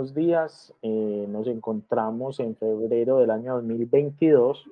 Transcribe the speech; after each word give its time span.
Buenos 0.00 0.14
días. 0.14 0.74
Eh, 0.80 1.26
nos 1.28 1.46
encontramos 1.46 2.40
en 2.40 2.56
febrero 2.56 3.18
del 3.18 3.30
año 3.30 3.56
2022. 3.56 4.64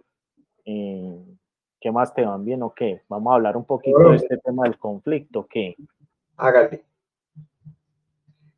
Eh, 0.64 1.22
¿Qué 1.78 1.92
más 1.92 2.14
te 2.14 2.24
van 2.24 2.46
bien 2.46 2.62
o 2.62 2.72
qué? 2.72 3.02
Vamos 3.10 3.30
a 3.30 3.34
hablar 3.34 3.59
un 3.59 3.66
poquito 3.66 4.09
de 4.09 4.16
este 4.16 4.38
tema 4.38 4.62
del 4.62 4.78
conflicto. 4.78 5.46
¿Qué? 5.46 5.77
Hágale. 6.38 6.82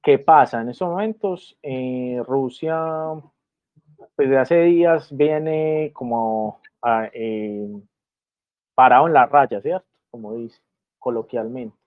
¿Qué 0.00 0.20
pasa? 0.20 0.60
En 0.60 0.68
estos 0.68 0.88
momentos, 0.88 1.58
eh, 1.60 2.22
Rusia, 2.24 3.20
pues 4.14 4.30
de 4.30 4.38
hace 4.38 4.60
días 4.60 5.08
viene 5.10 5.90
como 5.92 6.60
parado 8.76 9.08
en 9.08 9.12
la 9.12 9.26
raya, 9.26 9.60
¿cierto? 9.60 9.88
Como 10.08 10.34
dice 10.34 10.60
coloquialmente 11.00 11.79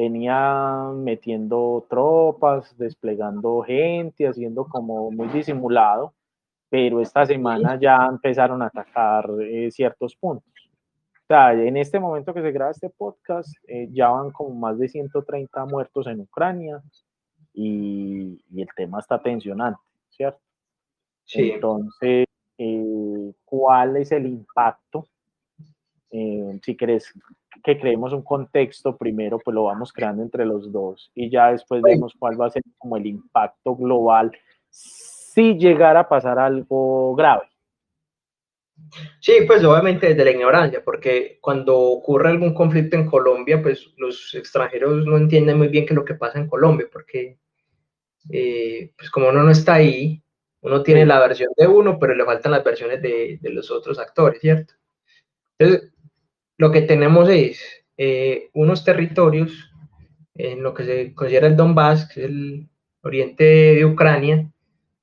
venía 0.00 0.90
metiendo 0.94 1.86
tropas, 1.88 2.76
desplegando 2.78 3.62
gente, 3.62 4.26
haciendo 4.26 4.64
como 4.64 5.10
muy 5.10 5.28
disimulado, 5.28 6.14
pero 6.70 7.00
esta 7.00 7.26
semana 7.26 7.78
ya 7.78 8.06
empezaron 8.06 8.62
a 8.62 8.66
atacar 8.66 9.28
eh, 9.42 9.70
ciertos 9.70 10.16
puntos. 10.16 10.50
O 11.24 11.26
sea, 11.28 11.52
en 11.52 11.76
este 11.76 12.00
momento 12.00 12.32
que 12.32 12.42
se 12.42 12.50
graba 12.50 12.70
este 12.70 12.90
podcast, 12.90 13.54
eh, 13.68 13.88
ya 13.92 14.08
van 14.08 14.30
como 14.30 14.54
más 14.54 14.78
de 14.78 14.88
130 14.88 15.66
muertos 15.66 16.06
en 16.06 16.20
Ucrania 16.20 16.82
y, 17.52 18.42
el 18.56 18.68
tema 18.74 19.00
está 19.00 19.20
tensionante, 19.20 19.80
¿cierto? 20.08 20.40
Sí. 21.24 21.52
Entonces, 21.52 22.26
eh, 22.58 23.32
¿cuál 23.44 23.96
es 23.96 24.12
el 24.12 24.26
impacto? 24.26 25.06
Si 26.10 26.76
querés 26.76 27.12
que 27.62 27.78
creemos 27.78 28.12
un 28.12 28.22
contexto 28.22 28.96
primero, 28.96 29.38
pues 29.38 29.54
lo 29.54 29.64
vamos 29.64 29.92
creando 29.92 30.22
entre 30.22 30.44
los 30.44 30.72
dos 30.72 31.10
y 31.14 31.30
ya 31.30 31.52
después 31.52 31.82
vemos 31.82 32.14
cuál 32.18 32.40
va 32.40 32.46
a 32.46 32.50
ser 32.50 32.62
como 32.78 32.96
el 32.96 33.06
impacto 33.06 33.76
global 33.76 34.32
si 34.68 35.54
llegara 35.54 36.00
a 36.00 36.08
pasar 36.08 36.38
algo 36.38 37.14
grave. 37.14 37.42
Sí, 39.20 39.32
pues 39.46 39.62
obviamente 39.62 40.08
desde 40.08 40.24
la 40.24 40.30
ignorancia, 40.30 40.82
porque 40.82 41.38
cuando 41.40 41.78
ocurre 41.78 42.30
algún 42.30 42.54
conflicto 42.54 42.96
en 42.96 43.06
Colombia, 43.06 43.62
pues 43.62 43.92
los 43.98 44.34
extranjeros 44.34 45.04
no 45.06 45.16
entienden 45.16 45.58
muy 45.58 45.68
bien 45.68 45.84
qué 45.84 45.92
es 45.92 45.96
lo 45.96 46.04
que 46.04 46.14
pasa 46.14 46.38
en 46.38 46.48
Colombia, 46.48 46.88
porque 46.90 47.38
eh, 48.30 48.92
pues 48.96 49.10
como 49.10 49.28
uno 49.28 49.42
no 49.42 49.50
está 49.50 49.74
ahí, 49.74 50.22
uno 50.62 50.82
tiene 50.82 51.04
la 51.06 51.20
versión 51.20 51.52
de 51.56 51.66
uno, 51.66 51.98
pero 51.98 52.14
le 52.14 52.24
faltan 52.24 52.52
las 52.52 52.64
versiones 52.64 53.02
de, 53.02 53.38
de 53.40 53.50
los 53.50 53.70
otros 53.70 53.98
actores, 53.98 54.40
¿cierto? 54.40 54.74
Entonces, 55.58 55.92
lo 56.60 56.70
que 56.70 56.82
tenemos 56.82 57.26
es 57.30 57.58
eh, 57.96 58.50
unos 58.52 58.84
territorios 58.84 59.72
en 60.34 60.62
lo 60.62 60.74
que 60.74 60.84
se 60.84 61.14
considera 61.14 61.46
el 61.46 61.56
Donbass, 61.56 62.06
que 62.06 62.20
es 62.20 62.26
el 62.26 62.68
oriente 63.02 63.44
de 63.44 63.86
Ucrania, 63.86 64.52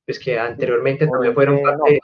pues 0.05 0.19
que 0.19 0.37
anteriormente 0.37 1.07
también 1.07 1.33
fueron 1.33 1.63
parte, 1.63 1.99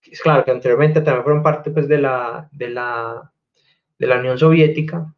es 0.00 0.22
claro 0.22 0.42
que 0.42 0.52
anteriormente 0.52 1.02
también 1.02 1.22
fueron 1.22 1.42
parte 1.42 1.70
pues 1.70 1.86
de 1.86 1.98
la, 1.98 2.48
de 2.50 2.70
la, 2.70 3.30
de 3.98 4.06
la 4.06 4.18
Unión 4.20 4.38
Soviética, 4.38 5.14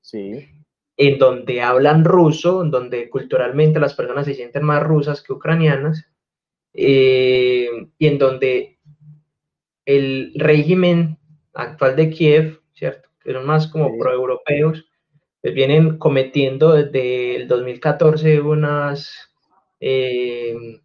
sí. 0.00 0.48
en 0.96 1.18
donde 1.18 1.60
hablan 1.60 2.04
ruso, 2.04 2.62
en 2.62 2.70
donde 2.70 3.10
culturalmente 3.10 3.80
las 3.80 3.94
personas 3.94 4.26
se 4.26 4.34
sienten 4.34 4.62
más 4.62 4.80
rusas 4.80 5.24
que 5.24 5.32
ucranianas, 5.32 6.06
eh, 6.72 7.68
y 7.98 8.06
en 8.06 8.16
donde 8.16 8.78
el 9.84 10.32
régimen 10.36 11.19
actual 11.54 11.96
de 11.96 12.10
Kiev, 12.10 12.60
¿cierto? 12.74 13.08
Que 13.22 13.32
son 13.32 13.46
más 13.46 13.66
como 13.68 13.98
proeuropeos, 13.98 14.84
pues 15.40 15.54
vienen 15.54 15.98
cometiendo 15.98 16.72
desde 16.72 17.36
el 17.36 17.48
2014 17.48 18.40
unas, 18.40 19.30
eh, 19.80 20.80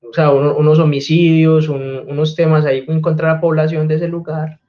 o 0.00 0.12
sea, 0.12 0.30
unos 0.30 0.78
homicidios, 0.78 1.68
unos 1.68 2.34
temas 2.34 2.64
ahí 2.64 2.84
en 2.88 3.02
contra 3.02 3.28
de 3.28 3.34
la 3.34 3.40
población 3.40 3.86
de 3.86 3.96
ese 3.96 4.08
lugar. 4.08 4.60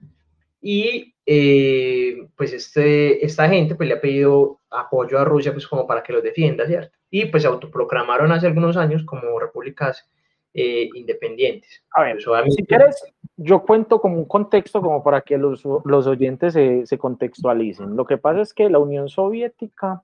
Y 0.62 1.16
eh, 1.26 2.28
pues 2.36 2.54
este, 2.54 3.26
esta 3.26 3.48
gente 3.48 3.76
pues 3.76 3.88
le 3.88 3.96
ha 3.96 4.02
pedido 4.02 4.60
apoyo 4.70 5.20
a 5.20 5.26
Rusia 5.26 5.54
pues 5.54 5.68
como 5.68 5.88
para 5.88 6.04
que 6.04 6.14
los 6.14 6.24
defienda, 6.24 6.68
¿cierto? 6.68 6.98
Y 7.10 7.26
pues 7.26 7.44
se 7.44 7.50
autoproclamaron 7.50 8.32
hace 8.32 8.48
algunos 8.48 8.78
años 8.78 9.04
como 9.04 9.40
repúblicas 9.40 10.10
eh, 10.54 10.90
independientes. 10.94 11.84
A 11.92 12.04
ver, 12.04 12.22
si 12.22 12.66
quieres, 12.66 13.04
yo 13.38 13.64
cuento 13.64 14.02
como 14.02 14.18
un 14.18 14.26
contexto 14.26 14.82
como 14.82 15.04
para 15.04 15.22
que 15.22 15.38
los, 15.38 15.64
los 15.86 16.08
oyentes 16.08 16.54
se, 16.54 16.86
se, 16.86 16.98
contextualicen. 16.98 17.96
Lo 17.96 18.06
que 18.06 18.18
pasa 18.18 18.42
es 18.42 18.54
que 18.54 18.70
la 18.70 18.80
Unión 18.80 19.10
Soviética 19.10 20.04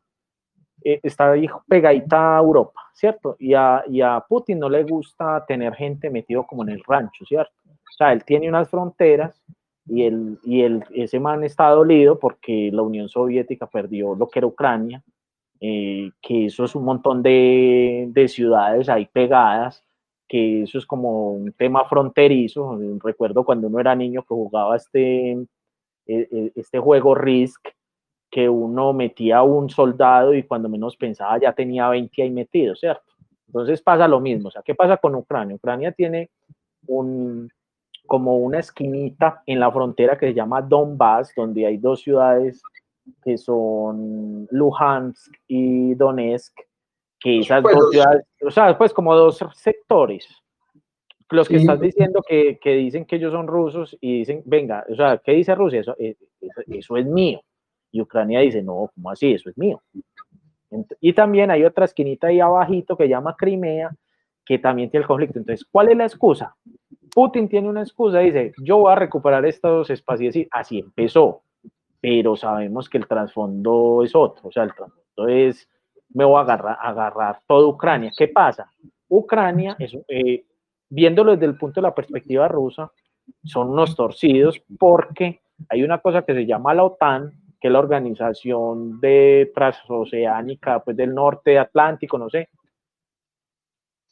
eh, 0.83 0.99
está 1.03 1.33
pegadita 1.67 2.37
a 2.37 2.39
Europa, 2.39 2.81
¿cierto? 2.93 3.35
Y 3.39 3.53
a, 3.53 3.83
y 3.87 4.01
a, 4.01 4.23
Putin 4.27 4.59
no 4.59 4.69
le 4.69 4.83
gusta 4.83 5.45
tener 5.45 5.73
gente 5.75 6.09
metido 6.09 6.45
como 6.45 6.63
en 6.63 6.69
el 6.69 6.83
rancho, 6.87 7.25
¿cierto? 7.25 7.53
O 7.67 7.95
sea, 7.97 8.13
él 8.13 8.23
tiene 8.23 8.49
unas 8.49 8.69
fronteras 8.69 9.43
y, 9.85 10.03
el, 10.03 10.39
y 10.43 10.61
el, 10.61 10.83
ese 10.93 11.19
man 11.19 11.43
está 11.43 11.69
dolido 11.69 12.19
porque 12.19 12.69
la 12.71 12.81
Unión 12.83 13.09
Soviética 13.09 13.67
perdió 13.67 14.15
lo 14.15 14.29
que 14.29 14.39
era 14.39 14.47
Ucrania, 14.47 15.03
eh, 15.59 16.11
que 16.21 16.45
eso 16.45 16.65
es 16.65 16.75
un 16.75 16.85
montón 16.85 17.23
de, 17.23 18.07
de 18.09 18.27
ciudades 18.27 18.89
ahí 18.89 19.07
pegadas 19.11 19.83
que 20.27 20.63
eso 20.63 20.77
es 20.77 20.85
como 20.85 21.31
un 21.31 21.53
tema 21.53 21.85
fronterizo. 21.85 22.77
Recuerdo 23.03 23.43
cuando 23.43 23.67
uno 23.67 23.79
era 23.79 23.95
niño 23.95 24.21
que 24.21 24.33
jugaba 24.33 24.75
este, 24.75 25.31
e, 25.31 25.47
e, 26.07 26.51
este 26.55 26.79
juego 26.79 27.15
Risk, 27.15 27.67
que 28.29 28.49
uno 28.49 28.93
metía 28.93 29.41
un 29.43 29.69
soldado 29.69 30.33
y 30.33 30.43
cuando 30.43 30.69
menos 30.69 30.97
pensaba 30.97 31.39
ya 31.39 31.53
tenía 31.53 31.89
20 31.89 32.21
ahí 32.21 32.29
metidos, 32.29 32.79
¿cierto? 32.79 33.13
Entonces 33.47 33.81
pasa 33.81 34.07
lo 34.07 34.19
mismo. 34.19 34.49
O 34.49 34.51
sea, 34.51 34.61
¿qué 34.61 34.75
pasa 34.75 34.97
con 34.97 35.15
Ucrania? 35.15 35.55
Ucrania 35.55 35.91
tiene 35.93 36.29
un, 36.87 37.49
como 38.05 38.37
una 38.37 38.59
esquinita 38.59 39.43
en 39.45 39.59
la 39.59 39.71
frontera 39.71 40.17
que 40.17 40.27
se 40.27 40.33
llama 40.33 40.61
Donbass, 40.61 41.33
donde 41.35 41.65
hay 41.65 41.77
dos 41.77 42.01
ciudades 42.01 42.61
que 43.23 43.37
son 43.37 44.47
Luhansk 44.51 45.33
y 45.47 45.93
Donetsk, 45.95 46.59
que 47.19 47.39
esas 47.39 47.63
dos 47.63 47.89
ciudades, 47.91 48.25
o 48.41 48.51
sea, 48.51 48.77
pues 48.77 48.93
como 48.93 49.15
dos 49.15 49.43
sectores. 49.53 50.27
Los 51.29 51.49
que 51.49 51.57
estás 51.57 51.79
diciendo 51.81 52.21
que, 52.25 52.57
que, 52.57 52.75
dicen 52.75 53.05
que 53.05 53.17
ellos 53.17 53.33
son 53.33 53.47
rusos 53.47 53.97
y 53.99 54.19
dicen, 54.19 54.43
venga, 54.45 54.85
o 54.89 54.95
sea, 54.95 55.17
¿qué 55.17 55.33
dice 55.33 55.53
Rusia? 55.55 55.81
Eso, 55.81 55.93
eh, 55.99 56.15
eso, 56.67 56.95
es 56.95 57.05
mío. 57.05 57.41
Y 57.91 58.01
Ucrania 58.01 58.39
dice, 58.39 58.63
no, 58.63 58.89
¿cómo 58.95 59.11
así? 59.11 59.33
Eso 59.33 59.49
es 59.49 59.57
mío. 59.57 59.81
Y 61.01 61.13
también 61.13 61.51
hay 61.51 61.65
otra 61.65 61.85
esquinita 61.85 62.27
ahí 62.27 62.39
abajito 62.39 62.95
que 62.95 63.09
llama 63.09 63.35
Crimea, 63.37 63.91
que 64.45 64.57
también 64.57 64.89
tiene 64.89 65.01
el 65.01 65.07
conflicto. 65.07 65.39
Entonces, 65.39 65.65
¿cuál 65.69 65.89
es 65.89 65.97
la 65.97 66.05
excusa? 66.05 66.55
Putin 67.13 67.49
tiene 67.49 67.67
una 67.67 67.81
excusa, 67.81 68.19
dice, 68.19 68.53
yo 68.63 68.77
voy 68.77 68.91
a 68.91 68.95
recuperar 68.95 69.45
estos 69.45 69.89
espacios 69.89 70.35
y 70.35 70.47
así 70.51 70.79
empezó, 70.79 71.41
pero 71.99 72.35
sabemos 72.35 72.89
que 72.89 72.99
el 72.99 73.07
trasfondo 73.07 74.03
es 74.03 74.13
otro, 74.15 74.49
o 74.49 74.51
sea, 74.51 74.63
el 74.63 74.73
trasfondo 74.75 75.27
es 75.27 75.67
me 76.13 76.25
voy 76.25 76.37
a 76.37 76.41
agarrar, 76.41 76.77
agarrar 76.81 77.41
toda 77.47 77.67
Ucrania. 77.67 78.11
¿Qué 78.15 78.27
pasa? 78.27 78.71
Ucrania, 79.07 79.75
es, 79.79 79.97
eh, 80.07 80.45
viéndolo 80.89 81.33
desde 81.33 81.45
el 81.45 81.57
punto 81.57 81.81
de 81.81 81.87
la 81.87 81.95
perspectiva 81.95 82.47
rusa, 82.47 82.91
son 83.43 83.69
unos 83.69 83.95
torcidos 83.95 84.61
porque 84.79 85.41
hay 85.69 85.83
una 85.83 85.99
cosa 85.99 86.23
que 86.23 86.33
se 86.33 86.45
llama 86.45 86.73
la 86.73 86.83
OTAN, 86.83 87.31
que 87.59 87.67
es 87.67 87.71
la 87.71 87.79
organización 87.79 88.99
de 88.99 89.51
transoceánica 89.53 90.83
pues, 90.83 90.95
del 90.95 91.13
norte 91.13 91.57
atlántico, 91.57 92.17
no 92.17 92.29
sé, 92.29 92.49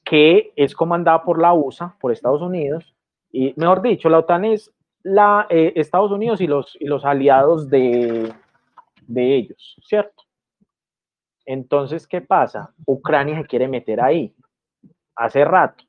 que 0.04 0.54
es 0.56 0.76
comandada 0.76 1.24
por 1.24 1.40
la 1.40 1.54
USA, 1.54 1.96
por 2.00 2.12
Estados 2.12 2.42
Unidos, 2.42 2.96
y 3.32 3.54
mejor 3.58 3.82
dicho, 3.82 4.10
la 4.10 4.20
OTAN 4.20 4.46
es 4.46 4.74
la, 5.04 5.46
eh, 5.50 5.74
Estados 5.76 6.12
Unidos 6.12 6.42
y 6.42 6.48
los, 6.48 6.78
y 6.80 6.86
los 6.86 7.06
aliados 7.06 7.70
de, 7.70 8.34
de 9.08 9.36
ellos, 9.36 9.76
¿cierto? 9.84 10.15
Entonces, 11.46 12.08
¿qué 12.08 12.22
pasa? 12.22 12.74
Ucrania 12.86 13.42
se 13.42 13.48
quiere 13.48 13.68
meter 13.68 14.02
ahí 14.02 14.34
hace 15.16 15.46
rato 15.46 15.84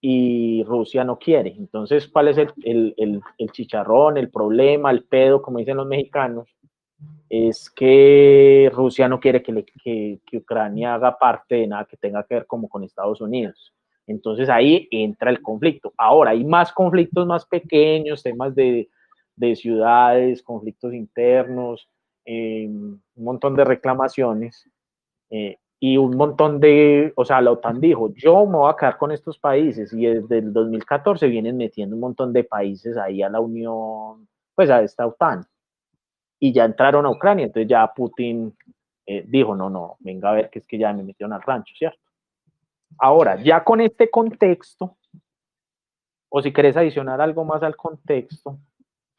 y 0.00 0.62
Rusia 0.64 1.04
no 1.04 1.18
quiere. 1.18 1.54
Entonces, 1.56 2.08
¿cuál 2.08 2.28
es 2.28 2.38
el, 2.38 3.22
chicharrón, 3.52 4.16
el 4.16 4.30
problema, 4.30 4.90
el 4.90 5.04
pedo, 5.04 5.42
como 5.42 5.58
dicen 5.58 5.76
los 5.76 5.86
mexicanos? 5.86 6.48
Es 7.28 7.70
que 7.70 8.70
Rusia 8.72 9.08
no 9.08 9.20
quiere 9.20 9.42
que, 9.42 9.64
que, 9.82 10.36
Ucrania 10.36 10.94
haga 10.94 11.16
parte 11.18 11.56
de 11.56 11.66
nada 11.66 11.86
que 11.86 11.96
tenga 11.96 12.24
que 12.24 12.34
ver 12.34 12.46
como 12.46 12.68
con 12.68 12.84
Estados 12.84 13.20
Unidos. 13.20 13.74
Entonces 14.06 14.48
ahí 14.48 14.88
entra 14.90 15.30
el 15.30 15.40
conflicto. 15.40 15.92
Ahora 15.96 16.32
hay 16.32 16.44
más 16.44 16.72
conflictos 16.72 17.26
más 17.26 17.46
pequeños, 17.46 18.22
temas 18.22 18.54
de, 18.54 18.88
ciudades, 19.54 20.42
conflictos 20.42 20.92
internos, 20.92 21.88
eh, 22.26 22.66
un 22.68 23.00
montón 23.16 23.56
de 23.56 23.64
reclamaciones 23.64 24.68
eh, 25.30 25.58
y 25.78 25.96
un 25.96 26.16
montón 26.16 26.60
de, 26.60 27.12
o 27.16 27.24
sea, 27.24 27.40
la 27.40 27.52
OTAN 27.52 27.80
dijo, 27.80 28.12
yo 28.14 28.44
me 28.44 28.58
voy 28.58 28.70
a 28.70 28.76
quedar 28.76 28.98
con 28.98 29.12
estos 29.12 29.38
países 29.38 29.92
y 29.94 30.04
desde 30.04 30.38
el 30.38 30.52
2014 30.52 31.26
vienen 31.28 31.56
metiendo 31.56 31.96
un 31.96 32.00
montón 32.00 32.34
de 32.34 32.44
países 32.44 32.98
ahí 32.98 33.22
a 33.22 33.30
la 33.30 33.40
Unión, 33.40 34.28
pues 34.54 34.68
a 34.68 34.82
esta 34.82 35.06
OTAN. 35.06 35.46
Y 36.38 36.52
ya 36.52 36.64
entraron 36.66 37.06
a 37.06 37.10
Ucrania, 37.10 37.46
entonces 37.46 37.68
ya 37.68 37.86
Putin 37.94 38.54
eh, 39.06 39.24
dijo, 39.26 39.56
no, 39.56 39.70
no, 39.70 39.96
venga 40.00 40.30
a 40.30 40.34
ver 40.34 40.50
que 40.50 40.58
es 40.58 40.66
que 40.66 40.78
ya 40.78 40.92
me 40.92 41.02
metieron 41.02 41.32
al 41.32 41.42
rancho, 41.42 41.74
¿cierto? 41.76 42.00
Ahora, 42.98 43.36
ya 43.42 43.64
con 43.64 43.80
este 43.80 44.10
contexto, 44.10 44.96
o 46.28 46.42
si 46.42 46.52
querés 46.52 46.76
adicionar 46.76 47.20
algo 47.20 47.44
más 47.44 47.62
al 47.62 47.76
contexto, 47.76 48.58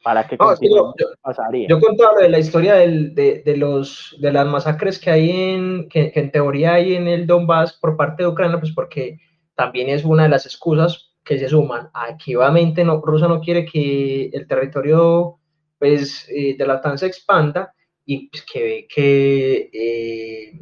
para 0.04 0.28
que 0.28 0.36
no, 0.38 0.56
yo, 0.62 0.94
pasaría. 1.22 1.68
Yo 1.68 1.80
contaba 1.80 2.14
lo 2.16 2.22
de 2.22 2.30
la 2.30 2.40
historia 2.40 2.76
del, 2.76 3.14
de, 3.14 3.44
de, 3.46 3.58
los, 3.58 4.16
de 4.20 4.32
las 4.32 4.48
masacres 4.48 4.98
que 5.00 5.12
hay 5.12 5.30
en, 5.30 5.90
que, 5.90 6.12
en 6.16 6.32
teoría 6.32 6.74
hay 6.74 6.96
en 6.96 7.08
el 7.08 7.28
Donbass 7.28 7.74
por 7.74 7.96
parte 7.96 8.24
de 8.24 8.30
Ucrania, 8.30 8.60
pues 8.60 8.72
porque 8.74 9.20
también 9.56 9.90
es 9.90 10.04
una 10.04 10.24
de 10.24 10.30
las 10.30 10.46
excusas 10.46 11.12
que 11.24 11.38
se 11.38 11.50
suman. 11.50 11.90
Aquí 11.94 12.36
obviamente 12.36 12.84
no, 12.84 13.00
Rusia 13.02 13.28
no 13.28 13.42
quiere 13.42 13.66
que 13.66 14.30
el 14.34 14.48
territorio 14.48 15.40
pues, 15.78 16.28
eh, 16.30 16.56
de 16.58 16.66
la 16.66 16.76
OTAN 16.76 16.98
se 16.98 17.08
expanda 17.08 17.74
y 18.06 18.30
pues, 18.30 18.44
que 18.44 18.64
ve 18.64 18.88
que 18.90 19.70
eh, 19.72 20.60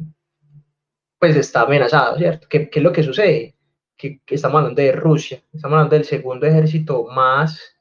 pues 1.18 1.36
está 1.36 1.62
amenazado, 1.62 2.18
¿cierto? 2.18 2.46
¿Qué, 2.48 2.68
¿Qué, 2.68 2.78
es 2.78 2.82
lo 2.82 2.92
que 2.92 3.02
sucede? 3.02 3.54
Que, 3.96 4.20
que, 4.24 4.34
estamos 4.34 4.58
hablando 4.58 4.80
de 4.82 4.92
Rusia, 4.92 5.42
estamos 5.52 5.74
hablando 5.76 5.96
del 5.96 6.04
segundo 6.04 6.46
ejército 6.46 7.04
más 7.04 7.79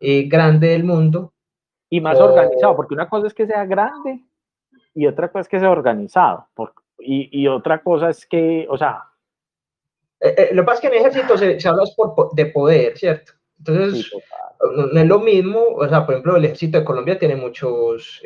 eh, 0.00 0.28
grande 0.28 0.68
del 0.68 0.84
mundo. 0.84 1.32
Y 1.88 2.00
más 2.00 2.18
organizado, 2.18 2.74
porque 2.74 2.94
una 2.94 3.08
cosa 3.08 3.28
es 3.28 3.34
que 3.34 3.46
sea 3.46 3.64
grande 3.64 4.20
y 4.94 5.06
otra 5.06 5.28
cosa 5.28 5.42
es 5.42 5.48
que 5.48 5.60
sea 5.60 5.70
organizado. 5.70 6.48
y, 6.98 7.28
y, 7.42 7.46
otra 7.46 7.82
cosa 7.82 8.10
es 8.10 8.26
que, 8.26 8.66
o 8.68 8.76
sea... 8.76 9.04
Eh, 10.20 10.34
eh, 10.36 10.48
lo 10.52 10.62
que 10.62 10.66
pasa 10.66 10.74
es 10.74 10.80
que 10.80 10.96
en 10.96 11.06
ejército 11.06 11.38
se, 11.38 11.60
se 11.60 11.68
habla 11.68 11.84
por, 11.94 12.34
de 12.34 12.46
poder, 12.46 12.96
¿cierto? 12.96 13.32
Entonces, 13.58 14.10
no, 14.74 15.00
es 15.00 15.06
lo 15.06 15.20
mismo, 15.20 15.60
o 15.76 15.88
sea, 15.88 16.04
por 16.04 16.14
ejemplo, 16.14 16.36
el 16.36 16.46
ejército 16.46 16.78
de 16.78 16.84
Colombia 16.84 17.18
tiene 17.18 17.36
muchos, 17.36 18.22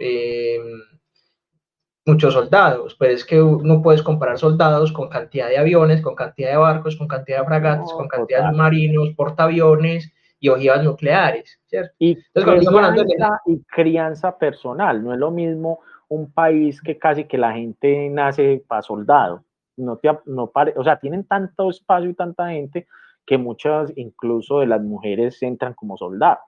muchos 2.07 2.33
soldados, 2.33 2.97
pero 2.99 3.13
es 3.13 3.25
que 3.25 3.37
no 3.37 3.83
puedes 3.83 4.03
comparar 4.03 4.39
soldados 4.39 4.93
con 4.93 5.09
cantidad 5.09 5.49
de 5.49 5.59
aviones, 5.59 6.01
con 6.01 6.15
cantidad 6.15 6.51
de 6.51 6.57
barcos, 6.57 6.97
con 6.97 7.09
cantidad 7.09 7.41
de 7.41 7.47
fragatas, 7.47 7.93
con 7.93 8.09
cantidad 8.09 8.45
de 8.45 8.51
submarinos, 8.51 9.11
portaaviones, 9.17 10.13
y 10.41 10.49
ojivas 10.49 10.83
nucleares, 10.83 11.61
¿cierto? 11.67 11.95
Y, 11.99 12.17
crianza, 12.33 13.41
y 13.47 13.63
crianza 13.65 14.39
personal, 14.39 15.05
no 15.05 15.13
es 15.13 15.19
lo 15.19 15.31
mismo 15.31 15.81
un 16.09 16.33
país 16.33 16.81
que 16.81 16.99
casi 16.99 17.25
que 17.25 17.39
la 17.39 17.53
gente 17.53 18.09
nace 18.09 18.65
para 18.67 18.83
soldado, 18.83 19.45
no 19.77 19.99
te, 19.99 20.11
no 20.25 20.49
pare, 20.49 20.73
o 20.77 20.83
sea, 20.83 20.99
tienen 20.99 21.25
tanto 21.25 21.71
espacio 21.71 22.11
y 22.11 22.15
tanta 22.15 22.49
gente 22.49 22.89
que 23.27 23.39
muchas 23.39 23.93
incluso 23.97 24.61
de 24.61 24.67
las 24.67 24.81
mujeres 24.81 25.41
entran 25.43 25.75
como 25.75 25.97
soldados. 25.97 26.43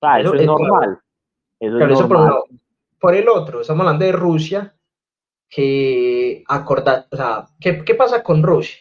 O 0.00 0.06
sea, 0.06 0.20
eso, 0.20 0.34
es, 0.34 0.46
normal. 0.46 0.98
Eso 1.60 1.78
es 1.78 1.88
normal. 2.00 2.42
Por, 2.98 3.14
el 3.14 3.28
otro, 3.28 3.60
estamos 3.60 3.82
hablando 3.82 4.04
de 4.06 4.12
Rusia, 4.12 4.74
que 5.48 6.42
acorda, 6.48 7.06
o 7.10 7.16
sea, 7.16 7.44
¿qué, 7.60 7.84
¿qué 7.84 7.94
pasa 7.94 8.22
con 8.22 8.42
Rusia? 8.42 8.78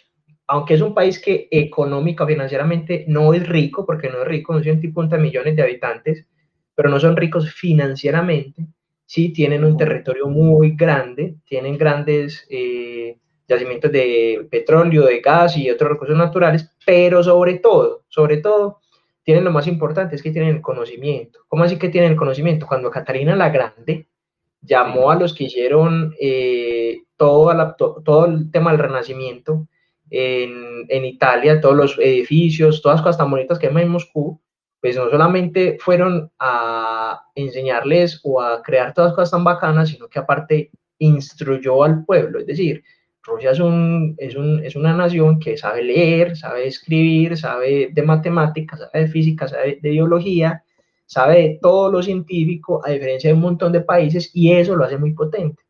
Aunque 0.52 0.74
es 0.74 0.82
un 0.82 0.96
país 0.96 1.20
que 1.20 1.48
económica, 1.52 2.26
financieramente 2.26 3.06
no 3.08 3.36
es 3.36 3.48
rico, 3.48 3.86
porque 3.86 4.10
no 4.10 4.24
es 4.24 4.28
rico, 4.28 4.52
no 4.52 4.64
son 4.64 4.82
de 4.82 5.18
millones 5.20 5.56
de 5.56 5.62
habitantes, 5.62 6.26
pero 6.74 6.90
no 6.90 7.00
son 7.00 7.16
ricos 7.16 7.54
financieramente, 7.54 8.66
sí 9.06 9.32
tienen 9.32 9.64
un 9.64 9.78
territorio 9.78 10.28
muy 10.28 10.72
grande, 10.76 11.36
tienen 11.46 11.78
grandes 11.78 12.48
eh, 12.50 13.16
yacimientos 13.48 13.92
de 13.92 14.48
petróleo, 14.50 15.06
de 15.06 15.20
gas 15.20 15.56
y 15.56 15.70
otros 15.70 15.92
recursos 15.92 16.18
naturales, 16.18 16.68
pero 16.84 17.24
sobre 17.24 17.60
todo, 17.60 18.06
sobre 18.08 18.38
todo, 18.38 18.80
tienen 19.22 19.44
lo 19.44 19.52
más 19.52 19.68
importante, 19.68 20.16
es 20.16 20.24
que 20.24 20.32
tienen 20.32 20.56
el 20.56 20.62
conocimiento. 20.62 21.42
¿Cómo 21.48 21.64
así 21.64 21.78
que 21.78 21.90
tienen 21.90 22.14
el 22.14 22.18
conocimiento? 22.18 22.66
Cuando 22.66 22.90
Catarina 22.90 23.36
la 23.36 23.50
Grande 23.50 24.08
llamó 24.64 25.12
a 25.12 25.16
los 25.16 25.36
que 25.36 25.44
hicieron 25.44 26.16
eh, 26.20 27.04
todo, 27.18 27.76
todo 28.04 28.26
el 28.26 28.50
tema 28.50 28.72
del 28.72 28.80
renacimiento, 28.80 29.68
en, 30.10 30.86
en, 30.90 31.06
Italia, 31.06 31.62
todos 31.62 31.76
los 31.76 32.00
edificios, 32.00 32.82
todas 32.82 32.98
las 32.98 33.04
cosas 33.04 33.18
tan 33.18 33.32
bonitas 33.32 33.60
que 33.60 33.68
hay 33.68 33.84
en 33.84 33.90
Moscú, 33.90 34.40
pues 34.82 34.96
no 34.96 35.10
solamente 35.10 35.78
fueron 35.80 36.32
a 36.40 37.22
enseñarles 37.36 38.22
o 38.24 38.42
a 38.42 38.62
crear 38.62 38.94
todas 38.94 39.10
las 39.10 39.16
cosas 39.16 39.32
tan 39.32 39.44
bacanas, 39.44 39.90
sino 39.90 40.08
que 40.08 40.20
aparte 40.20 40.72
instruyó 41.00 41.84
al 41.84 42.06
pueblo. 42.06 42.40
Es 42.40 42.46
decir, 42.46 42.84
Rusia 43.24 43.52
es, 43.52 43.60
un, 43.60 44.16
es, 44.18 44.36
un, 44.36 44.64
es 44.64 44.76
una 44.76 44.94
nación 44.94 45.40
que 45.40 45.58
sabe 45.58 45.84
leer, 45.84 46.38
sabe 46.38 46.68
escribir, 46.68 47.38
sabe 47.38 47.90
de 47.92 48.04
matemáticas, 48.04 48.80
sabe 48.80 49.06
de 49.06 49.08
física, 49.08 49.48
sabe 49.48 49.80
de 49.82 49.90
biología, 49.90 50.64
sabe 51.06 51.36
de 51.36 51.60
todo 51.62 51.92
lo 51.92 52.02
científico, 52.02 52.82
a 52.86 52.92
diferencia 52.92 53.30
de 53.30 53.34
un 53.34 53.42
montón 53.42 53.72
de 53.72 53.82
países, 53.82 54.32
y 54.34 54.54
eso 54.54 54.76
lo 54.76 54.86
hace 54.86 54.98
muy 54.98 55.14
potente. 55.14 55.64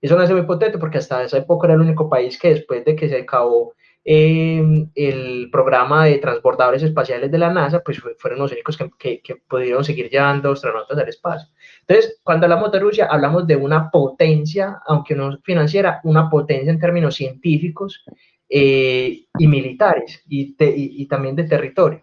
Eso 0.00 0.16
no 0.16 0.22
es 0.22 0.30
muy 0.30 0.42
potente 0.42 0.78
porque 0.78 0.98
hasta 0.98 1.24
esa 1.24 1.38
época 1.38 1.66
era 1.66 1.74
el 1.74 1.80
único 1.80 2.08
país 2.08 2.38
que 2.38 2.50
después 2.50 2.84
de 2.84 2.94
que 2.94 3.08
se 3.08 3.18
acabó 3.18 3.74
em, 4.04 4.90
el 4.94 5.48
programa 5.50 6.04
de 6.06 6.18
transbordadores 6.18 6.82
espaciales 6.84 7.30
de 7.30 7.38
la 7.38 7.52
NASA, 7.52 7.80
pues 7.80 8.00
fueron 8.18 8.38
los 8.38 8.52
únicos 8.52 8.78
que, 8.98 9.20
que, 9.20 9.36
pudieron 9.36 9.84
seguir 9.84 10.08
llevando 10.08 10.52
astronautas 10.52 10.96
al 10.98 11.08
espacio. 11.08 11.48
Entonces, 11.80 12.20
cuando 12.22 12.46
hablamos 12.46 12.70
de 12.70 12.78
Rusia, 12.80 13.08
hablamos 13.10 13.46
de 13.46 13.56
una 13.56 13.90
potencia, 13.90 14.80
aunque 14.86 15.14
no 15.16 15.38
financiera, 15.42 16.00
una 16.04 16.30
potencia 16.30 16.70
en 16.70 16.78
términos 16.78 17.16
científicos 17.16 18.04
eh, 18.48 19.26
y 19.38 19.46
militares 19.46 20.22
y, 20.28 20.54
y, 20.58 21.06
también 21.06 21.36
de 21.36 21.44
territorio. 21.44 22.02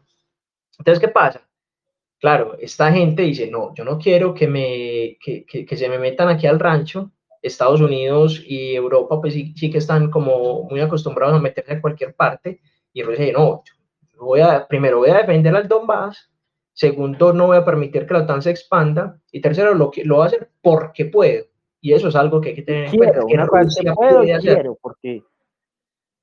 Entonces, 0.78 1.00
¿qué 1.00 1.08
pasa? 1.08 1.42
Claro, 2.20 2.58
esta 2.60 2.92
gente 2.92 3.24
dice, 3.24 3.50
no, 3.50 3.74
yo 3.74 3.86
no 3.86 3.98
quiero 3.98 4.34
que, 4.34 4.48
me, 4.48 5.18
que, 5.20 5.46
que 5.46 5.78
se 5.78 5.90
me 5.90 5.98
metan 6.00 6.30
aquí 6.30 6.48
al 6.48 6.60
rancho 6.60 7.12
Estados 7.48 7.82
Unidos 7.82 8.44
y 8.46 8.76
Europa 8.76 9.22
pues 9.22 9.34
sí, 9.34 9.54
sí, 9.56 9.70
que 9.70 9.78
están 9.78 10.10
como 10.10 10.64
muy 10.64 10.82
acostumbrados 10.82 11.36
a 11.36 11.42
meterse 11.42 11.74
en 11.74 11.82
cualquier 11.82 12.16
parte 12.16 12.60
y 12.94 13.04
Rusia 13.04 13.26
dice, 13.26 13.38
no, 13.38 13.64
voy 14.20 14.42
a, 14.42 14.68
primero 14.68 15.00
voy 15.00 15.10
a 15.10 15.18
defender 15.18 15.56
al 15.56 15.68
Donbass, 15.68 16.32
segundo 16.74 17.34
no 17.34 17.48
voy 17.48 17.58
a 17.58 17.66
permitir 17.66 18.06
que 18.06 18.14
la 18.14 18.22
OTAN 18.22 18.42
se 18.42 18.52
expanda 18.52 19.20
y 19.32 19.42
tercero 19.42 19.74
lo, 19.74 19.92
lo 20.04 20.16
voy 20.16 20.24
a 20.24 20.28
hacer 20.28 20.50
porque 20.62 21.06
puedo 21.06 21.46
y 21.86 21.94
eso 21.94 22.08
es 22.08 22.16
algo 22.16 22.42
que 22.42 22.50
hay 22.50 22.56
que 22.56 22.64
tener 22.64 22.86
en 22.86 22.98
cuenta. 22.98 23.20
Que 23.28 23.38
Rusia 23.38 23.94
puedo, 23.94 24.22
quiero, 24.22 24.76
porque 24.82 25.24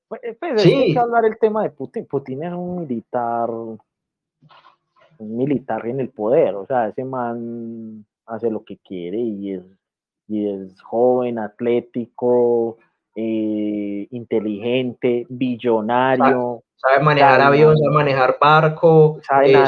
pues, 0.08 0.20
eh, 0.24 0.36
pues 0.38 0.66
hay 0.66 0.92
que 0.92 0.98
hablar 0.98 1.24
el 1.24 1.38
tema 1.38 1.62
de 1.62 1.70
Putin. 1.70 2.04
Putin 2.04 2.42
es 2.42 2.52
un 2.52 2.80
militar, 2.80 3.48
un 3.48 3.78
militar 5.18 5.86
en 5.86 6.00
el 6.00 6.08
poder, 6.08 6.56
o 6.56 6.66
sea, 6.66 6.88
ese 6.88 7.04
man 7.04 8.04
hace 8.26 8.50
lo 8.50 8.64
que 8.64 8.76
quiere 8.78 9.18
y 9.18 9.52
es 9.52 9.62
y 10.28 10.48
es 10.48 10.80
joven, 10.82 11.38
atlético, 11.38 12.78
eh, 13.14 14.06
inteligente, 14.10 15.26
billonario. 15.28 16.62
Sabe, 16.76 17.04
manejar 17.04 17.40
avión, 17.40 17.76
sabe 17.76 17.94
manejar 17.94 18.36
barco, 18.40 19.20
sabe, 19.22 19.52
eh, 19.52 19.66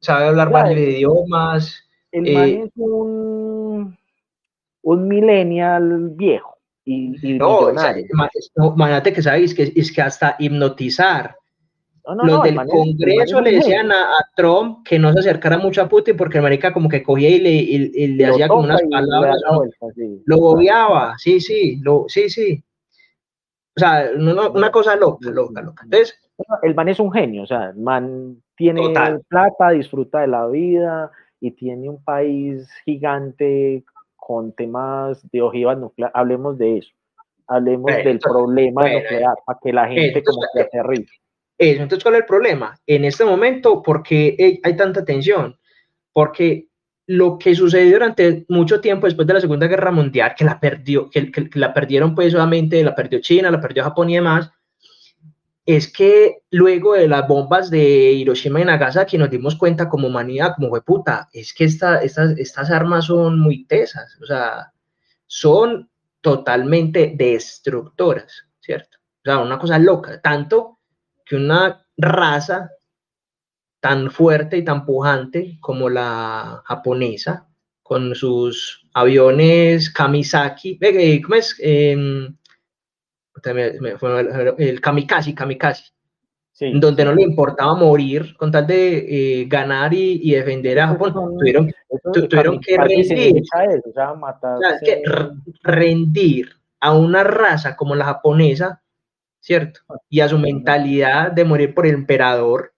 sabe, 0.00 0.26
hablar 0.26 0.50
varios 0.50 0.80
idiomas. 0.80 1.88
El 2.10 2.32
man 2.34 2.48
eh, 2.48 2.62
es 2.64 2.70
un, 2.76 3.96
un 4.82 5.08
millennial 5.08 6.10
viejo 6.10 6.54
y, 6.84 7.16
y 7.22 7.38
no, 7.38 7.70
imagínate 7.70 9.12
que 9.12 9.22
sabes 9.22 9.54
que 9.54 9.72
es 9.74 9.92
que 9.92 10.02
hasta 10.02 10.36
hipnotizar 10.38 11.36
los 12.06 12.42
del 12.42 12.56
Congreso 12.56 13.40
le 13.40 13.52
decían 13.52 13.90
a, 13.90 14.08
Trump 14.36 14.86
que 14.86 14.98
no 14.98 15.12
se 15.12 15.20
acercara 15.20 15.58
mucho 15.58 15.80
a 15.80 15.88
Putin 15.88 16.16
porque 16.16 16.38
el 16.38 16.42
marica 16.42 16.72
como 16.72 16.88
que 16.88 17.02
cogía 17.02 17.30
y 17.30 17.40
le, 17.40 17.50
y, 17.50 18.06
le 18.08 18.26
hacía 18.26 18.48
como 18.48 18.64
unas 18.64 18.82
palabras. 18.90 19.40
Lo 20.26 20.38
bobeaba, 20.38 21.16
sí, 21.18 21.40
sí, 21.40 21.80
lo, 21.82 22.04
sí, 22.08 22.28
sí. 22.28 22.62
O 23.76 23.80
sea, 23.80 24.10
una, 24.16 24.70
cosa 24.70 24.96
loca, 24.96 25.30
loca, 25.30 25.62
loca. 25.62 25.82
Entonces, 25.84 26.16
el 26.62 26.74
man 26.74 26.88
es 26.88 27.00
un 27.00 27.10
genio, 27.10 27.42
o 27.42 27.46
sea, 27.46 27.70
el 27.70 27.78
man 27.78 28.42
tiene 28.56 28.82
plata, 29.28 29.70
disfruta 29.70 30.20
de 30.20 30.28
la 30.28 30.46
vida 30.46 31.10
y 31.40 31.52
tiene 31.52 31.88
un 31.88 32.02
país 32.04 32.68
gigante 32.84 33.84
con 34.16 34.52
temas 34.52 35.28
de 35.30 35.42
ojivas 35.42 35.78
nucleares. 35.78 36.14
Hablemos 36.14 36.58
de 36.58 36.78
eso. 36.78 36.90
Hablemos 37.46 37.92
del 37.92 38.18
problema 38.18 38.82
nuclear 38.82 39.34
para 39.44 39.58
que 39.62 39.72
la 39.72 39.88
gente 39.88 40.22
como 40.22 40.40
que 40.52 40.60
aterrice 40.62 41.23
eso. 41.58 41.82
Entonces, 41.82 42.02
¿cuál 42.02 42.16
es 42.16 42.20
el 42.22 42.26
problema? 42.26 42.78
En 42.86 43.04
este 43.04 43.24
momento, 43.24 43.82
¿por 43.82 44.02
qué 44.02 44.60
hay 44.62 44.76
tanta 44.76 45.04
tensión? 45.04 45.58
Porque 46.12 46.68
lo 47.06 47.38
que 47.38 47.54
sucedió 47.54 47.92
durante 47.92 48.46
mucho 48.48 48.80
tiempo 48.80 49.06
después 49.06 49.26
de 49.26 49.34
la 49.34 49.40
Segunda 49.40 49.66
Guerra 49.66 49.90
Mundial, 49.90 50.34
que 50.36 50.44
la 50.44 50.58
perdió, 50.58 51.10
que, 51.10 51.30
la 51.54 51.74
perdieron 51.74 52.14
pues 52.14 52.32
solamente, 52.32 52.82
la 52.82 52.94
perdió 52.94 53.20
China, 53.20 53.50
la 53.50 53.60
perdió 53.60 53.84
Japón 53.84 54.10
y 54.10 54.14
demás, 54.14 54.50
es 55.66 55.90
que 55.90 56.42
luego 56.50 56.94
de 56.94 57.08
las 57.08 57.26
bombas 57.26 57.70
de 57.70 58.12
Hiroshima 58.12 58.60
y 58.60 58.64
Nagasaki 58.64 59.16
nos 59.16 59.30
dimos 59.30 59.56
cuenta 59.56 59.88
como 59.88 60.08
humanidad, 60.08 60.54
como 60.56 60.68
fue 60.68 60.82
puta, 60.82 61.28
es 61.32 61.54
que 61.54 61.64
esta, 61.64 62.02
estas, 62.02 62.38
estas 62.38 62.70
armas 62.70 63.06
son 63.06 63.40
muy 63.40 63.64
tesas, 63.66 64.18
o 64.22 64.26
sea, 64.26 64.72
son 65.26 65.90
totalmente 66.20 67.12
destructoras, 67.16 68.46
¿cierto? 68.60 68.98
O 68.98 69.24
sea, 69.24 69.38
una 69.38 69.58
cosa 69.58 69.78
loca, 69.78 70.20
tanto 70.20 70.73
que 71.24 71.36
una 71.36 71.86
raza 71.96 72.70
tan 73.80 74.10
fuerte 74.10 74.56
y 74.56 74.64
tan 74.64 74.86
pujante 74.86 75.58
como 75.60 75.90
la 75.90 76.62
japonesa, 76.64 77.48
con 77.82 78.14
sus 78.14 78.86
aviones 78.94 79.90
Kamisaki, 79.90 80.78
¿cómo 81.22 81.34
es? 81.34 81.54
Em, 81.60 82.34
el 84.58 84.80
kamikaze, 84.80 85.34
kamikaze, 85.34 85.92
donde 86.80 87.04
no 87.04 87.14
le 87.14 87.22
importaba 87.22 87.74
morir 87.74 88.34
con 88.38 88.50
tal 88.50 88.66
de 88.66 89.40
eh, 89.40 89.44
ganar 89.46 89.92
y, 89.92 90.30
defender 90.30 90.80
a 90.80 90.88
Japón. 90.88 91.12
tuvieron, 91.36 92.58
que 92.60 92.76
rendir, 92.78 93.42
que 94.82 95.02
rendir 95.62 96.48
a 96.80 96.94
una 96.94 97.22
raza 97.22 97.76
como 97.76 97.94
la 97.94 98.06
japonesa, 98.06 98.82
¿cierto? 99.44 99.80
Y 100.08 100.20
a 100.20 100.28
su 100.28 100.38
mentalidad 100.38 101.30
de 101.30 101.44
morir 101.44 101.74
por 101.74 101.86
el 101.86 101.92
emperador 101.94 102.72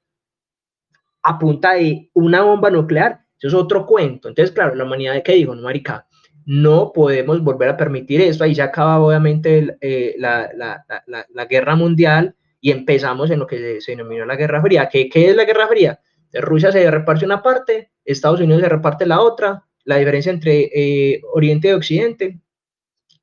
a 1.22 1.38
punta 1.38 1.74
de 1.74 2.10
una 2.12 2.42
bomba 2.42 2.70
nuclear. 2.70 3.20
Eso 3.38 3.48
es 3.48 3.54
otro 3.54 3.86
cuento. 3.86 4.28
Entonces, 4.28 4.52
claro, 4.52 4.74
la 4.74 4.82
humanidad 4.82 5.22
que 5.22 5.34
dijo, 5.34 5.54
no, 5.54 5.62
marica, 5.62 6.08
no 6.44 6.92
podemos 6.92 7.40
volver 7.42 7.68
a 7.68 7.76
permitir 7.76 8.20
esto. 8.20 8.42
Ahí 8.42 8.54
se 8.54 8.62
acaba 8.62 8.98
obviamente 8.98 9.76
eh, 9.80 10.16
la, 10.18 10.50
la, 10.56 10.84
la, 11.06 11.24
la, 11.32 11.44
guerra 11.44 11.76
mundial 11.76 12.34
y 12.60 12.72
empezamos 12.72 13.30
en 13.30 13.38
lo 13.38 13.46
que 13.46 13.80
se, 13.80 13.92
denominó 13.92 14.24
la 14.24 14.34
Guerra 14.34 14.60
Fría. 14.60 14.88
¿Qué, 14.88 15.08
¿Qué, 15.08 15.30
es 15.30 15.36
la 15.36 15.44
Guerra 15.44 15.68
Fría? 15.68 16.00
Rusia 16.32 16.72
se 16.72 16.90
reparte 16.90 17.24
una 17.24 17.42
parte, 17.42 17.92
Estados 18.04 18.40
Unidos 18.40 18.62
se 18.62 18.68
reparte 18.68 19.06
la 19.06 19.20
otra, 19.20 19.64
la 19.84 19.98
diferencia 19.98 20.32
entre 20.32 20.70
eh, 20.74 21.20
Oriente 21.32 21.68
y 21.68 21.72
Occidente, 21.72 22.40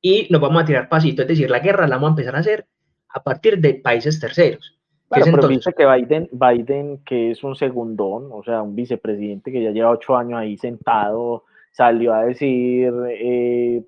y 0.00 0.28
nos 0.30 0.40
vamos 0.40 0.62
a 0.62 0.66
tirar 0.66 0.88
pasito, 0.88 1.22
es 1.22 1.28
decir, 1.28 1.50
la 1.50 1.60
guerra 1.60 1.86
la 1.86 1.96
vamos 1.96 2.08
a 2.08 2.12
empezar 2.12 2.36
a 2.36 2.40
hacer 2.40 2.66
a 3.14 3.22
partir 3.22 3.58
de 3.58 3.74
países 3.74 4.20
terceros. 4.20 4.76
Claro, 5.08 5.24
pero 5.26 5.36
entonces? 5.50 5.74
que 5.76 5.86
Biden, 5.86 6.28
Biden, 6.32 6.98
que 7.04 7.30
es 7.30 7.44
un 7.44 7.54
segundón, 7.54 8.28
o 8.32 8.42
sea, 8.42 8.62
un 8.62 8.74
vicepresidente 8.74 9.52
que 9.52 9.62
ya 9.62 9.70
lleva 9.70 9.90
ocho 9.90 10.16
años 10.16 10.40
ahí 10.40 10.56
sentado, 10.58 11.44
salió 11.70 12.12
a 12.12 12.24
decir, 12.24 12.92
eh, 13.10 13.84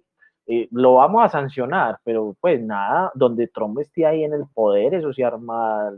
eh, 0.47 0.69
lo 0.71 0.95
vamos 0.95 1.25
a 1.25 1.29
sancionar, 1.29 1.99
pero 2.05 2.37
pues 2.41 2.63
nada, 2.63 3.11
donde 3.15 3.49
Trump 3.49 3.79
esté 3.81 4.07
ahí 4.07 4.23
en 4.23 4.35
el 4.35 4.45
poder, 4.55 4.95
eso 4.95 5.13
se 5.13 5.25
arma. 5.25 5.91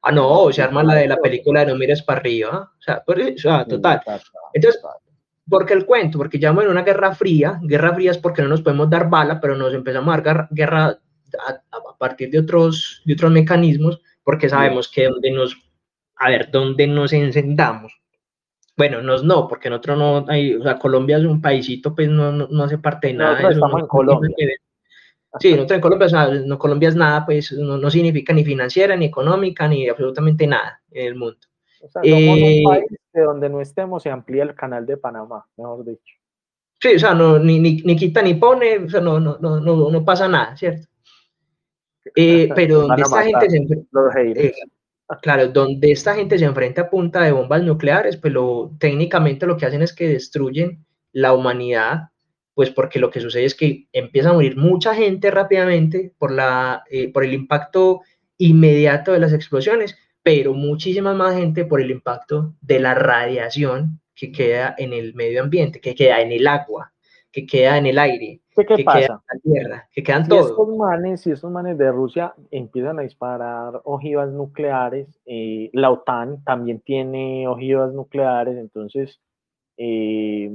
Ah, 0.00 0.12
no, 0.12 0.50
se 0.50 0.62
arma 0.62 0.82
la 0.82 0.94
de 0.94 1.08
la 1.08 1.18
película 1.18 1.60
de 1.60 1.72
No 1.72 1.78
mires 1.78 2.02
para 2.02 2.20
arriba, 2.20 2.72
o 2.78 2.80
sea, 2.80 3.02
total. 3.66 4.00
Entonces, 4.54 4.80
¿por 5.46 5.66
qué 5.66 5.74
el 5.74 5.84
cuento? 5.84 6.16
Porque 6.16 6.38
ya 6.38 6.50
en 6.50 6.68
una 6.68 6.82
guerra 6.82 7.14
fría, 7.14 7.60
guerra 7.62 7.94
fría 7.94 8.12
es 8.12 8.18
porque 8.18 8.40
no 8.40 8.48
nos 8.48 8.62
podemos 8.62 8.88
dar 8.88 9.10
bala, 9.10 9.40
pero 9.40 9.56
nos 9.56 9.74
empezamos 9.74 10.16
a 10.16 10.20
dar 10.20 10.48
guerra 10.50 10.98
a, 11.46 11.98
partir 11.98 12.30
de 12.30 12.38
otros, 12.38 13.02
de 13.04 13.14
otros 13.14 13.30
mecanismos, 13.30 14.00
porque 14.22 14.48
sabemos 14.48 14.88
que 14.88 15.08
donde 15.08 15.30
nos, 15.30 15.56
a 16.16 16.30
ver, 16.30 16.50
donde 16.50 16.86
nos 16.86 17.12
encendamos, 17.12 17.98
bueno, 18.78 19.02
nos 19.02 19.24
no, 19.24 19.48
porque 19.48 19.68
nosotros 19.68 19.98
no 19.98 20.24
hay, 20.28 20.54
o 20.54 20.62
sea, 20.62 20.78
Colombia 20.78 21.18
es 21.18 21.24
un 21.24 21.42
paísito, 21.42 21.94
pues 21.96 22.08
no, 22.08 22.30
no, 22.30 22.62
hace 22.62 22.78
parte 22.78 23.08
de 23.08 23.14
nada. 23.14 23.32
Nosotros 23.32 23.54
estamos 23.54 23.80
en 23.80 23.86
Colombia. 23.88 24.36
Sí, 25.40 25.50
nosotros 25.50 25.76
en 25.76 25.80
Colombia, 25.80 26.06
o 26.06 26.10
sea, 26.10 26.28
no, 26.28 26.58
Colombia 26.58 26.88
es 26.88 26.96
nada, 26.96 27.26
pues 27.26 27.52
no, 27.52 27.90
significa 27.90 28.32
ni 28.32 28.44
financiera, 28.44 28.96
ni 28.96 29.06
económica, 29.06 29.66
ni 29.66 29.88
absolutamente 29.88 30.46
nada 30.46 30.80
en 30.92 31.06
el 31.06 31.14
mundo. 31.16 31.38
O 31.80 31.88
sea, 31.88 32.02
somos 32.02 32.38
un 32.38 32.38
eh, 32.38 32.62
país 32.64 32.84
de 33.12 33.22
donde 33.22 33.48
no 33.48 33.60
estemos 33.60 34.02
se 34.02 34.10
amplía 34.10 34.44
el 34.44 34.54
canal 34.54 34.86
de 34.86 34.96
Panamá, 34.96 35.44
mejor 35.56 35.84
dicho. 35.84 36.14
Sí, 36.80 36.94
o 36.94 36.98
sea, 36.98 37.14
no, 37.14 37.38
ni, 37.38 37.58
ni, 37.58 37.82
ni 37.82 37.96
quita 37.96 38.22
ni 38.22 38.34
pone, 38.34 38.78
o 38.78 38.88
sea, 38.88 39.00
no, 39.00 39.18
no, 39.18 39.38
no, 39.38 39.90
no, 39.90 40.04
pasa 40.04 40.28
nada, 40.28 40.56
¿cierto? 40.56 40.86
Eh, 42.14 42.48
pero 42.54 42.82
donde 42.82 43.02
esta 43.02 43.22
gente 43.22 43.50
se 43.50 44.54
Claro, 45.22 45.48
donde 45.48 45.90
esta 45.90 46.14
gente 46.14 46.38
se 46.38 46.44
enfrenta 46.44 46.82
a 46.82 46.90
punta 46.90 47.22
de 47.22 47.32
bombas 47.32 47.62
nucleares, 47.62 48.18
pues 48.18 48.32
lo, 48.32 48.72
técnicamente 48.78 49.46
lo 49.46 49.56
que 49.56 49.64
hacen 49.64 49.80
es 49.80 49.94
que 49.94 50.06
destruyen 50.06 50.84
la 51.12 51.32
humanidad, 51.32 52.10
pues 52.52 52.70
porque 52.70 52.98
lo 52.98 53.10
que 53.10 53.20
sucede 53.20 53.46
es 53.46 53.54
que 53.54 53.88
empieza 53.92 54.30
a 54.30 54.32
morir 54.34 54.58
mucha 54.58 54.94
gente 54.94 55.30
rápidamente 55.30 56.12
por, 56.18 56.30
la, 56.30 56.84
eh, 56.90 57.10
por 57.10 57.24
el 57.24 57.32
impacto 57.32 58.02
inmediato 58.36 59.12
de 59.12 59.20
las 59.20 59.32
explosiones, 59.32 59.96
pero 60.22 60.52
muchísima 60.52 61.14
más 61.14 61.34
gente 61.34 61.64
por 61.64 61.80
el 61.80 61.90
impacto 61.90 62.54
de 62.60 62.78
la 62.78 62.94
radiación 62.94 64.00
que 64.14 64.30
queda 64.30 64.74
en 64.76 64.92
el 64.92 65.14
medio 65.14 65.42
ambiente, 65.42 65.80
que 65.80 65.94
queda 65.94 66.20
en 66.20 66.32
el 66.32 66.46
agua, 66.46 66.92
que 67.40 67.46
queda 67.46 67.78
en 67.78 67.86
el 67.86 67.98
aire, 67.98 68.40
¿Qué, 68.56 68.84
pasa? 68.84 69.22
la 69.32 69.40
tierra, 69.40 69.88
que 69.92 70.02
quedan 70.02 70.24
si 70.24 70.30
todos. 70.30 70.50
Estos 70.50 70.68
manes, 70.76 71.20
si 71.20 71.30
estos 71.30 71.50
manes 71.50 71.78
de 71.78 71.92
Rusia 71.92 72.34
empiezan 72.50 72.98
a 72.98 73.02
disparar 73.02 73.80
ojivas 73.84 74.30
nucleares, 74.30 75.20
eh, 75.26 75.70
la 75.72 75.90
OTAN 75.90 76.42
también 76.44 76.80
tiene 76.80 77.46
ojivas 77.46 77.92
nucleares, 77.92 78.56
entonces 78.56 79.20
eh, 79.76 80.50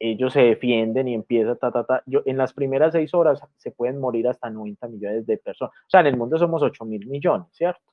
ellos 0.00 0.32
se 0.32 0.40
defienden 0.40 1.06
y 1.06 1.14
empieza 1.14 1.54
ta, 1.54 1.70
ta, 1.70 1.84
ta. 1.84 2.02
Yo, 2.06 2.22
en 2.24 2.36
las 2.36 2.52
primeras 2.52 2.92
seis 2.92 3.14
horas 3.14 3.40
se 3.56 3.70
pueden 3.70 4.00
morir 4.00 4.26
hasta 4.26 4.50
90 4.50 4.88
millones 4.88 5.26
de 5.26 5.38
personas. 5.38 5.72
O 5.86 5.90
sea, 5.90 6.00
en 6.00 6.06
el 6.06 6.16
mundo 6.16 6.38
somos 6.38 6.62
8 6.62 6.84
mil 6.84 7.06
millones, 7.06 7.46
¿cierto? 7.52 7.91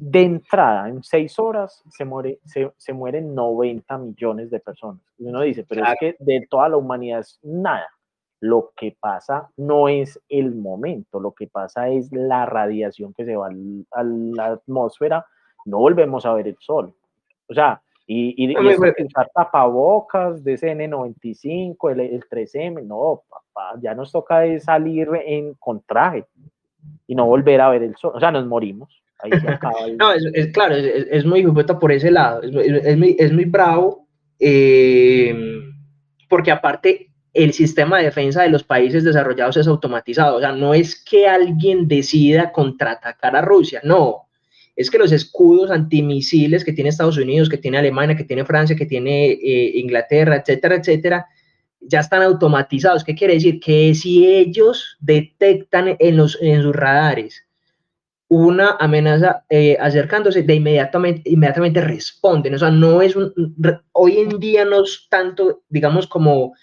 De 0.00 0.22
entrada, 0.22 0.88
en 0.88 1.02
seis 1.02 1.38
horas, 1.38 1.84
se, 1.90 2.06
muere, 2.06 2.38
se, 2.44 2.92
mueren 2.94 3.34
90 3.34 3.98
millones 3.98 4.50
de 4.50 4.58
personas. 4.58 5.02
Y 5.18 5.26
uno 5.26 5.42
dice, 5.42 5.64
pero 5.68 5.84
es 5.84 5.94
que 6.00 6.16
de 6.18 6.46
toda 6.48 6.70
la 6.70 6.78
humanidad 6.78 7.20
es 7.20 7.38
nada. 7.42 7.86
Lo 8.40 8.72
que 8.74 8.96
pasa 8.98 9.50
no 9.58 9.88
es 9.88 10.18
el 10.30 10.54
momento, 10.54 11.20
lo 11.20 11.32
que 11.32 11.46
pasa 11.48 11.90
es 11.90 12.10
la 12.12 12.46
radiación 12.46 13.12
que 13.12 13.26
se 13.26 13.36
va 13.36 13.48
a 13.48 14.02
la 14.02 14.46
atmósfera, 14.46 15.26
no 15.66 15.78
volvemos 15.78 16.24
a 16.24 16.32
ver 16.32 16.48
el 16.48 16.56
sol. 16.58 16.94
O 17.50 17.52
sea, 17.52 17.82
y, 18.06 18.34
y, 18.42 18.52
y 18.52 19.04
usar 19.04 19.30
tapabocas 19.34 20.42
de 20.42 20.54
CN95, 20.54 21.90
el, 21.92 22.00
el 22.00 22.24
3M, 22.24 22.82
no, 22.86 23.22
papá, 23.28 23.78
ya 23.82 23.94
nos 23.94 24.10
toca 24.10 24.58
salir 24.60 25.10
en, 25.26 25.52
con 25.54 25.82
traje 25.82 26.24
y 27.06 27.14
no 27.14 27.26
volver 27.26 27.60
a 27.60 27.68
ver 27.68 27.82
el 27.82 27.96
sol. 27.96 28.12
O 28.14 28.18
sea, 28.18 28.30
nos 28.30 28.46
morimos. 28.46 29.02
No, 29.98 30.12
es, 30.12 30.46
claro, 30.52 30.74
es, 30.76 31.24
muy 31.24 31.44
por 31.44 31.92
ese 31.92 32.10
lado, 32.10 32.42
es, 32.42 32.96
muy, 32.96 33.16
es 33.18 33.32
muy 33.32 33.44
bravo, 33.44 34.06
eh, 34.38 35.34
porque 36.28 36.50
aparte 36.50 37.10
el 37.32 37.52
sistema 37.52 37.98
de 37.98 38.04
defensa 38.04 38.42
de 38.42 38.48
los 38.50 38.64
países 38.64 39.04
desarrollados 39.04 39.56
es 39.56 39.66
automatizado, 39.66 40.36
o 40.36 40.40
sea, 40.40 40.52
no 40.52 40.74
es 40.74 41.02
que 41.02 41.28
alguien 41.28 41.86
decida 41.86 42.52
contraatacar 42.52 43.36
a 43.36 43.42
Rusia, 43.42 43.80
no, 43.84 44.28
es 44.74 44.90
que 44.90 44.98
los 44.98 45.12
escudos 45.12 45.70
antimisiles 45.70 46.64
que 46.64 46.72
tiene 46.72 46.90
Estados 46.90 47.18
Unidos, 47.18 47.48
que 47.48 47.58
tiene 47.58 47.78
Alemania, 47.78 48.16
que 48.16 48.24
tiene 48.24 48.44
Francia, 48.44 48.76
que 48.76 48.86
tiene 48.86 49.32
eh, 49.32 49.72
Inglaterra, 49.74 50.36
etcétera, 50.36 50.76
etcétera, 50.76 51.26
ya 51.80 52.00
están 52.00 52.22
automatizados. 52.22 53.04
¿Qué 53.04 53.14
quiere 53.14 53.34
decir? 53.34 53.60
Que 53.60 53.94
si 53.94 54.26
ellos 54.26 54.96
detectan 55.00 55.96
en, 55.98 56.16
los, 56.16 56.38
en 56.40 56.62
sus 56.62 56.74
radares 56.74 57.44
una 58.30 58.76
amenaza 58.78 59.44
eh, 59.50 59.76
acercándose, 59.80 60.44
de 60.44 60.54
inmediatamente, 60.54 61.28
inmediatamente 61.28 61.80
responden. 61.80 62.54
O 62.54 62.58
sea, 62.58 62.70
no 62.70 63.02
es 63.02 63.16
un, 63.16 63.34
hoy 63.90 64.18
en 64.18 64.38
día 64.38 64.64
no 64.64 64.84
es 64.84 65.08
tanto, 65.10 65.62
digamos, 65.68 66.06
como, 66.06 66.54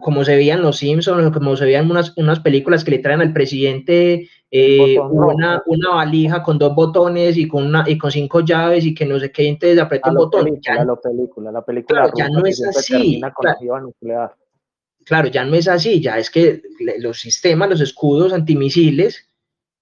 como 0.00 0.24
se 0.24 0.36
veían 0.36 0.62
los 0.62 0.78
Simpsons, 0.78 1.26
o 1.26 1.32
como 1.32 1.56
se 1.56 1.64
veían 1.64 1.90
unas, 1.90 2.16
unas 2.16 2.38
películas 2.38 2.84
que 2.84 2.92
le 2.92 3.00
traen 3.00 3.22
al 3.22 3.32
presidente 3.32 4.28
eh, 4.52 5.00
una, 5.00 5.60
una, 5.66 5.90
valija 5.96 6.44
con 6.44 6.58
dos 6.58 6.76
botones 6.76 7.36
y 7.36 7.48
con, 7.48 7.66
una, 7.66 7.84
y 7.88 7.98
con 7.98 8.12
cinco 8.12 8.40
llaves 8.42 8.84
y 8.84 8.94
que 8.94 9.04
no 9.04 9.18
sé 9.18 9.32
qué, 9.32 9.48
entonces 9.48 9.80
aprieta 9.80 10.10
un 10.10 10.16
botón. 10.16 10.60
ya, 10.60 10.84
la 10.84 10.94
película, 10.94 11.50
la 11.50 11.64
película 11.64 12.08
ya 12.16 12.28
no 12.28 12.46
es 12.46 12.64
así. 12.64 13.20
Claro, 14.00 14.36
claro, 15.04 15.28
ya 15.28 15.44
no 15.44 15.56
es 15.56 15.66
así, 15.66 16.00
ya 16.00 16.18
es 16.18 16.30
que 16.30 16.62
los 16.98 17.18
sistemas, 17.18 17.68
los 17.68 17.80
escudos 17.80 18.32
antimisiles, 18.32 19.29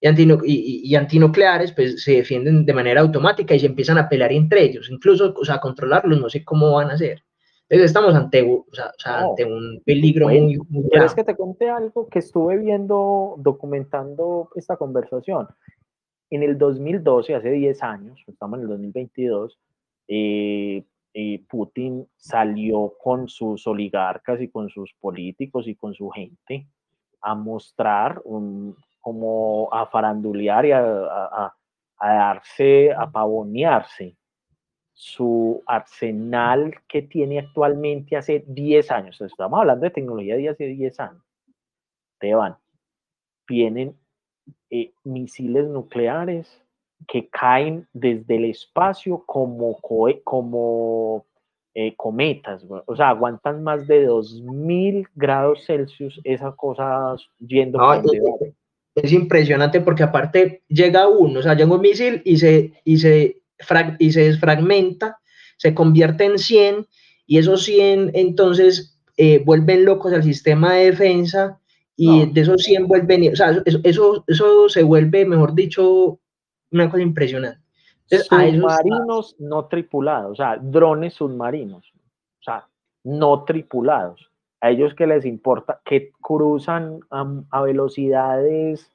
y, 0.01 0.95
antinucleares 0.95 1.73
pues 1.73 2.03
se 2.03 2.13
defienden 2.13 2.65
de 2.65 2.73
manera 2.73 3.01
automática 3.01 3.55
y 3.55 3.61
se 3.61 3.67
empiezan 3.67 3.99
a 3.99 4.09
pelear 4.09 4.33
entre 4.33 4.63
ellos, 4.63 4.89
incluso 4.91 5.35
o 5.37 5.45
sea, 5.45 5.59
controlarlos, 5.59 6.21
no 6.21 6.29
sé 6.29 6.45
cómo 6.45 6.73
van 6.73 6.91
a 6.91 6.95
hacer. 6.95 7.23
Entonces 7.69 7.91
estamos 7.91 8.15
ante, 8.15 8.43
o 8.43 8.65
sea, 8.73 9.19
ante 9.19 9.45
un 9.45 9.83
peligro 9.85 10.29
muy, 10.29 10.59
muy 10.69 10.89
¿Quieres 10.89 11.15
que 11.15 11.25
te 11.25 11.37
conté 11.37 11.69
algo 11.69 12.09
que 12.09 12.21
estuve 12.21 12.57
viendo, 12.57 13.35
documentando 13.39 14.49
esta 14.55 14.77
conversación? 14.77 15.49
En 16.31 16.43
el 16.43 16.57
2012, 16.57 17.35
hace 17.35 17.51
10 17.51 17.83
años, 17.83 18.23
estamos 18.27 18.59
en 18.59 18.63
el 18.63 18.69
2022, 18.69 19.59
eh, 20.09 20.85
eh, 21.13 21.43
Putin 21.49 22.07
salió 22.17 22.95
con 23.03 23.29
sus 23.29 23.67
oligarcas 23.67 24.41
y 24.41 24.49
con 24.49 24.71
sus 24.71 24.95
políticos 25.01 25.67
y 25.67 25.75
con 25.75 25.93
su 25.93 26.09
gente 26.11 26.67
a 27.21 27.35
mostrar 27.35 28.21
un, 28.25 28.77
como 29.09 29.73
a 29.73 29.87
farandulear 29.87 30.67
y 30.67 30.73
a, 30.73 30.81
a, 30.81 31.57
a 31.97 32.13
darse, 32.13 32.93
a 32.93 33.11
pavonearse 33.11 34.15
su 34.93 35.63
arsenal 35.67 36.75
que 36.87 37.01
tiene 37.01 37.39
actualmente 37.39 38.19
hace 38.19 38.45
10 38.47 38.91
años. 38.91 39.19
Estamos 39.23 39.61
hablando 39.61 39.85
de 39.85 39.93
tecnología 39.93 40.37
de 40.37 40.51
hace 40.51 40.67
10 40.67 41.01
años. 41.01 41.23
Te 42.19 42.35
van. 42.35 42.59
Vienen 43.49 43.97
eh, 44.69 44.93
misiles 45.05 45.67
nucleares 45.69 46.63
que 47.07 47.31
caen 47.31 47.89
desde 47.95 48.37
el 48.37 48.45
espacio 48.45 49.25
como, 49.25 49.79
como 50.23 51.25
eh, 51.75 51.95
cometas, 51.97 52.67
o 52.87 52.95
sea, 52.95 53.11
aguantan 53.11 53.63
más 53.63 53.87
de 53.87 54.05
2000 54.05 55.09
grados 55.15 55.65
Celsius 55.65 56.21
esas 56.25 56.55
cosas 56.57 57.25
yendo. 57.39 57.79
Es, 59.03 59.13
impresionante 59.13 59.81
porque 59.81 60.03
aparte 60.03 60.63
llega 60.69 61.09
uno, 61.09 61.41
o 61.41 61.43
sea, 61.43 61.55
llega 61.55 61.75
un 61.75 61.81
misil 61.81 62.23
y 62.25 62.37
se, 62.37 62.73
y 62.85 62.99
se, 62.99 63.43
y 63.99 64.13
se 64.13 64.21
desfragmenta, 64.21 65.19
se 65.57 65.75
convierte 65.75 66.25
en 66.25 66.39
100 66.39 66.87
y 67.27 67.39
esos 67.39 67.65
100 67.65 68.13
entonces 68.15 68.99
eh, 69.17 69.43
vuelven 69.45 69.85
locos 69.85 70.13
al 70.13 70.23
sistema 70.23 70.75
de 70.75 70.87
defensa 70.87 71.61
y 71.97 72.27
de 72.27 72.41
esos 72.41 72.63
100 72.63 72.87
vuelven, 72.87 73.33
o 73.33 73.37
sea, 73.37 73.61
eso, 73.65 73.81
eso, 73.83 74.25
eso 74.29 74.69
se 74.69 74.85
vuelve, 74.85 75.25
mejor 75.25 75.55
dicho, 75.55 76.21
una 76.71 76.89
cosa 76.89 77.03
impresionante. 77.03 77.61
Submarinos 78.07 79.37
no 79.39 79.67
tripulados, 79.67 80.33
o 80.33 80.37
sea, 80.37 80.57
drones 80.57 81.15
submarinos, 81.15 81.85
o 82.41 82.43
sea, 82.43 82.69
no 83.05 83.45
tripulados. 83.45 84.28
A 84.61 84.71
ellos 84.71 84.95
que 84.95 85.07
les 85.07 85.25
importa, 85.25 85.81
que 85.85 86.11
cruzan 86.21 87.01
a, 87.11 87.63
velocidades 87.63 88.93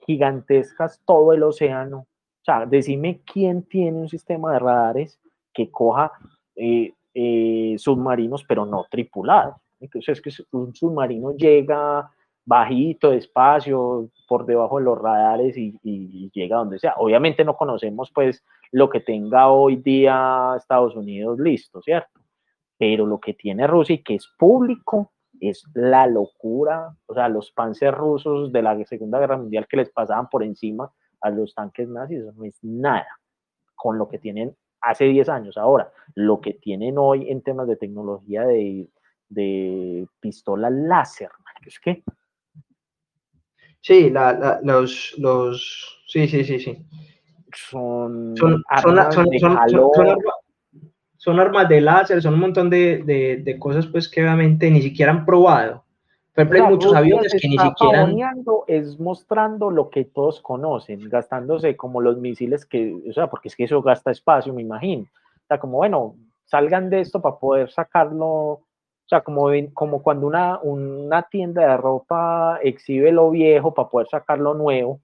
gigantescas 0.00 1.02
todo 1.04 1.32
el 1.32 1.42
océano. 1.42 1.98
O 1.98 2.44
sea, 2.44 2.64
decime 2.64 3.20
quién 3.30 3.62
tiene 3.62 3.98
un 3.98 4.08
sistema 4.08 4.52
de 4.52 4.58
radares 4.58 5.20
que 5.52 5.70
coja 5.70 6.12
eh, 6.54 6.94
eh, 7.14 7.74
submarinos, 7.78 8.44
pero 8.44 8.64
no 8.64 8.86
tripulados. 8.90 9.56
Entonces, 9.80 10.18
es 10.18 10.22
que 10.22 10.56
un 10.56 10.74
submarino 10.74 11.32
llega 11.32 12.10
bajito, 12.46 13.10
despacio, 13.10 14.08
por 14.28 14.46
debajo 14.46 14.78
de 14.78 14.84
los 14.84 14.98
radares 14.98 15.56
y, 15.58 16.30
llega 16.32 16.58
donde 16.58 16.78
sea. 16.78 16.94
Obviamente 16.96 17.44
no 17.44 17.56
conocemos 17.56 18.10
pues 18.12 18.44
lo 18.70 18.88
que 18.88 19.00
tenga 19.00 19.48
hoy 19.48 19.76
día 19.76 20.54
Estados 20.56 20.94
Unidos 20.94 21.38
listo, 21.38 21.82
¿cierto? 21.82 22.20
Pero 22.78 23.06
lo 23.06 23.20
que 23.20 23.34
tiene 23.34 23.66
Rusia 23.66 23.94
y 23.94 24.02
que 24.02 24.14
es 24.14 24.28
público 24.38 25.12
es 25.40 25.64
la 25.74 26.06
locura, 26.06 26.94
o 27.06 27.14
sea, 27.14 27.28
los 27.28 27.50
panzers 27.52 27.96
rusos 27.96 28.52
de 28.52 28.62
la 28.62 28.82
Segunda 28.84 29.18
Guerra 29.18 29.36
Mundial 29.36 29.66
que 29.68 29.76
les 29.76 29.90
pasaban 29.90 30.28
por 30.28 30.42
encima 30.42 30.90
a 31.20 31.30
los 31.30 31.54
tanques 31.54 31.88
nazis, 31.88 32.20
eso 32.20 32.32
no 32.32 32.44
es 32.44 32.58
nada 32.62 33.08
con 33.74 33.98
lo 33.98 34.08
que 34.08 34.18
tienen 34.18 34.56
hace 34.80 35.04
10 35.04 35.28
años. 35.28 35.56
Ahora, 35.56 35.90
lo 36.14 36.40
que 36.40 36.54
tienen 36.54 36.96
hoy 36.98 37.30
en 37.30 37.42
temas 37.42 37.66
de 37.66 37.76
tecnología 37.76 38.44
de, 38.44 38.88
de 39.28 40.06
pistola 40.20 40.70
láser, 40.70 41.30
es 41.66 41.78
que 41.80 42.02
Sí, 43.86 44.10
la, 44.10 44.58
los, 44.64 45.14
los, 45.16 46.02
sí, 46.08 46.26
sí, 46.26 46.42
sí, 46.42 46.58
sí. 46.58 46.76
Son, 47.54 48.36
son, 48.36 48.60
armas 48.68 49.14
son, 49.14 49.26
de 49.26 49.38
son, 49.38 49.56
armas 51.26 51.68
de 51.68 51.80
láser, 51.80 52.22
son 52.22 52.34
un 52.34 52.40
montón 52.40 52.70
de, 52.70 53.02
de, 53.04 53.36
de, 53.38 53.58
cosas 53.58 53.86
pues 53.86 54.08
que 54.08 54.22
obviamente 54.22 54.70
ni 54.70 54.82
siquiera 54.82 55.12
han 55.12 55.24
probado. 55.24 55.84
Pero 56.34 56.52
hay 56.52 56.70
muchos 56.70 56.94
aviones 56.94 57.34
que 57.40 57.48
ni 57.48 57.58
siquiera... 57.58 58.08
Es 58.66 59.00
mostrando 59.00 59.70
lo 59.70 59.88
que 59.88 60.04
todos 60.04 60.40
conocen, 60.40 61.08
gastándose 61.08 61.76
como 61.76 62.00
los 62.00 62.18
misiles 62.18 62.66
que, 62.66 62.94
o 63.08 63.12
sea, 63.12 63.28
porque 63.28 63.48
es 63.48 63.56
que 63.56 63.64
eso 63.64 63.80
gasta 63.80 64.10
espacio, 64.10 64.52
me 64.52 64.62
imagino. 64.62 65.04
O 65.04 65.46
sea, 65.48 65.58
como, 65.58 65.78
bueno, 65.78 66.16
salgan 66.44 66.90
de 66.90 67.00
esto 67.00 67.22
para 67.22 67.38
poder 67.38 67.70
sacarlo 67.70 68.60
o 69.06 69.08
sea, 69.08 69.20
como, 69.20 69.50
como 69.72 70.02
cuando 70.02 70.26
una, 70.26 70.58
una 70.58 71.22
tienda 71.22 71.62
de 71.62 71.76
ropa 71.76 72.58
exhibe 72.60 73.12
lo 73.12 73.30
viejo 73.30 73.72
para 73.72 73.88
poder 73.88 74.08
sacar 74.08 74.40
lo 74.40 74.52
nuevo, 74.52 75.00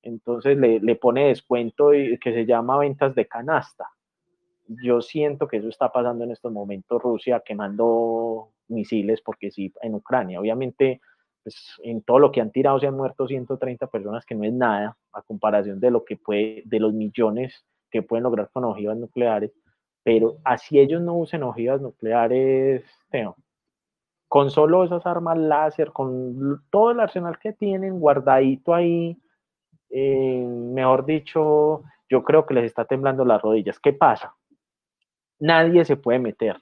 entonces 0.00 0.56
le, 0.56 0.80
le 0.80 0.96
pone 0.96 1.28
descuento 1.28 1.92
y, 1.92 2.18
que 2.18 2.32
se 2.32 2.46
llama 2.46 2.78
ventas 2.78 3.14
de 3.14 3.28
canasta. 3.28 3.90
Yo 4.82 5.02
siento 5.02 5.48
que 5.48 5.58
eso 5.58 5.68
está 5.68 5.90
pasando 5.90 6.24
en 6.24 6.30
estos 6.30 6.52
momentos, 6.52 7.02
Rusia 7.02 7.42
quemando 7.44 8.50
misiles, 8.68 9.20
porque 9.20 9.50
sí, 9.50 9.72
en 9.82 9.94
Ucrania. 9.94 10.40
Obviamente, 10.40 11.00
pues, 11.42 11.56
en 11.82 12.02
todo 12.02 12.18
lo 12.18 12.32
que 12.32 12.40
han 12.40 12.52
tirado 12.52 12.78
se 12.78 12.86
han 12.86 12.96
muerto 12.96 13.26
130 13.26 13.86
personas, 13.88 14.24
que 14.24 14.34
no 14.34 14.44
es 14.44 14.52
nada 14.52 14.96
a 15.12 15.22
comparación 15.22 15.80
de 15.80 15.90
lo 15.90 16.04
que 16.04 16.16
puede, 16.16 16.62
de 16.66 16.80
los 16.80 16.92
millones 16.92 17.64
que 17.90 18.02
pueden 18.02 18.24
lograr 18.24 18.50
con 18.52 18.64
ojivas 18.64 18.96
nucleares 18.96 19.52
pero 20.02 20.38
así 20.44 20.78
ellos 20.78 21.02
no 21.02 21.14
usen 21.14 21.42
ojivas 21.42 21.80
nucleares, 21.80 22.84
con 24.28 24.50
solo 24.50 24.84
esas 24.84 25.04
armas 25.06 25.38
láser, 25.38 25.92
con 25.92 26.62
todo 26.70 26.92
el 26.92 27.00
arsenal 27.00 27.38
que 27.38 27.52
tienen 27.52 27.98
guardadito 27.98 28.74
ahí, 28.74 29.18
eh, 29.90 30.46
mejor 30.46 31.04
dicho, 31.04 31.82
yo 32.08 32.22
creo 32.22 32.46
que 32.46 32.54
les 32.54 32.64
está 32.64 32.84
temblando 32.84 33.24
las 33.24 33.42
rodillas. 33.42 33.78
¿Qué 33.80 33.92
pasa? 33.92 34.34
Nadie 35.40 35.84
se 35.84 35.96
puede 35.96 36.18
meter. 36.18 36.60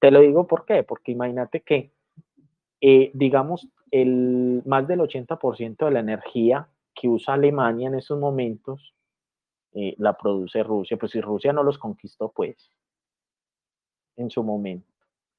Te 0.00 0.10
lo 0.10 0.20
digo 0.20 0.46
por 0.46 0.64
qué, 0.64 0.82
porque 0.82 1.12
imagínate 1.12 1.60
que, 1.60 1.92
eh, 2.80 3.10
digamos, 3.14 3.68
el, 3.90 4.62
más 4.66 4.86
del 4.86 5.00
80% 5.00 5.84
de 5.86 5.90
la 5.90 6.00
energía 6.00 6.68
que 6.94 7.08
usa 7.08 7.34
Alemania 7.34 7.88
en 7.88 7.94
estos 7.94 8.18
momentos 8.18 8.94
eh, 9.74 9.94
la 9.98 10.16
produce 10.16 10.62
Rusia, 10.62 10.96
pues 10.98 11.12
si 11.12 11.20
Rusia 11.20 11.52
no 11.52 11.62
los 11.62 11.78
conquistó, 11.78 12.30
pues, 12.30 12.70
en 14.16 14.28
su 14.30 14.42
momento. 14.42 14.86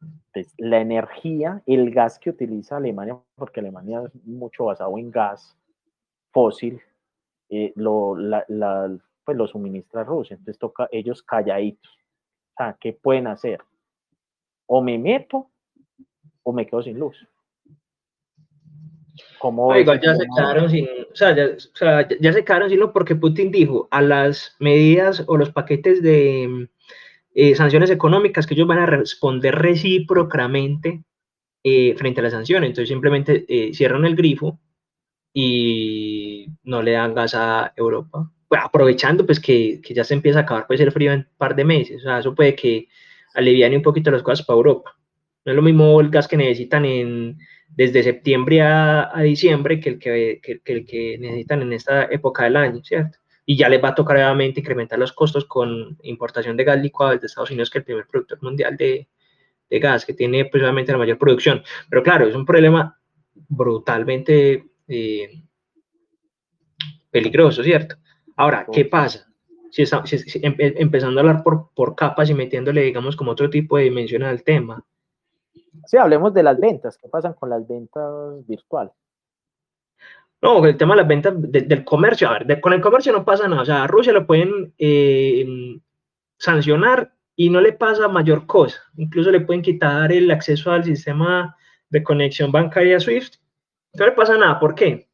Entonces, 0.02 0.54
la 0.58 0.82
energía, 0.82 1.62
el 1.66 1.92
gas 1.92 2.20
que 2.20 2.32
utiliza 2.32 2.78
Alemania, 2.78 3.18
porque 3.36 3.60
Alemania 3.60 4.02
es 4.06 4.26
mucho 4.26 4.66
basado 4.66 4.98
en 4.98 5.12
gas 5.12 5.56
fósil, 6.32 6.82
eh, 7.50 7.72
lo, 7.76 8.16
pues 9.24 9.38
lo 9.38 9.48
suministra 9.48 10.04
Rusia. 10.04 10.36
Entonces 10.36 10.58
toca 10.58 10.90
ellos 10.92 11.22
calladitos. 11.22 12.03
O 12.54 12.56
sea, 12.58 12.78
¿qué 12.80 12.94
pueden 12.94 13.28
hacer? 13.28 13.62
O 14.68 14.82
me 14.82 14.98
meto 14.98 15.50
o 16.44 16.54
me 16.54 16.66
quedo 16.66 16.84
sin 16.84 17.00
luz 17.00 17.18
ya 20.02 20.16
se 20.16 20.26
quedaron 20.36 20.70
sin, 20.70 20.86
o 20.86 21.16
sea, 21.16 21.36
ya, 21.36 22.34
se 22.34 22.46
quedaron 22.46 22.70
sin 22.70 22.80
lo 22.80 22.94
porque 22.94 23.16
Putin 23.16 23.52
dijo 23.52 23.88
a 23.92 24.02
las 24.02 24.56
medidas 24.60 25.24
o 25.28 25.38
los 25.38 25.52
paquetes 25.52 26.02
de 26.02 26.70
eh, 27.34 27.56
sanciones 27.56 27.90
económicas 27.90 28.48
que 28.48 28.54
ellos 28.54 28.68
van 28.68 28.80
a 28.80 28.86
responder 28.86 29.56
recíprocamente 29.56 31.04
eh, 31.64 31.96
frente 31.98 32.22
a 32.22 32.24
las 32.24 32.34
sanciones. 32.34 32.70
Entonces 32.70 32.90
simplemente 32.90 33.46
eh, 33.48 33.74
cierran 33.74 34.06
el 34.06 34.16
grifo 34.16 34.60
y 35.34 36.48
no 36.64 36.82
le 36.82 36.92
dan 36.92 37.14
gas 37.14 37.36
a 37.36 37.74
Europa. 37.76 38.32
Aprovechando 38.56 39.26
pues 39.26 39.40
que, 39.40 39.80
que, 39.82 39.94
ya 39.94 40.04
se 40.04 40.14
empieza 40.14 40.40
a 40.40 40.42
acabar 40.44 40.68
pues 40.68 40.80
el 40.82 40.92
frío 40.92 41.12
en 41.14 41.20
un 41.20 41.28
par 41.38 41.56
de 41.56 41.66
meses. 41.66 41.98
O 41.98 42.04
sea, 42.04 42.20
eso 42.20 42.36
puede 42.36 42.56
que 42.56 42.88
aliviane 43.34 43.78
un 43.78 43.84
poquito 43.84 44.12
las 44.12 44.24
cosas 44.24 44.46
para 44.46 44.58
Europa. 44.58 44.96
No 45.46 45.52
es 45.52 45.56
lo 45.56 45.62
mismo 45.62 46.00
el 46.00 46.10
gas 46.10 46.28
que 46.28 46.38
necesitan 46.38 46.86
en 46.86 47.38
desde 47.76 48.04
septiembre 48.04 48.62
a, 48.62 49.12
diciembre 49.24 49.80
que 49.80 49.90
el 49.90 50.00
que, 50.00 50.42
el 50.66 50.86
que 50.86 51.18
necesitan 51.18 51.62
en 51.64 51.74
esta 51.74 52.06
época 52.06 52.44
del 52.44 52.56
año, 52.56 52.84
¿cierto? 52.84 53.18
Y 53.46 53.58
ya 53.58 53.68
les 53.68 53.84
va 53.84 53.90
a 53.90 53.96
tocar 53.96 54.18
obviamente 54.18 54.60
incrementar 54.60 55.00
los 55.00 55.12
costos 55.12 55.46
con 55.46 55.98
importación 56.04 56.56
de 56.56 56.64
gas 56.64 56.80
licuado 56.80 57.14
desde 57.14 57.28
Estados 57.28 57.50
Unidos, 57.50 57.70
que 57.70 57.80
es 57.80 57.82
el 57.82 57.86
primer 57.86 58.08
productor 58.08 58.42
mundial 58.42 58.78
de, 58.78 59.08
de 59.70 59.80
gas, 59.80 60.06
que 60.06 60.14
tiene 60.14 60.46
pues, 60.46 60.62
obviamente 60.64 60.92
la 60.92 60.98
mayor 60.98 61.18
producción. 61.18 61.64
Pero 61.90 62.04
claro, 62.04 62.28
es 62.28 62.36
un 62.36 62.46
problema 62.46 62.98
brutalmente 63.34 64.64
eh, 64.88 65.44
peligroso, 67.10 67.64
¿cierto? 67.64 67.96
Ahora, 68.36 68.68
¿qué 68.72 68.86
pasa? 68.86 69.28
Si, 69.72 69.84
empezando 70.44 71.20
a 71.20 71.22
hablar 71.22 71.44
por, 71.44 71.70
por 71.74 71.96
capas 71.96 72.30
y 72.30 72.34
metiéndole, 72.34 72.82
digamos, 72.82 73.16
como 73.16 73.32
otro 73.32 73.50
tipo 73.50 73.78
de 73.78 73.86
dimensión 73.86 74.24
al 74.24 74.44
tema, 74.44 74.86
Sí, 75.86 75.98
hablemos 75.98 76.34
de 76.34 76.44
las 76.44 76.60
ventas. 76.60 76.98
¿Qué 76.98 77.08
pasan 77.10 77.34
con 77.34 77.50
las 77.50 77.68
ventas 77.68 78.46
virtuales? 78.48 78.94
No, 80.42 80.66
el 80.66 80.78
tema 80.78 80.94
de 80.96 81.02
las 81.02 81.08
ventas 81.08 81.34
del 81.38 81.86
comercio, 81.86 82.30
a 82.30 82.40
ver, 82.40 82.60
con 82.60 82.74
el 82.74 82.82
comercio 82.82 83.14
no 83.14 83.24
pasa 83.24 83.48
nada. 83.48 83.62
O 83.62 83.66
sea, 83.66 83.84
a 83.84 83.88
Rusia 83.88 84.12
lo 84.12 84.28
pueden 84.28 84.74
eh, 84.78 85.80
sancionar 86.38 87.14
y 87.36 87.50
no 87.50 87.62
le 87.62 87.74
pasa 87.74 88.08
mayor 88.08 88.46
cosa. 88.46 88.78
Incluso 88.98 89.32
le 89.32 89.40
pueden 89.40 89.62
quitar 89.62 90.12
el 90.12 90.30
acceso 90.32 90.72
al 90.72 90.84
sistema 90.84 91.56
de 91.90 92.04
conexión 92.04 92.52
bancaria 92.52 93.00
SWIFT. 93.00 93.36
No 93.94 94.06
le 94.06 94.12
pasa 94.12 94.38
nada. 94.38 94.60
¿Por 94.60 94.76
qué? 94.76 95.08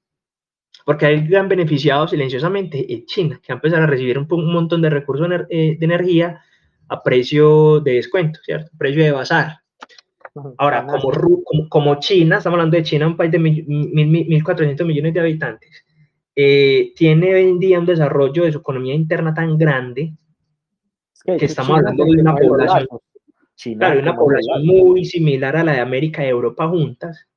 Porque 0.85 1.05
hay 1.05 1.27
gran 1.27 1.47
beneficiado 1.47 2.07
silenciosamente 2.07 2.91
en 2.91 3.05
China, 3.05 3.39
que 3.41 3.53
va 3.53 3.55
a 3.55 3.59
empezar 3.59 3.81
a 3.81 3.87
recibir 3.87 4.17
un, 4.17 4.27
montón 4.51 4.81
de 4.81 4.89
recursos 4.89 5.27
eh, 5.49 5.77
de 5.79 5.85
energía 5.85 6.41
a 6.87 7.03
precio 7.03 7.79
de 7.79 7.93
descuento, 7.93 8.39
¿cierto? 8.43 8.71
Precio 8.77 9.03
de 9.03 9.11
bazar. 9.11 9.59
Ahora, 10.57 10.85
como, 10.85 11.69
como, 11.69 11.99
China, 11.99 12.37
estamos 12.37 12.57
hablando 12.57 12.77
de 12.77 12.83
China, 12.83 13.07
un 13.07 13.17
país 13.17 13.31
de 13.31 13.39
1.400 13.39 14.85
millones 14.85 15.13
de 15.13 15.19
habitantes, 15.19 15.85
eh, 16.35 16.93
tiene 16.95 17.33
hoy 17.33 17.49
en 17.49 17.59
día 17.59 17.79
un 17.79 17.85
desarrollo 17.85 18.43
de 18.43 18.51
su 18.51 18.59
economía 18.59 18.93
interna 18.93 19.33
tan 19.33 19.57
grande 19.57 20.13
que, 21.25 21.45
estamos 21.45 21.77
hablando 21.77 22.05
de 22.05 22.21
una 22.21 22.35
población, 22.35 22.87
una 23.99 24.15
población 24.15 24.65
muy 24.65 25.05
similar 25.05 25.57
a 25.57 25.63
la 25.63 25.73
de 25.73 25.79
América 25.81 26.25
y 26.25 26.29
Europa 26.29 26.67
juntas. 26.67 27.27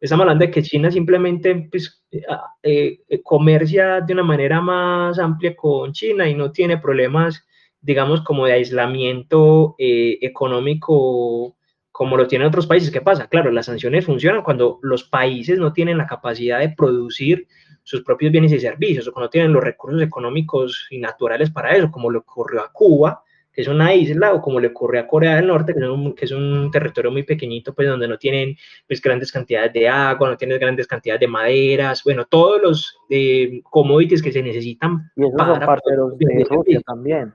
Estamos 0.00 0.22
hablando 0.22 0.44
de 0.44 0.50
que 0.50 0.62
China 0.62 0.90
simplemente 0.90 1.68
pues, 1.70 2.04
eh, 2.10 2.98
eh, 3.08 3.22
comercia 3.22 4.00
de 4.00 4.12
una 4.12 4.22
manera 4.22 4.60
más 4.60 5.18
amplia 5.18 5.56
con 5.56 5.92
China 5.92 6.28
y 6.28 6.34
no 6.34 6.52
tiene 6.52 6.78
problemas 6.78 7.44
digamos, 7.84 8.22
como 8.22 8.46
de 8.46 8.54
aislamiento 8.54 9.76
eh, 9.78 10.18
económico 10.22 11.56
como 11.92 12.16
lo 12.16 12.26
tienen 12.26 12.48
otros 12.48 12.66
países. 12.66 12.90
¿Qué 12.90 13.02
pasa? 13.02 13.28
Claro, 13.28 13.52
las 13.52 13.66
sanciones 13.66 14.06
funcionan 14.06 14.42
cuando 14.42 14.80
los 14.82 15.04
países 15.04 15.58
no 15.58 15.72
tienen 15.72 15.98
la 15.98 16.06
capacidad 16.06 16.58
de 16.58 16.70
producir 16.70 17.46
sus 17.84 18.02
propios 18.02 18.32
bienes 18.32 18.52
y 18.52 18.58
servicios 18.58 19.06
o 19.06 19.12
cuando 19.12 19.30
tienen 19.30 19.52
los 19.52 19.62
recursos 19.62 20.02
económicos 20.02 20.86
y 20.90 20.98
naturales 20.98 21.50
para 21.50 21.76
eso, 21.76 21.90
como 21.92 22.10
le 22.10 22.18
ocurrió 22.18 22.62
a 22.62 22.72
Cuba, 22.72 23.22
que 23.54 23.62
es 23.62 23.68
una 23.68 23.94
isla, 23.94 24.32
o 24.32 24.42
como 24.42 24.58
le 24.58 24.68
ocurrió 24.68 25.00
a 25.00 25.06
Corea 25.06 25.36
del 25.36 25.46
Norte, 25.46 25.72
que 25.72 26.24
es 26.24 26.32
un, 26.32 26.70
territorio 26.72 27.12
muy 27.12 27.22
pequeñito, 27.22 27.72
pues 27.72 27.88
donde 27.88 28.08
no 28.08 28.18
tienen 28.18 28.56
pues, 28.88 29.00
grandes 29.00 29.30
cantidades 29.30 29.72
de 29.72 29.88
agua, 29.88 30.30
no 30.30 30.36
tienen 30.36 30.58
grandes 30.58 30.88
cantidades 30.88 31.20
de 31.20 31.28
maderas, 31.28 32.02
bueno, 32.02 32.26
todos 32.26 32.60
los 32.60 32.98
eh, 33.08 33.60
commodities 33.62 34.22
que 34.22 34.32
se 34.32 34.42
necesitan. 34.42 35.10
Y 35.14 35.26
esos 35.26 35.38
son 35.38 35.60
parceros 35.60 36.18
de 36.18 36.44
Rusia 36.50 36.80
también. 36.84 37.32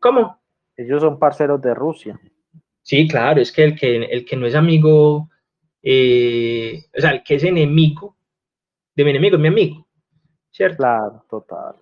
¿Cómo? 0.00 0.42
Ellos 0.76 1.00
son 1.00 1.18
parceros 1.18 1.62
de 1.62 1.74
Rusia. 1.74 2.20
Sí, 2.82 3.06
claro, 3.06 3.40
es 3.40 3.52
que 3.52 3.62
el 3.62 3.76
que, 3.76 3.96
el 4.04 4.24
que 4.24 4.36
no 4.36 4.46
es 4.46 4.56
amigo, 4.56 5.30
eh, 5.80 6.82
o 6.96 7.00
sea, 7.00 7.12
el 7.12 7.22
que 7.22 7.36
es 7.36 7.44
enemigo 7.44 8.16
de 8.94 9.04
mi 9.04 9.10
enemigo 9.10 9.36
es 9.36 9.42
mi 9.42 9.48
amigo, 9.48 9.86
¿cierto? 10.50 10.78
Claro, 10.78 11.24
total. 11.30 11.76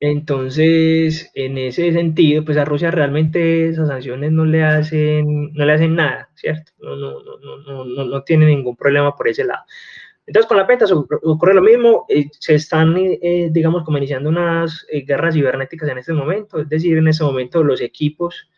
Entonces, 0.00 1.30
en 1.34 1.56
ese 1.56 1.92
sentido, 1.92 2.44
pues 2.44 2.58
a 2.58 2.66
Rusia 2.66 2.90
realmente 2.90 3.68
esas 3.68 3.88
sanciones 3.88 4.30
no 4.30 4.44
le 4.44 4.62
hacen, 4.62 5.52
no 5.54 5.64
le 5.64 5.72
hacen 5.72 5.94
nada, 5.94 6.28
¿cierto? 6.34 6.72
No, 6.80 6.96
no, 6.96 7.38
no, 7.38 7.84
no, 7.84 8.04
no, 8.04 8.22
tiene 8.22 8.46
ningún 8.46 8.76
problema 8.76 9.16
por 9.16 9.28
ese 9.28 9.44
lado. 9.44 9.64
Entonces, 10.26 10.48
con 10.48 10.58
la 10.58 10.66
PETA 10.66 10.86
ocurre 11.22 11.54
lo 11.54 11.62
mismo, 11.62 12.04
eh, 12.08 12.26
se 12.38 12.56
están, 12.56 12.94
eh, 12.98 13.48
digamos, 13.50 13.84
como 13.84 13.98
iniciando 13.98 14.28
unas 14.28 14.86
guerras 15.06 15.34
cibernéticas 15.34 15.88
en 15.88 15.98
este 15.98 16.12
momento, 16.12 16.60
es 16.60 16.68
decir, 16.68 16.98
en 16.98 17.08
ese 17.08 17.24
momento 17.24 17.64
los 17.64 17.80
equipos 17.80 18.48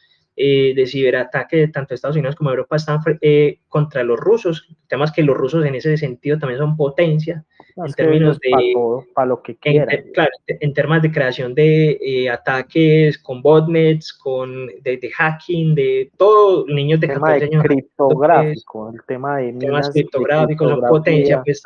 eh, 0.40 0.72
de 0.72 0.87
ciberataque 0.87 1.66
tanto 1.66 1.94
Estados 1.94 2.16
Unidos 2.16 2.37
como 2.37 2.51
Europa 2.51 2.77
están 2.77 3.01
eh, 3.20 3.59
contra 3.68 4.05
los 4.05 4.20
rusos. 4.20 4.68
Temas 4.87 5.11
que 5.11 5.24
los 5.24 5.37
rusos 5.37 5.64
en 5.64 5.74
ese 5.74 5.96
sentido 5.96 6.38
también 6.38 6.61
son 6.61 6.77
potencia 6.77 7.44
en 7.74 7.92
términos 7.92 8.38
de... 8.38 8.72
Para, 9.14 9.27
lo 9.27 9.42
que 9.42 9.57
quieran. 9.57 9.90
En, 9.90 10.12
claro, 10.12 10.31
en 10.46 10.72
términos 10.72 11.03
de 11.03 11.11
creación 11.11 11.55
de 11.55 11.98
eh, 12.01 12.31
ataques 12.31 13.18
con 13.18 13.42
botnets, 13.42 14.12
con 14.12 14.68
de, 14.68 15.11
hacking, 15.16 15.74
de 15.74 16.12
todo, 16.16 16.64
niños 16.68 17.01
de 17.01 17.09
14 17.09 17.44
años. 17.44 17.64
criptográfico, 17.64 18.92
el 18.94 19.03
tema 19.07 19.38
de 19.38 19.53
temas 19.55 19.90
criptográficos, 19.90 20.70
son 20.70 20.81
potencia, 20.83 21.42
pues, 21.42 21.62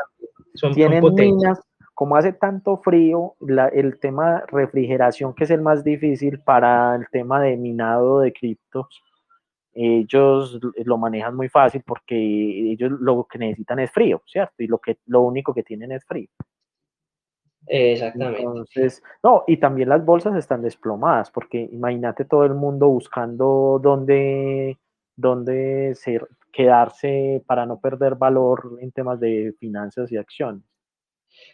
son, 0.54 0.72
Tienen 0.72 1.04
minas 1.14 1.60
como 2.02 2.16
hace 2.16 2.32
tanto 2.32 2.78
frío, 2.78 3.36
el 3.72 4.00
tema 4.00 4.42
refrigeración, 4.48 5.34
que 5.34 5.44
es 5.44 5.50
el 5.52 5.60
más 5.60 5.84
difícil 5.84 6.40
para 6.40 6.96
el 6.96 7.06
tema 7.12 7.40
de 7.40 7.56
minado 7.56 8.18
de 8.18 8.32
criptos, 8.32 9.00
ellos 9.72 10.58
lo 10.84 10.98
manejan 10.98 11.36
muy 11.36 11.48
fácil 11.48 11.84
porque 11.86 12.16
ellos 12.16 12.90
lo 12.98 13.24
que 13.30 13.38
necesitan 13.38 13.78
es 13.78 13.92
frío, 13.92 14.20
¿cierto? 14.26 14.64
Y 14.64 14.66
lo, 14.66 14.78
que, 14.78 14.98
lo 15.06 15.20
único 15.20 15.54
que 15.54 15.62
tienen 15.62 15.92
es 15.92 16.04
frío. 16.04 16.26
Exactamente. 17.68 18.42
Entonces, 18.42 19.00
no, 19.22 19.44
y 19.46 19.58
también 19.58 19.88
las 19.88 20.04
bolsas 20.04 20.34
están 20.34 20.60
desplomadas, 20.60 21.30
porque 21.30 21.68
imagínate 21.70 22.24
todo 22.24 22.44
el 22.44 22.54
mundo 22.54 22.88
buscando 22.88 23.78
dónde, 23.80 24.76
dónde 25.14 25.94
quedarse 26.52 27.44
para 27.46 27.64
no 27.64 27.78
perder 27.78 28.16
valor 28.16 28.76
en 28.80 28.90
temas 28.90 29.20
de 29.20 29.54
finanzas 29.60 30.10
y 30.10 30.16
acciones. 30.16 30.71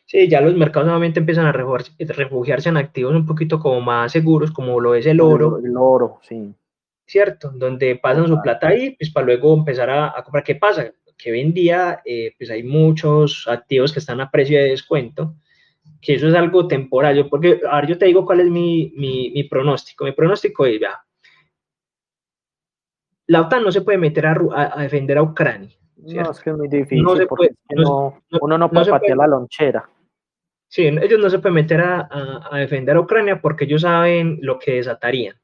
Sí, 0.07 0.27
ya 0.27 0.41
los 0.41 0.57
mercados 0.57 0.87
nuevamente 0.87 1.21
empiezan 1.21 1.47
a 1.47 1.53
refugiarse 1.53 2.71
en 2.71 2.79
activos 2.79 3.15
un 3.15 3.27
poquito 3.27 3.59
como 3.61 3.83
más 3.83 4.13
seguros, 4.13 4.51
como 4.51 4.81
lo 4.81 4.95
es 4.95 5.05
el 5.05 5.21
oro. 5.21 5.59
El, 5.59 5.77
oro, 5.77 6.19
sí. 6.23 6.55
¿Cierto? 7.07 7.51
Donde 7.55 7.97
pasan 7.97 8.27
su 8.27 8.41
plata 8.41 8.69
ahí, 8.69 8.97
pues 8.99 9.11
para 9.11 9.27
luego 9.27 9.55
empezar 9.55 9.91
a, 9.91 10.15
comprar. 10.23 10.45
¿Qué 10.45 10.55
pasa? 10.55 10.91
Que 11.17 11.33
hoy 11.33 11.41
en 11.41 11.53
día, 11.53 12.01
eh, 12.07 12.33
pues 12.39 12.51
hay 12.51 12.63
muchos 12.63 13.47
activos 13.49 13.93
que 13.93 13.99
están 13.99 14.21
a 14.23 14.31
precio 14.31 14.59
de 14.59 14.71
descuento, 14.71 15.35
que 16.01 16.15
eso 16.15 16.29
es 16.29 16.35
algo 16.35 16.67
temporal. 16.67 17.15
Yo, 17.15 17.29
porque, 17.29 17.61
ahora 17.71 17.87
yo 17.87 17.99
te 17.99 18.07
digo 18.07 18.25
cuál 18.25 18.41
es 18.41 18.47
mi, 18.49 18.93
mi, 18.97 19.45
pronóstico. 19.45 20.07
Mi 20.07 20.13
pronóstico 20.13 20.65
es, 20.65 20.81
ya, 20.81 21.03
la 23.27 23.43
OTAN 23.43 23.63
no 23.63 23.73
se 23.73 23.83
puede 23.83 23.99
meter 23.99 24.25
a, 24.25 24.37
a 24.75 24.83
defender 24.83 25.19
a 25.19 25.23
Ucrania 25.23 25.79
no, 25.99 26.31
es 26.31 26.41
que 26.41 26.51
es 26.51 26.57
muy 26.57 26.69
difícil, 26.69 27.05
porque 27.29 27.51
uno 28.41 28.59
no 28.59 28.71
puede 28.71 28.91
patear 28.91 29.17
la 29.17 29.27
lonchera. 29.27 29.89
Sí, 30.69 30.87
ellos 30.87 31.19
no 31.19 31.31
se 31.31 31.39
pueden 31.39 31.55
meter 31.55 31.81
a, 31.81 32.51
defender 32.53 32.97
a 32.97 33.01
Ucrania 33.01 33.41
porque 33.41 33.65
ellos 33.65 33.83
saben 33.83 34.39
lo 34.43 34.59
que 34.59 34.75
desatarían. 34.75 35.35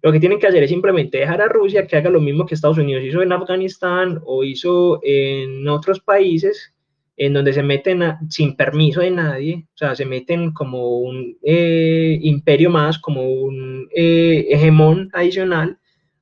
Lo 0.00 0.12
que 0.12 0.20
tienen 0.20 0.38
que 0.38 0.46
hacer 0.46 0.62
es 0.62 0.70
simplemente 0.70 1.18
dejar 1.18 1.42
a 1.42 1.48
Rusia 1.48 1.86
que 1.86 1.96
haga 1.96 2.08
lo 2.08 2.20
mismo 2.20 2.46
que 2.46 2.54
Estados 2.54 2.78
Unidos 2.78 3.02
hizo 3.02 3.20
en 3.20 3.32
Afganistán 3.32 4.20
o 4.24 4.44
hizo 4.44 5.00
en 5.02 5.66
otros 5.66 5.98
países 5.98 6.72
en 7.16 7.32
donde 7.32 7.52
se 7.52 7.64
meten 7.64 8.00
sin 8.30 8.56
permiso 8.56 9.00
de 9.00 9.10
nadie, 9.10 9.66
o 9.74 9.76
sea, 9.76 9.96
se 9.96 10.06
meten 10.06 10.52
como 10.52 10.98
un 11.00 11.36
eh, 11.42 12.16
imperio 12.22 12.70
más, 12.70 12.96
como 13.00 13.28
un 13.28 13.88
eh, 13.92 14.46
hegemón 14.48 15.10
adicional 15.12 15.76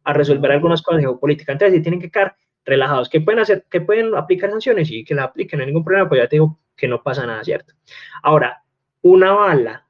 a 0.05 0.15
resolver 0.15 0.53
algunas 0.53 0.81
cosas 0.81 1.03
geopolíticas. 1.03 1.53
Entonces, 1.53 1.83
tienen 1.83 2.01
que 2.01 2.11
quedar 2.11 2.35
relajados. 2.67 3.09
¿Qué 3.09 3.21
pueden 3.21 3.41
hacer? 3.41 3.65
¿Que 3.71 3.81
pueden 3.81 4.15
aplicar 4.15 4.51
sanciones? 4.51 4.91
y 4.91 5.05
que 5.05 5.15
la 5.15 5.25
apliquen, 5.25 5.59
no 5.59 5.63
hay 5.63 5.69
ningún 5.69 5.85
problema, 5.85 6.09
pues 6.09 6.21
ya 6.21 6.29
te 6.29 6.37
digo 6.37 6.59
que 6.77 6.89
no 6.89 7.03
pasa 7.03 7.27
nada, 7.27 7.43
¿cierto? 7.43 7.73
Ahora, 8.23 8.63
una 9.03 9.33
bala, 9.33 9.87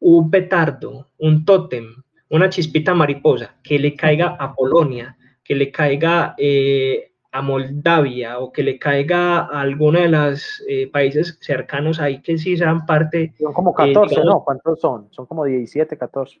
un 0.00 0.30
petardo, 0.30 1.08
un 1.18 1.44
tótem, 1.44 2.02
una 2.30 2.48
chispita 2.48 2.94
mariposa 2.94 3.56
que 3.62 3.78
le 3.78 3.94
caiga 3.94 4.36
a 4.38 4.54
Polonia, 4.54 5.16
que 5.44 5.54
le 5.54 5.70
caiga 5.70 6.34
eh, 6.38 7.12
a 7.32 7.42
Moldavia 7.42 8.38
o 8.38 8.52
que 8.52 8.62
le 8.62 8.78
caiga 8.78 9.40
a 9.40 9.60
alguno 9.60 10.00
de 10.00 10.08
los 10.08 10.62
eh, 10.68 10.86
países 10.90 11.38
cercanos 11.40 12.00
ahí 12.00 12.20
que 12.22 12.38
sí 12.38 12.56
sean 12.56 12.86
parte. 12.86 13.34
Son 13.38 13.52
como 13.52 13.74
14, 13.74 14.14
eh, 14.14 14.18
¿no? 14.24 14.44
¿Cuántos 14.44 14.80
son? 14.80 15.08
Son 15.10 15.26
como 15.26 15.44
17, 15.44 15.96
14. 15.98 16.40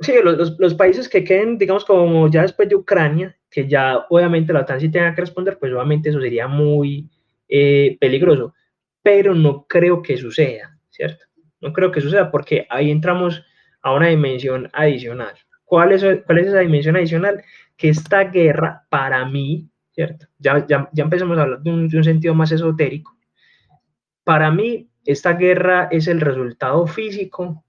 Sí, 0.00 0.12
los, 0.22 0.58
los, 0.58 0.74
países 0.74 1.08
que 1.08 1.22
queden, 1.22 1.56
digamos, 1.56 1.84
como 1.84 2.28
ya 2.28 2.42
después 2.42 2.68
de 2.68 2.74
Ucrania, 2.74 3.36
que 3.54 3.68
ya 3.68 4.04
obviamente 4.10 4.52
la 4.52 4.62
OTAN 4.62 4.80
sí 4.80 4.88
tenga 4.90 5.14
que 5.14 5.20
responder, 5.20 5.58
pues 5.60 5.72
obviamente 5.72 6.08
eso 6.08 6.20
sería 6.20 6.48
muy 6.48 7.08
eh, 7.48 7.96
peligroso, 8.00 8.52
pero 9.00 9.32
no 9.32 9.64
creo 9.68 10.02
que 10.02 10.16
suceda, 10.16 10.76
¿cierto? 10.90 11.26
No 11.60 11.72
creo 11.72 11.92
que 11.92 12.00
suceda 12.00 12.32
porque 12.32 12.66
ahí 12.68 12.90
entramos 12.90 13.44
a 13.80 13.92
una 13.94 14.08
dimensión 14.08 14.68
adicional. 14.72 15.34
¿Cuál 15.64 15.92
es, 15.92 16.04
cuál 16.26 16.38
es 16.38 16.48
esa 16.48 16.58
dimensión 16.58 16.96
adicional? 16.96 17.44
Que 17.76 17.90
esta 17.90 18.24
guerra, 18.24 18.86
para 18.90 19.24
mí, 19.24 19.68
¿cierto? 19.92 20.26
Ya, 20.38 20.66
ya, 20.66 20.90
ya 20.92 21.04
empezamos 21.04 21.38
a 21.38 21.42
hablar 21.42 21.60
de 21.60 21.70
un, 21.70 21.88
de 21.88 21.96
un 21.96 22.04
sentido 22.04 22.34
más 22.34 22.50
esotérico. 22.50 23.16
Para 24.24 24.50
mí, 24.50 24.90
esta 25.04 25.34
guerra 25.34 25.86
es 25.92 26.08
el 26.08 26.20
resultado 26.20 26.88
físico 26.88 27.63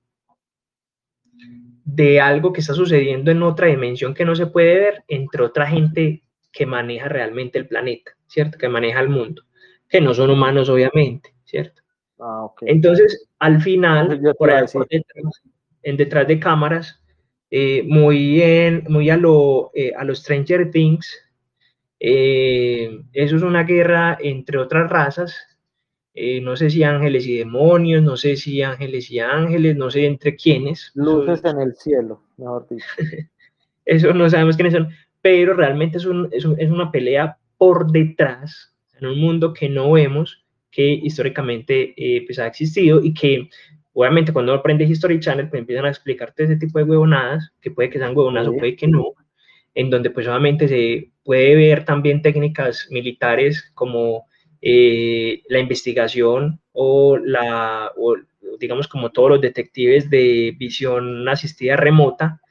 de 1.85 2.19
algo 2.19 2.51
que 2.51 2.61
está 2.61 2.73
sucediendo 2.73 3.31
en 3.31 3.43
otra 3.43 3.67
dimensión 3.67 4.13
que 4.13 4.25
no 4.25 4.35
se 4.35 4.47
puede 4.47 4.79
ver 4.79 5.03
entre 5.07 5.43
otra 5.43 5.67
gente 5.67 6.23
que 6.51 6.65
maneja 6.65 7.07
realmente 7.07 7.59
el 7.59 7.67
planeta, 7.67 8.11
¿cierto? 8.27 8.57
Que 8.57 8.67
maneja 8.67 8.99
el 8.99 9.09
mundo, 9.09 9.43
que 9.87 10.01
no 10.01 10.13
son 10.13 10.31
humanos 10.31 10.67
obviamente, 10.67 11.35
¿cierto? 11.45 11.83
Ah, 12.19 12.47
Entonces, 12.61 13.29
al 13.39 13.61
final, 13.61 14.19
por 14.37 14.49
ahí 14.49 14.61
detrás, 14.61 15.41
en 15.83 15.97
detrás 15.97 16.27
de 16.27 16.39
cámaras, 16.39 17.01
eh, 17.51 17.83
muy, 17.83 18.41
en, 18.41 18.83
muy 18.89 19.09
a, 19.11 19.17
lo, 19.17 19.71
eh, 19.75 19.93
a 19.95 20.03
los 20.03 20.19
Stranger 20.19 20.71
Things, 20.71 21.07
eh, 21.99 22.99
eso 23.13 23.35
es 23.35 23.41
una 23.43 23.63
guerra 23.63 24.17
entre 24.19 24.57
otras 24.57 24.89
razas 24.89 25.54
eh, 26.17 26.39
no 26.39 26.55
sé 26.55 26.69
si 26.69 26.81
ángeles 26.81 27.27
y 27.27 27.37
demonios, 27.37 28.01
no 28.01 28.15
sé 28.15 28.37
si 28.37 28.61
ángeles 28.61 29.11
y 29.11 29.19
ángeles, 29.19 29.75
no 29.75 29.91
sé 29.91 30.05
entre 30.05 30.37
quiénes. 30.37 30.91
Luces 30.95 31.43
en 31.43 31.59
el 31.59 31.75
cielo, 31.75 32.23
mejor 32.37 32.65
dicho. 32.69 32.85
Eso 33.85 34.13
no 34.13 34.29
sabemos 34.29 34.55
quiénes 34.55 34.73
son, 34.73 34.89
pero 35.21 35.53
realmente 35.53 35.97
es, 35.97 36.07
es, 36.31 36.69
una 36.69 36.89
pelea 36.89 37.37
por 37.57 37.91
detrás, 37.91 38.73
en 38.97 39.07
un 39.07 39.19
mundo 39.19 39.53
que 39.53 39.67
no 39.67 39.91
vemos, 39.91 40.45
que 40.71 40.89
históricamente 40.89 41.93
eh, 41.97 42.23
pues 42.25 42.39
ha 42.39 42.47
existido 42.47 43.03
y 43.03 43.13
que 43.13 43.49
obviamente 43.91 44.31
cuando 44.31 44.53
aprendes 44.53 44.89
History 44.89 45.19
Channel 45.19 45.49
pues 45.49 45.59
empiezan 45.59 45.85
a 45.85 45.89
explicarte 45.89 46.45
ese 46.45 46.55
tipo 46.55 46.79
de 46.79 46.85
huevonadas, 46.85 47.51
que 47.59 47.71
puede 47.71 47.89
que 47.89 47.99
sean 47.99 48.15
huevonadas 48.15 48.47
o 48.47 48.55
puede 48.55 48.77
que 48.77 48.87
no, 48.87 49.13
en 49.73 49.89
donde 49.89 50.09
pues 50.09 50.25
obviamente 50.27 50.69
se 50.69 51.11
puede 51.25 51.55
ver 51.55 51.83
también 51.83 52.21
técnicas 52.21 52.87
militares 52.89 53.69
como 53.73 54.27
eh, 54.61 55.43
la 55.49 55.59
investigación 55.59 56.59
o 56.73 57.17
la, 57.17 57.91
digamos 58.59 58.87
como 58.87 59.11
todos 59.11 59.29
los 59.31 59.41
detectives 59.41 60.09
de 60.09 60.55
visión 60.57 61.27
asistida 61.27 61.75
remota, 61.75 62.41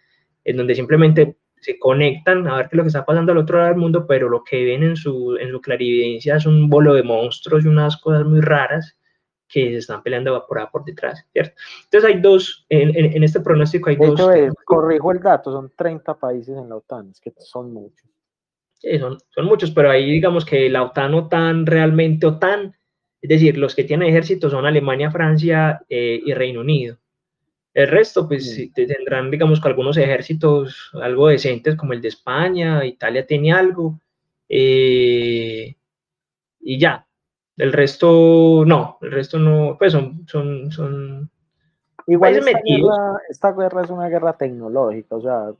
en 0.45 0.57
donde 0.57 0.75
simplemente 0.75 1.37
se 1.61 1.79
conectan 1.79 2.47
a 2.47 2.57
ver 2.57 2.69
qué 2.69 2.75
es 2.75 2.77
lo 2.77 2.83
que 2.83 2.89
está 2.89 3.07
pasando 3.07 3.33
al 3.33 3.39
otro 3.39 3.57
lado 3.57 3.71
del 3.71 3.81
mundo, 3.81 4.07
pero 4.07 4.29
lo 4.29 4.45
que 4.45 4.65
ven 4.65 4.83
en 4.83 4.97
su, 4.97 5.37
en 5.37 5.51
su 5.51 5.61
clarividencia 5.61 6.37
es 6.37 6.45
un 6.45 6.69
bolo 6.69 6.93
de 6.93 7.03
monstruos 7.03 7.65
y 7.65 7.69
unas 7.69 7.97
cosas 7.97 8.27
muy 8.27 8.41
raras 8.41 8.99
que 9.49 9.71
se 9.71 9.77
están 9.79 10.03
peleando 10.03 10.45
por, 10.47 10.71
por 10.71 10.85
detrás, 10.85 11.25
¿cierto? 11.33 11.55
Entonces 11.85 12.11
hay 12.11 12.21
dos, 12.21 12.67
en, 12.69 12.95
en, 12.97 13.23
este 13.23 13.41
pronóstico 13.41 13.89
hay 13.89 13.97
dos... 13.97 14.21
corrijo 14.65 15.13
el 15.13 15.21
dato, 15.21 15.53
son 15.53 15.73
30 15.75 16.19
países 16.19 16.57
en 16.57 16.69
la 16.69 16.77
OTAN, 16.77 17.11
es 17.11 17.21
que 17.21 17.33
son 17.39 17.73
muchos. 17.73 18.14
Sí, 18.85 18.99
son, 18.99 19.19
son 19.31 19.47
muchos, 19.47 19.71
pero 19.71 19.91
ahí 19.91 20.11
digamos 20.11 20.45
que 20.45 20.69
la 20.69 20.83
OTAN, 20.83 21.15
OTAN, 21.15 21.65
realmente 21.65 22.27
OTAN, 22.27 22.75
es 23.23 23.29
decir, 23.29 23.57
los 23.57 23.75
que 23.75 23.85
tienen 23.85 24.09
ejército 24.09 24.51
son 24.51 24.67
Alemania, 24.67 25.11
Francia 25.11 25.83
eh, 25.89 26.21
y 26.23 26.35
Reino 26.35 26.61
Unido. 26.61 26.99
El 27.73 27.89
resto, 27.89 28.29
pues 28.29 28.71
tendrán, 28.75 29.31
digamos, 29.31 29.61
que 29.61 29.69
algunos 29.69 29.97
ejércitos 29.97 30.91
algo 31.01 31.29
decentes, 31.29 31.77
como 31.77 31.95
el 31.95 32.03
de 32.03 32.09
España, 32.09 32.85
Italia 32.85 33.27
tiene 33.27 33.53
algo, 33.53 33.99
eh, 34.49 35.75
y 36.61 36.79
ya. 36.79 37.07
El 37.57 37.73
resto, 37.73 38.65
no, 38.67 38.99
el 39.01 39.13
resto 39.13 39.39
no, 39.39 39.77
pues 39.79 39.93
son, 39.93 40.27
son, 40.29 40.71
son 40.71 41.31
Igual 42.07 42.37
esta 42.37 42.61
guerra, 42.63 43.23
esta 43.31 43.53
guerra, 43.53 43.83
es 43.83 43.91
una 43.91 44.09
guerra 44.09 44.33
tecnológica, 44.35 45.17
o 45.17 45.23
sea, 45.23 45.53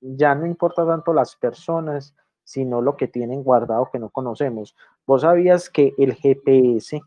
ya 0.00 0.34
no 0.34 0.44
importa 0.46 0.86
tanto 0.86 1.14
las 1.14 1.36
personas, 1.36 2.14
sino 2.50 2.82
lo 2.82 2.96
que 2.96 3.06
tienen 3.06 3.44
guardado 3.44 3.90
que 3.92 4.00
no 4.00 4.08
conocemos. 4.08 4.74
Vos 5.06 5.22
sabías 5.22 5.70
que 5.70 5.94
el 5.98 6.14
GPS, 6.14 7.00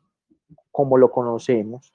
como 0.71 0.97
lo 0.97 1.11
conocemos, 1.11 1.93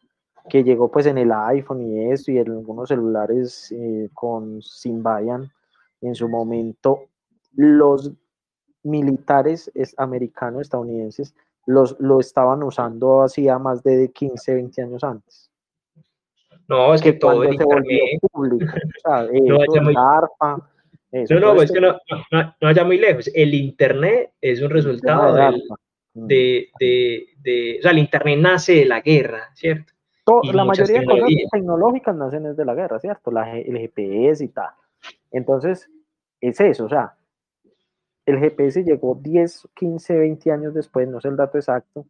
que 0.50 0.64
llegó 0.64 0.90
pues 0.90 1.06
en 1.06 1.16
el 1.16 1.32
iPhone 1.32 1.80
y 1.80 2.12
esto 2.12 2.30
y 2.30 2.37
en 2.37 2.50
algunos 2.50 2.90
celulares 2.90 3.72
eh, 3.72 4.11
con 4.12 4.61
Symbian 4.61 5.50
en 6.02 6.14
su 6.14 6.28
momento, 6.28 7.04
los 7.54 8.12
militares 8.82 9.72
americanos, 9.96 10.61
estadounidenses, 10.61 11.34
los, 11.64 11.98
lo 12.00 12.20
estaban 12.20 12.62
usando 12.62 13.22
hacía 13.22 13.58
más 13.58 13.82
de 13.82 14.11
15, 14.12 14.54
20 14.56 14.82
años 14.82 15.02
antes. 15.04 15.50
No, 16.68 16.92
es 16.92 17.00
que, 17.00 17.14
todo 17.14 17.44
se 17.50 17.64
volvió 17.64 18.02
público. 18.30 18.66
no, 19.06 19.58
no, 21.12 21.62
es 21.62 21.73
que 21.73 21.81
no, 21.81 21.99
no, 22.31 22.55
vaya 22.61 22.85
muy 22.85 22.99
lejos. 22.99 23.31
El 23.35 23.55
Internet 23.55 24.33
es 24.40 24.61
un 24.61 24.71
resultado 24.71 25.35
de, 26.14 26.68
de, 26.81 27.27
de, 27.40 27.77
o 27.79 27.83
sea, 27.83 27.90
el 27.92 27.99
Internet 27.99 28.38
nace 28.40 28.75
de 28.75 28.85
la 28.85 29.01
guerra, 29.01 29.51
¿cierto? 29.55 29.92
la 30.53 30.64
mayoría 30.64 31.01
de 31.01 31.07
cosas 31.07 31.29
tecnológicas 31.51 32.14
nacen 32.14 32.42
desde 32.42 32.64
la 32.64 32.75
guerra, 32.75 32.99
¿cierto? 32.99 33.31
La, 33.31 33.57
el 33.57 33.79
GPS 33.79 34.44
y 34.44 34.49
tal. 34.49 34.71
Entonces, 35.31 35.90
es 36.40 36.61
eso, 36.61 36.85
o 36.85 36.88
sea, 36.88 37.14
el 38.27 38.38
GPS 38.38 38.85
llegó 38.85 39.14
10, 39.14 39.68
15, 39.75 40.18
20 40.18 40.53
años 40.53 40.75
después, 40.75 41.09
no 41.09 41.21
sé 41.21 41.29
el 41.29 41.37
dato 41.37 41.57
exacto, 41.57 42.07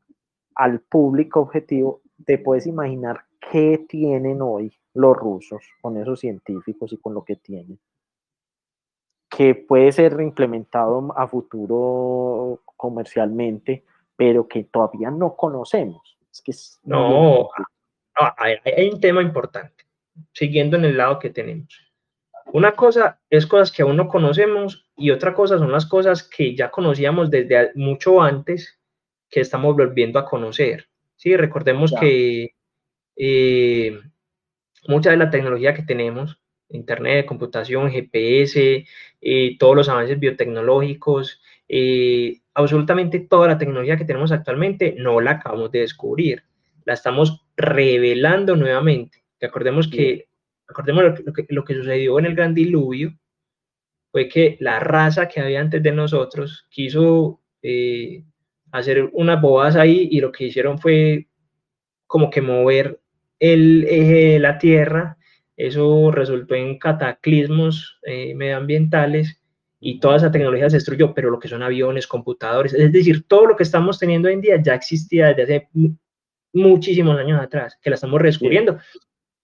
al 0.56 0.80
público 0.80 1.40
objetivo. 1.40 2.02
Te 2.26 2.38
puedes 2.38 2.66
imaginar 2.66 3.20
qué 3.52 3.84
tienen 3.88 4.42
hoy 4.42 4.76
los 4.94 5.16
rusos 5.16 5.64
con 5.80 5.96
esos 5.96 6.18
científicos 6.18 6.92
y 6.92 6.96
con 6.96 7.14
lo 7.14 7.22
que 7.24 7.36
tienen, 7.36 7.78
que 9.38 9.54
puede 9.54 9.92
ser 9.92 10.16
reimplementado 10.16 11.14
a 11.16 11.28
futuro 11.28 12.60
comercialmente, 12.64 13.84
pero 14.16 14.48
que 14.48 14.64
todavía 14.64 15.12
no 15.12 15.36
conocemos. 15.36 16.18
Es 16.32 16.42
que 16.42 16.52
no, 16.82 17.48
hay, 18.36 18.90
un 18.90 19.00
tema 19.00 19.22
importante, 19.22 19.84
siguiendo 20.32 20.76
en 20.76 20.86
el 20.86 20.96
lado 20.96 21.20
que 21.20 21.30
tenemos. 21.30 21.68
Una 22.46 22.72
cosa 22.72 23.20
es 23.30 23.46
cosas 23.46 23.70
que 23.70 23.82
aún 23.82 23.96
no 23.96 24.08
conocemos 24.08 24.90
y 24.96 25.12
otra 25.12 25.34
cosa 25.34 25.56
son 25.56 25.70
las 25.70 25.86
cosas 25.86 26.24
que 26.24 26.56
ya 26.56 26.72
conocíamos 26.72 27.30
desde 27.30 27.70
mucho 27.76 28.20
antes 28.20 28.80
que 29.30 29.38
estamos 29.38 29.76
volviendo 29.76 30.18
a 30.18 30.24
conocer. 30.24 30.88
Sí, 31.14 31.36
recordemos 31.36 31.94
que 32.00 32.56
eh, 33.14 34.00
mucha 34.88 35.10
de 35.10 35.16
la 35.16 35.30
tecnología 35.30 35.74
que 35.74 35.84
tenemos, 35.84 36.40
Internet, 36.70 37.26
computación, 37.26 37.90
GPS, 37.90 38.84
eh, 39.20 39.56
todos 39.58 39.76
los 39.76 39.88
avances 39.88 40.18
biotecnológicos, 40.18 41.40
eh, 41.68 42.40
absolutamente 42.54 43.20
toda 43.20 43.48
la 43.48 43.58
tecnología 43.58 43.96
que 43.96 44.04
tenemos 44.04 44.32
actualmente 44.32 44.94
no 44.98 45.20
la 45.20 45.32
acabamos 45.32 45.70
de 45.70 45.80
descubrir 45.80 46.42
la 46.88 46.94
estamos 46.94 47.44
revelando 47.54 48.56
nuevamente. 48.56 49.22
Recordemos 49.38 49.88
que, 49.88 50.26
recordemos 50.66 51.04
lo 51.04 51.34
que, 51.34 51.46
lo 51.50 51.62
que, 51.62 51.74
sucedió 51.74 52.18
en 52.18 52.24
el 52.24 52.34
gran 52.34 52.54
diluvio, 52.54 53.12
fue 54.10 54.26
que 54.26 54.56
la 54.60 54.80
raza 54.80 55.28
que 55.28 55.40
había 55.40 55.60
antes 55.60 55.82
de 55.82 55.92
nosotros 55.92 56.66
quiso 56.70 57.42
eh, 57.60 58.24
hacer 58.72 59.10
unas 59.12 59.38
bobas 59.38 59.76
ahí 59.76 60.08
y 60.10 60.22
lo 60.22 60.32
que 60.32 60.44
hicieron 60.44 60.78
fue 60.78 61.28
como 62.06 62.30
que 62.30 62.40
mover 62.40 62.98
el 63.38 63.84
eje 63.84 64.32
de 64.32 64.38
la 64.38 64.56
Tierra. 64.56 65.17
Eso 65.58 66.12
resultó 66.12 66.54
en 66.54 66.78
cataclismos 66.78 67.98
eh, 68.04 68.32
medioambientales 68.36 69.42
y 69.80 69.98
toda 69.98 70.16
esa 70.16 70.30
tecnología 70.30 70.70
se 70.70 70.76
destruyó, 70.76 71.12
pero 71.12 71.30
lo 71.30 71.40
que 71.40 71.48
son 71.48 71.64
aviones, 71.64 72.06
computadores, 72.06 72.72
es 72.74 72.92
decir, 72.92 73.26
todo 73.26 73.46
lo 73.46 73.56
que 73.56 73.64
estamos 73.64 73.98
teniendo 73.98 74.28
hoy 74.28 74.34
en 74.34 74.40
día 74.40 74.62
ya 74.62 74.74
existía 74.74 75.34
desde 75.34 75.42
hace 75.42 75.68
muchísimos 76.52 77.18
años 77.18 77.42
atrás, 77.42 77.76
que 77.82 77.90
la 77.90 77.94
estamos 77.94 78.20
redescubriendo. 78.20 78.78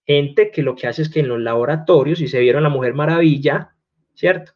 Gente 0.07 0.51
que 0.51 0.63
lo 0.63 0.73
que 0.73 0.87
hace 0.87 1.01
es 1.01 1.09
que 1.09 1.19
en 1.19 1.27
los 1.27 1.41
laboratorios, 1.41 2.21
y 2.21 2.29
se 2.29 2.39
vieron 2.39 2.63
la 2.63 2.69
Mujer 2.69 2.93
Maravilla, 2.93 3.75
¿cierto? 4.13 4.53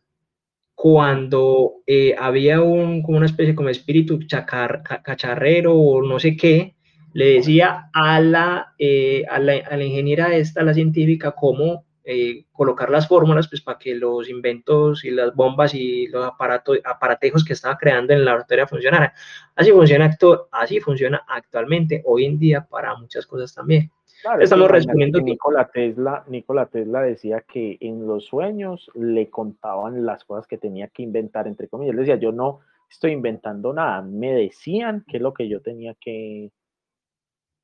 Cuando 0.75 1.81
eh, 1.85 2.15
había 2.17 2.61
un, 2.61 3.03
como 3.03 3.17
una 3.17 3.25
especie 3.25 3.53
como 3.53 3.67
espíritu 3.67 4.23
chacar, 4.23 4.81
cacharrero 5.03 5.75
o 5.75 6.01
no 6.01 6.19
sé 6.19 6.37
qué, 6.37 6.77
le 7.13 7.33
decía 7.33 7.89
a 7.93 8.19
la, 8.19 8.73
eh, 8.77 9.25
a 9.29 9.39
la, 9.39 9.53
a 9.69 9.77
la 9.77 9.83
ingeniera 9.83 10.35
esta, 10.35 10.63
la 10.63 10.73
científica, 10.73 11.31
cómo 11.31 11.85
eh, 12.11 12.45
colocar 12.51 12.89
las 12.89 13.07
fórmulas 13.07 13.47
pues, 13.47 13.61
para 13.61 13.77
que 13.77 13.93
los 13.93 14.29
inventos 14.29 15.05
y 15.05 15.11
las 15.11 15.35
bombas 15.35 15.75
y 15.75 16.07
los 16.07 16.25
aparatos, 16.25 16.79
aparatejos 16.83 17.45
que 17.45 17.53
estaba 17.53 17.77
creando 17.77 18.13
en 18.13 18.25
la 18.25 18.31
laboratorio 18.31 18.67
funcionaran. 18.67 19.11
Así 19.55 19.71
funciona, 19.71 20.17
así 20.51 20.79
funciona 20.79 21.23
actualmente, 21.27 22.01
hoy 22.05 22.25
en 22.25 22.39
día, 22.39 22.65
para 22.67 22.95
muchas 22.95 23.27
cosas 23.27 23.53
también. 23.53 23.91
Estamos 24.39 24.71
respondiendo. 24.71 25.21
Nikola 25.21 25.69
Tesla, 25.71 26.23
Nikola 26.27 26.65
Tesla 26.65 27.01
decía 27.01 27.41
que 27.41 27.77
en 27.79 28.07
los 28.07 28.25
sueños 28.25 28.89
le 28.95 29.29
contaban 29.29 30.05
las 30.05 30.23
cosas 30.23 30.47
que 30.47 30.57
tenía 30.57 30.87
que 30.87 31.03
inventar, 31.03 31.47
entre 31.47 31.67
comillas. 31.67 31.93
Él 31.93 31.99
decía, 31.99 32.15
yo 32.15 32.31
no 32.31 32.59
estoy 32.89 33.11
inventando 33.11 33.71
nada, 33.71 34.01
me 34.01 34.33
decían 34.33 35.05
qué 35.07 35.17
es 35.17 35.23
lo 35.23 35.33
que 35.33 35.47
yo 35.47 35.61
tenía 35.61 35.93
que, 36.01 36.51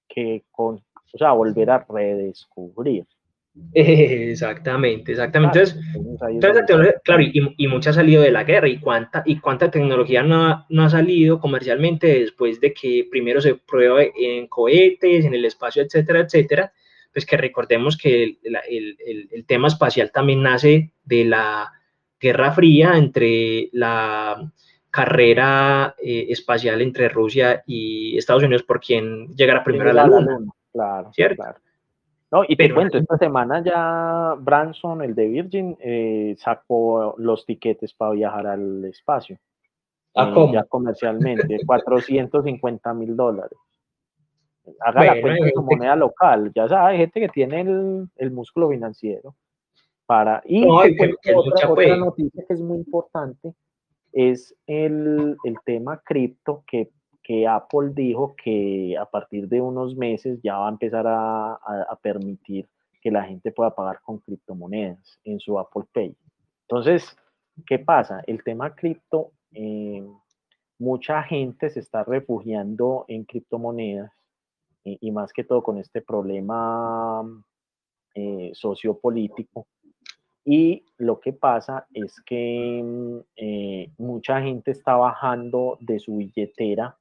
que 0.08 0.44
con, 0.52 0.76
o 0.76 1.18
sea, 1.18 1.32
volver 1.32 1.70
a 1.70 1.86
redescubrir. 1.88 3.06
Exactamente, 3.74 5.14
exactamente. 5.14 5.64
Entonces, 6.28 6.96
claro, 7.04 7.24
y, 7.24 7.68
mucha 7.68 7.92
ha 7.92 7.94
salido 7.94 8.22
de 8.22 8.32
la 8.32 8.44
guerra 8.44 8.68
y 8.68 8.80
cuánta, 8.80 9.24
y 9.26 9.40
cuánta 9.40 9.72
tecnología 9.72 10.24
no 10.24 10.46
ha, 10.46 10.66
no 10.70 10.84
ha, 10.84 10.90
salido 10.90 11.40
comercialmente 11.40 12.20
después 12.20 12.60
de 12.60 12.74
que 12.74 13.08
primero 13.10 13.40
se 13.40 13.56
prueba 13.56 14.02
en 14.04 14.48
cohetes, 14.48 15.24
en 15.24 15.34
el 15.34 15.46
espacio, 15.46 15.84
etcétera, 15.84 16.22
etcétera. 16.22 16.74
Pues 17.14 17.26
que 17.26 17.38
recordemos 17.38 17.96
que 17.96 18.24
el, 18.24 18.40
el, 18.70 18.98
el, 19.32 19.46
tema 19.46 19.70
espacial 19.70 20.12
también 20.12 20.44
nace 20.44 20.92
de 21.06 21.24
la 21.24 21.72
Guerra 22.20 22.52
Fría 22.52 22.98
entre 22.98 23.70
la 23.72 24.52
carrera 24.96 25.94
eh, 26.02 26.28
espacial 26.30 26.82
entre 26.82 27.10
Rusia 27.10 27.62
y 27.68 28.18
Estados 28.18 28.44
Unidos 28.44 28.64
por 28.64 28.80
quien 28.80 29.28
llegara 29.36 29.62
primero 29.62 29.90
a 29.90 29.94
la 29.94 30.08
Luna. 30.08 30.40
Claro, 30.72 31.12
¿cierto? 31.12 31.44
Claro. 31.44 31.58
No, 32.32 32.44
y 32.48 32.56
te 32.56 32.74
cuento, 32.74 32.98
esta 32.98 33.18
semana 33.18 33.62
ya 33.62 34.36
Branson, 34.40 35.02
el 35.02 35.14
de 35.14 35.28
Virgin, 35.28 35.78
eh, 35.82 36.36
sacó 36.38 37.14
los 37.18 37.46
tiquetes 37.46 37.94
para 37.94 38.12
viajar 38.12 38.48
al 38.48 38.86
espacio. 38.86 39.38
¿A 40.16 40.30
eh, 40.30 40.34
cómo? 40.34 40.54
Ya 40.54 40.64
comercialmente, 40.64 41.60
450 41.66 42.94
mil 42.94 43.18
dólares. 43.18 43.60
Haga 44.80 45.04
la 45.04 45.22
cuenta 45.22 45.46
en 45.46 45.66
moneda 45.66 45.96
local. 45.98 46.54
Ya 46.56 46.70
sabes, 46.70 46.94
hay 46.94 46.98
gente 47.00 47.20
que 47.20 47.30
tiene 47.30 47.62
el, 47.62 48.08
el 48.16 48.32
músculo 48.32 48.70
financiero. 48.70 49.36
Para, 50.06 50.42
y 50.46 50.66
otra, 50.66 51.68
otra 51.68 51.98
noticia 51.98 52.46
que 52.48 52.54
es 52.54 52.62
muy 52.62 52.78
importante 52.78 53.54
es 54.16 54.56
el, 54.66 55.38
el 55.44 55.56
tema 55.64 56.02
cripto 56.04 56.64
que 56.66 56.90
que 57.26 57.48
Apple 57.48 57.90
dijo 57.96 58.36
que 58.36 58.96
a 59.00 59.06
partir 59.10 59.48
de 59.48 59.60
unos 59.60 59.96
meses 59.96 60.40
ya 60.44 60.60
va 60.60 60.68
a 60.68 60.72
empezar 60.72 61.06
a, 61.08 61.58
permitir 62.04 62.70
que 63.02 63.10
la 63.10 63.24
gente 63.24 63.52
pueda 63.52 63.74
pagar 63.74 64.00
con 64.04 64.20
criptomonedas 64.20 65.20
en 65.24 65.40
su 65.40 65.58
Apple 65.58 65.86
Pay. 65.92 66.16
Entonces, 66.68 67.18
¿qué 67.66 67.80
pasa? 67.80 68.22
El 68.28 68.44
tema 68.44 68.76
cripto, 68.76 69.32
eh, 69.54 70.06
mucha 70.78 71.24
gente 71.24 71.72
se 71.72 71.80
está 71.80 72.04
refugiando 72.04 73.06
en 73.08 73.24
criptomonedas 73.26 74.12
y, 74.84 75.12
más 75.12 75.34
que 75.34 75.44
todo 75.44 75.64
con 75.64 75.80
este 75.80 76.04
problema 76.04 77.24
eh, 78.14 78.52
sociopolítico. 78.54 79.66
Y 80.48 80.86
lo 80.98 81.20
que 81.20 81.34
pasa 81.34 81.88
es 81.92 82.22
que 82.22 83.20
eh, 83.36 83.90
mucha 83.98 84.40
gente 84.42 84.72
está 84.72 84.96
bajando 84.96 85.80
de 85.82 86.00
su 86.00 86.18
billetera 86.18 86.96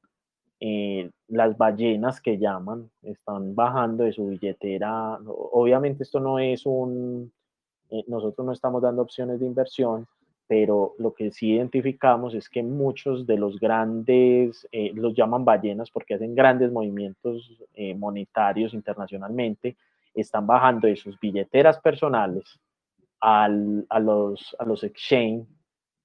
eh, 0.60 1.10
las 1.28 1.58
ballenas 1.58 2.22
que 2.22 2.38
llaman 2.38 2.90
están 3.02 3.54
bajando 3.54 4.04
de 4.04 4.14
su 4.14 4.28
billetera. 4.28 5.18
Obviamente 5.26 6.04
esto 6.04 6.20
no 6.20 6.38
es 6.38 6.64
un, 6.64 7.30
eh, 7.90 8.02
nosotros 8.08 8.46
no 8.46 8.52
estamos 8.52 8.80
dando 8.80 9.02
opciones 9.02 9.40
de 9.40 9.46
inversión, 9.46 10.06
pero 10.46 10.94
lo 10.98 11.12
que 11.12 11.30
sí 11.30 11.52
identificamos 11.52 12.34
es 12.34 12.48
que 12.48 12.62
muchos 12.62 13.26
de 13.26 13.36
los 13.36 13.60
grandes, 13.60 14.66
los 14.94 15.14
llaman 15.14 15.44
ballenas 15.44 15.90
porque 15.90 16.14
hacen 16.14 16.34
grandes 16.34 16.70
movimientos 16.70 17.58
monetarios 17.96 18.74
internacionalmente, 18.74 19.76
están 20.14 20.46
bajando 20.46 20.86
de 20.86 20.96
sus 20.96 21.18
billeteras 21.18 21.78
personales 21.80 22.60
al, 23.24 23.86
a, 23.88 24.00
los, 24.00 24.54
a 24.58 24.66
los 24.66 24.84
exchange 24.84 25.46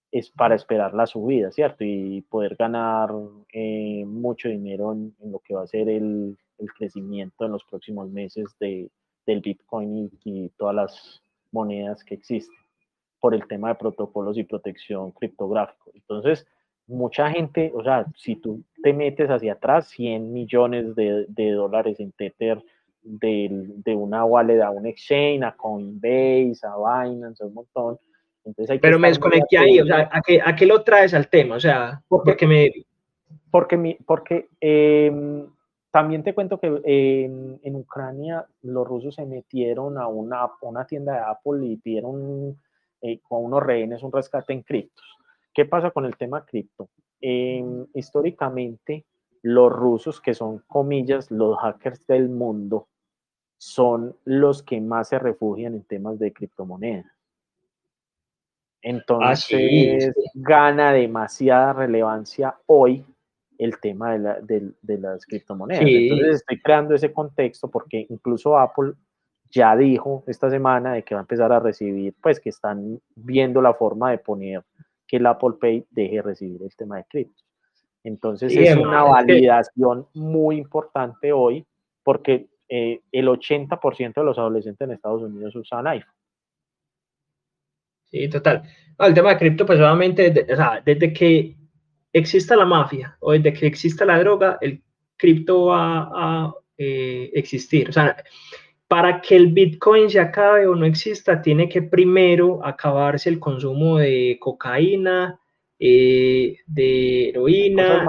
es 0.10 0.30
para 0.30 0.56
esperar 0.56 0.94
la 0.94 1.06
subida, 1.06 1.52
¿cierto? 1.52 1.84
Y 1.84 2.22
poder 2.22 2.56
ganar 2.56 3.10
eh, 3.52 4.06
mucho 4.08 4.48
dinero 4.48 4.94
en, 4.94 5.14
lo 5.30 5.40
que 5.40 5.54
va 5.54 5.64
a 5.64 5.68
ser 5.68 5.90
el, 5.90 6.38
el, 6.58 6.72
crecimiento 6.72 7.44
en 7.44 7.52
los 7.52 7.66
próximos 7.66 8.10
meses 8.10 8.56
de, 8.62 8.90
del 9.26 9.42
Bitcoin 9.42 10.10
y, 10.24 10.50
todas 10.58 10.74
las 10.74 11.22
monedas 11.52 12.06
que 12.06 12.16
existen 12.16 12.56
por 13.20 13.36
el 13.36 13.46
tema 13.48 13.68
de 13.68 13.76
protocolos 13.76 14.38
y 14.38 14.46
protección 14.46 15.12
criptográfico. 15.12 15.92
Entonces, 15.94 16.48
mucha 16.88 17.30
gente, 17.32 17.74
o 17.76 17.84
sea, 17.84 18.06
si 18.16 18.38
tú 18.38 18.64
te 18.82 18.94
metes 18.94 19.30
hacia 19.30 19.54
atrás, 19.54 19.90
100 19.90 20.32
millones 20.32 20.96
de, 20.96 21.26
de 21.28 21.52
dólares 21.52 22.00
en 22.00 22.14
Tether 22.14 22.64
de, 23.10 23.50
de, 23.84 23.96
una 23.96 24.24
wallet 24.26 24.62
a 24.62 24.70
un 24.70 24.86
exchange, 24.86 25.44
a 25.44 25.56
Coinbase, 25.56 26.60
a 26.64 26.76
Binance, 26.78 27.44
un 27.44 27.54
montón, 27.54 28.00
pero 28.82 29.00
me 29.00 29.10
desconecté 29.10 29.58
ahí, 29.58 29.80
o 29.80 29.86
sea, 29.86 30.10
¿a 30.12 30.22
qué, 30.22 30.40
¿a 30.44 30.56
qué, 30.56 30.66
lo 30.66 30.84
traes 30.84 31.14
al 31.14 31.28
tema? 31.28 31.56
O 31.56 31.60
sea, 31.60 32.02
porque, 32.08 32.48
me... 32.48 32.72
Porque, 33.52 33.78
mi, 33.78 33.96
porque 33.96 34.50
em, 34.60 35.48
también 35.92 36.24
te 36.24 36.34
cuento 36.34 36.60
que 36.60 36.82
en, 36.86 37.60
en, 37.64 37.76
Ucrania 37.76 38.46
los 38.62 38.88
rusos 38.88 39.16
se 39.16 39.26
metieron 39.26 39.98
a 39.98 40.08
una, 40.08 40.48
una 40.62 40.86
tienda 40.86 41.14
de 41.14 41.20
Apple 41.20 41.66
y 41.66 41.78
pidieron 41.78 42.58
eh, 43.02 43.20
con 43.22 43.46
unos 43.46 43.64
rehenes 43.64 44.04
un 44.04 44.12
rescate 44.12 44.54
en 44.54 44.62
criptos. 44.64 45.06
¿Qué 45.54 45.66
pasa 45.66 45.92
con 45.92 46.06
el 46.06 46.16
tema 46.16 46.46
cripto? 46.46 46.90
Em, 47.22 47.86
históricamente, 47.94 49.06
los 49.42 49.72
rusos, 49.72 50.22
que 50.22 50.34
son 50.34 50.64
comillas, 50.68 51.32
los 51.32 51.58
hackers 51.58 52.06
del 52.08 52.30
mundo, 52.30 52.88
son 53.60 54.16
los 54.24 54.64
que 54.64 54.80
más 54.80 55.10
se 55.10 55.20
refugian 55.20 55.76
en 55.76 55.84
temas 55.84 56.18
de 56.18 56.32
criptomonedas. 56.32 57.06
Ah, 57.06 57.16
Entonces 58.82 60.14
gana 60.34 60.94
demasiada 60.94 61.74
relevancia 61.74 62.56
hoy 62.66 63.06
el 63.58 63.78
tema 63.82 64.18
de, 64.18 64.74
las 64.82 65.26
criptomonedas. 65.26 65.84
Entonces 65.86 66.36
estoy 66.38 66.62
creando 66.62 66.96
ese 66.96 67.12
contexto 67.12 67.70
porque 67.70 68.08
incluso 68.10 68.58
Apple 68.58 68.94
ya 69.52 69.76
dijo 69.76 70.24
esta 70.26 70.50
semana 70.50 70.94
de 70.94 71.04
que 71.04 71.14
va 71.14 71.20
a 71.20 71.24
empezar 71.24 71.52
a 71.52 71.60
recibir, 71.60 72.16
pues 72.22 72.40
que 72.40 72.50
están 72.50 73.02
viendo 73.14 73.62
la 73.62 73.74
forma 73.74 74.12
de 74.12 74.20
poner 74.20 74.64
que 75.06 75.18
el 75.18 75.26
Apple 75.26 75.58
Pay 75.60 75.86
deje 75.90 76.22
recibir 76.22 76.64
el 76.64 76.74
tema 76.78 76.96
de 76.98 77.06
criptos. 77.10 77.46
Entonces 78.06 78.56
es 78.56 78.78
una 78.78 79.04
validación 79.04 80.08
muy 80.14 80.56
importante 80.56 81.34
hoy 81.34 81.66
porque 82.04 82.48
eh, 82.70 83.02
el 83.12 83.28
80% 83.28 84.14
de 84.14 84.24
los 84.24 84.38
adolescentes 84.38 84.86
en 84.86 84.94
Estados 84.94 85.24
Unidos 85.24 85.56
usan 85.56 85.88
iPhone. 85.88 86.14
Sí, 88.06 88.28
total. 88.30 88.64
el 89.00 89.14
tema 89.14 89.30
de 89.30 89.38
cripto, 89.38 89.66
pues 89.66 89.80
obviamente, 89.80 90.32
desde 90.32 91.14
que 91.14 91.56
exista 92.12 92.56
la 92.56 92.66
mafia 92.66 93.18
o 93.20 93.32
desde 93.32 93.54
que 93.54 93.68
exista 93.68 94.06
la 94.06 94.20
droga, 94.20 94.58
el 94.62 94.82
cripto 95.16 95.66
va 95.68 96.10
a 96.12 96.54
eh, 96.78 97.30
existir. 97.34 97.90
O 97.90 97.92
sea, 97.92 98.16
para 98.88 99.22
que 99.22 99.36
el 99.36 99.54
Bitcoin 99.54 100.10
se 100.10 100.20
acabe 100.20 100.66
o 100.66 100.76
no 100.76 100.86
exista, 100.86 101.42
tiene 101.42 101.70
que 101.70 101.84
primero 101.84 102.66
acabarse 102.66 103.30
el 103.30 103.40
consumo 103.40 104.00
de 104.00 104.38
cocaína, 104.40 105.40
eh, 105.78 106.58
de 106.66 107.30
heroína, 107.30 108.06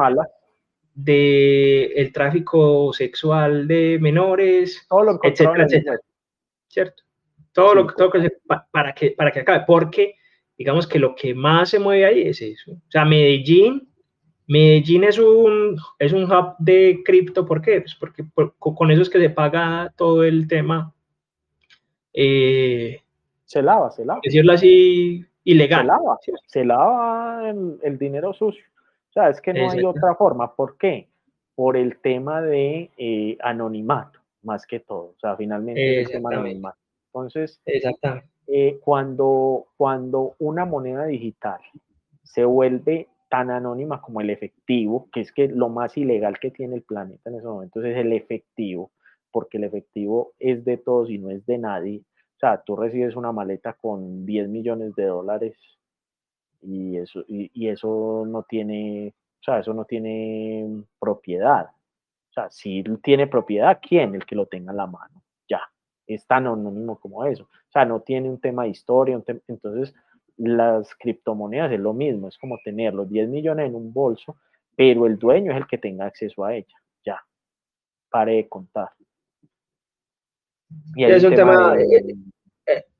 de 1.04 1.86
el 1.96 2.12
tráfico 2.12 2.92
sexual 2.92 3.66
de 3.66 3.98
menores, 4.00 4.86
etcétera, 5.22 5.64
etcétera. 5.64 5.98
¿Cierto? 6.68 7.02
Todo 7.52 7.74
lo 7.74 7.86
que 7.86 7.94
todo 7.96 8.10
que 8.10 8.30
para 8.70 8.94
que 8.94 9.10
para 9.10 9.30
que 9.30 9.40
acabe, 9.40 9.64
porque 9.66 10.14
digamos 10.56 10.86
que 10.86 10.98
lo 10.98 11.14
que 11.14 11.34
más 11.34 11.70
se 11.70 11.78
mueve 11.78 12.04
ahí 12.04 12.22
es 12.22 12.40
eso. 12.42 12.72
O 12.72 12.90
sea, 12.90 13.04
Medellín, 13.04 13.88
Medellín 14.46 15.04
es 15.04 15.18
un 15.18 15.76
es 15.98 16.12
un 16.12 16.24
hub 16.24 16.54
de 16.58 17.02
cripto, 17.04 17.46
¿por 17.46 17.62
qué? 17.62 17.80
Pues 17.80 17.94
porque 17.94 18.24
con 18.58 18.90
eso 18.90 19.02
es 19.02 19.10
que 19.10 19.20
se 19.20 19.30
paga 19.30 19.92
todo 19.96 20.24
el 20.24 20.46
tema. 20.46 20.94
Eh, 22.12 23.00
se 23.44 23.62
lava, 23.62 23.90
se 23.90 24.04
lava. 24.04 24.20
Decirlo 24.22 24.52
así, 24.52 25.24
ilegal. 25.44 25.82
Se 25.82 25.86
lava, 25.86 26.18
se 26.46 26.64
lava 26.64 27.50
el, 27.82 27.98
dinero 27.98 28.32
sucio. 28.32 28.64
O 29.10 29.12
sea, 29.12 29.28
es 29.28 29.40
que 29.40 29.52
no 29.52 29.68
hay 29.70 29.84
otra 29.84 30.14
forma. 30.14 30.54
¿Por 30.54 30.76
qué? 30.78 31.08
Por 31.56 31.76
el 31.76 31.98
tema 31.98 32.40
de 32.40 32.90
eh, 32.96 33.36
anonimato, 33.42 34.20
más 34.42 34.66
que 34.66 34.80
todo. 34.80 35.14
O 35.16 35.18
sea, 35.20 35.36
finalmente 35.36 36.00
es 36.00 36.06
el 36.06 36.12
tema 36.12 36.30
de 36.30 36.36
anonimato. 36.36 36.78
Entonces, 37.12 37.60
eh, 38.46 38.78
cuando, 38.80 39.66
cuando 39.76 40.36
una 40.38 40.64
moneda 40.64 41.06
digital 41.06 41.60
se 42.22 42.44
vuelve 42.44 43.08
tan 43.28 43.50
anónima 43.50 44.00
como 44.00 44.20
el 44.20 44.30
efectivo, 44.30 45.08
que 45.12 45.20
es 45.20 45.32
que 45.32 45.48
lo 45.48 45.68
más 45.68 45.96
ilegal 45.96 46.38
que 46.38 46.52
tiene 46.52 46.76
el 46.76 46.82
planeta 46.82 47.30
en 47.30 47.36
esos 47.36 47.50
momentos 47.50 47.84
es 47.84 47.96
el 47.96 48.12
efectivo, 48.12 48.92
porque 49.32 49.58
el 49.58 49.64
efectivo 49.64 50.32
es 50.38 50.64
de 50.64 50.76
todos 50.76 51.10
y 51.10 51.18
no 51.18 51.30
es 51.30 51.44
de 51.46 51.58
nadie. 51.58 52.02
O 52.36 52.38
sea, 52.38 52.62
tú 52.62 52.76
recibes 52.76 53.16
una 53.16 53.32
maleta 53.32 53.72
con 53.72 54.24
10 54.24 54.48
millones 54.48 54.94
de 54.94 55.04
dólares 55.04 55.56
y 56.62 56.96
eso, 56.98 57.24
y, 57.26 57.68
eso 57.68 58.24
no 58.26 58.42
tiene, 58.44 59.14
o 59.40 59.42
sea, 59.42 59.60
eso 59.60 59.74
no 59.74 59.84
tiene 59.84 60.84
propiedad. 60.98 61.66
O 61.66 62.32
sea, 62.32 62.50
si 62.50 62.84
tiene 63.02 63.26
propiedad, 63.26 63.80
¿quién? 63.82 64.14
El 64.14 64.24
que 64.24 64.36
lo 64.36 64.46
tenga 64.46 64.70
en 64.70 64.76
la 64.76 64.86
mano 64.86 65.20
es 66.14 66.26
tan 66.26 66.46
anónimo 66.46 66.98
como 66.98 67.24
eso. 67.24 67.44
O 67.44 67.70
sea, 67.70 67.84
no 67.84 68.00
tiene 68.00 68.28
un 68.28 68.40
tema 68.40 68.64
de 68.64 68.70
historia. 68.70 69.20
entonces, 69.48 69.94
las 70.36 70.94
criptomonedas 70.94 71.72
es 71.72 71.80
lo 71.80 71.92
mismo, 71.92 72.28
es 72.28 72.38
como 72.38 72.58
tener 72.64 72.94
los 72.94 73.08
10 73.08 73.28
millones 73.28 73.68
en 73.68 73.74
un 73.74 73.92
bolso, 73.92 74.36
pero 74.74 75.06
el 75.06 75.18
dueño 75.18 75.52
es 75.52 75.58
el 75.58 75.66
que 75.66 75.78
tenga 75.78 76.06
acceso 76.06 76.44
a 76.44 76.54
ella. 76.54 76.74
Ya, 77.04 77.22
pare 78.10 78.36
de 78.36 78.48
contar. 78.48 78.90
es, 80.96 81.24
un 81.24 81.34
tema, 81.34 81.76
eh, 81.78 81.96
eh, 81.96 82.14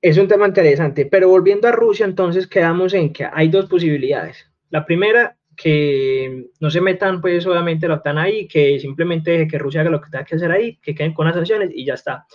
es 0.01 0.19
un 0.19 0.29
tema 0.29 0.47
interesante, 0.47 1.07
pero 1.07 1.29
volviendo 1.29 1.69
a 1.69 1.73
Rusia, 1.73 2.05
entonces 2.07 2.47
quedamos 2.47 2.95
en 2.95 3.13
que 3.13 3.27
hay 3.31 3.49
dos 3.49 3.67
posibilidades. 3.67 4.51
La 4.71 4.85
primera, 4.87 5.37
que 5.57 6.47
no 6.61 6.71
se 6.71 6.81
metan, 6.81 7.21
pues 7.21 7.47
obviamente 7.47 7.87
la 7.87 7.97
OTAN 7.97 8.19
ahí, 8.19 8.49
que 8.49 8.79
simplemente 8.81 9.33
deje 9.33 9.49
que 9.49 9.59
Rusia 9.59 9.83
haga 9.83 9.91
lo 9.91 10.01
que 10.01 10.11
tenga 10.11 10.25
que 10.25 10.37
hacer 10.37 10.51
ahí, 10.51 10.77
que 10.77 10.95
queden 10.95 11.13
con 11.13 11.27
las 11.27 11.35
sanciones 11.35 11.71
y 11.75 11.85
ya 11.85 11.95
está. 11.95 12.27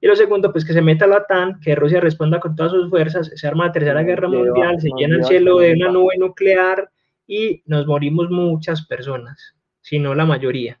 Y 0.00 0.08
lo 0.08 0.16
segundo, 0.16 0.50
pues 0.50 0.64
que 0.64 0.72
se 0.72 0.82
meta 0.82 1.06
la 1.06 1.18
OTAN, 1.18 1.60
que 1.60 1.76
Rusia 1.76 2.00
responda 2.00 2.40
con 2.40 2.56
todas 2.56 2.72
sus 2.72 2.90
fuerzas, 2.90 3.30
se 3.34 3.46
arma 3.46 3.66
la 3.66 3.72
tercera 3.72 4.02
guerra 4.02 4.28
mundial, 4.28 4.80
se 4.80 4.90
llena 4.96 5.16
el 5.16 5.24
cielo 5.24 5.58
de 5.58 5.74
una 5.74 5.92
nube 5.92 6.18
nuclear 6.18 6.90
y 7.26 7.62
nos 7.66 7.86
morimos 7.86 8.28
muchas 8.30 8.84
personas, 8.86 9.54
si 9.80 10.00
no 10.00 10.14
la 10.16 10.24
mayoría. 10.24 10.76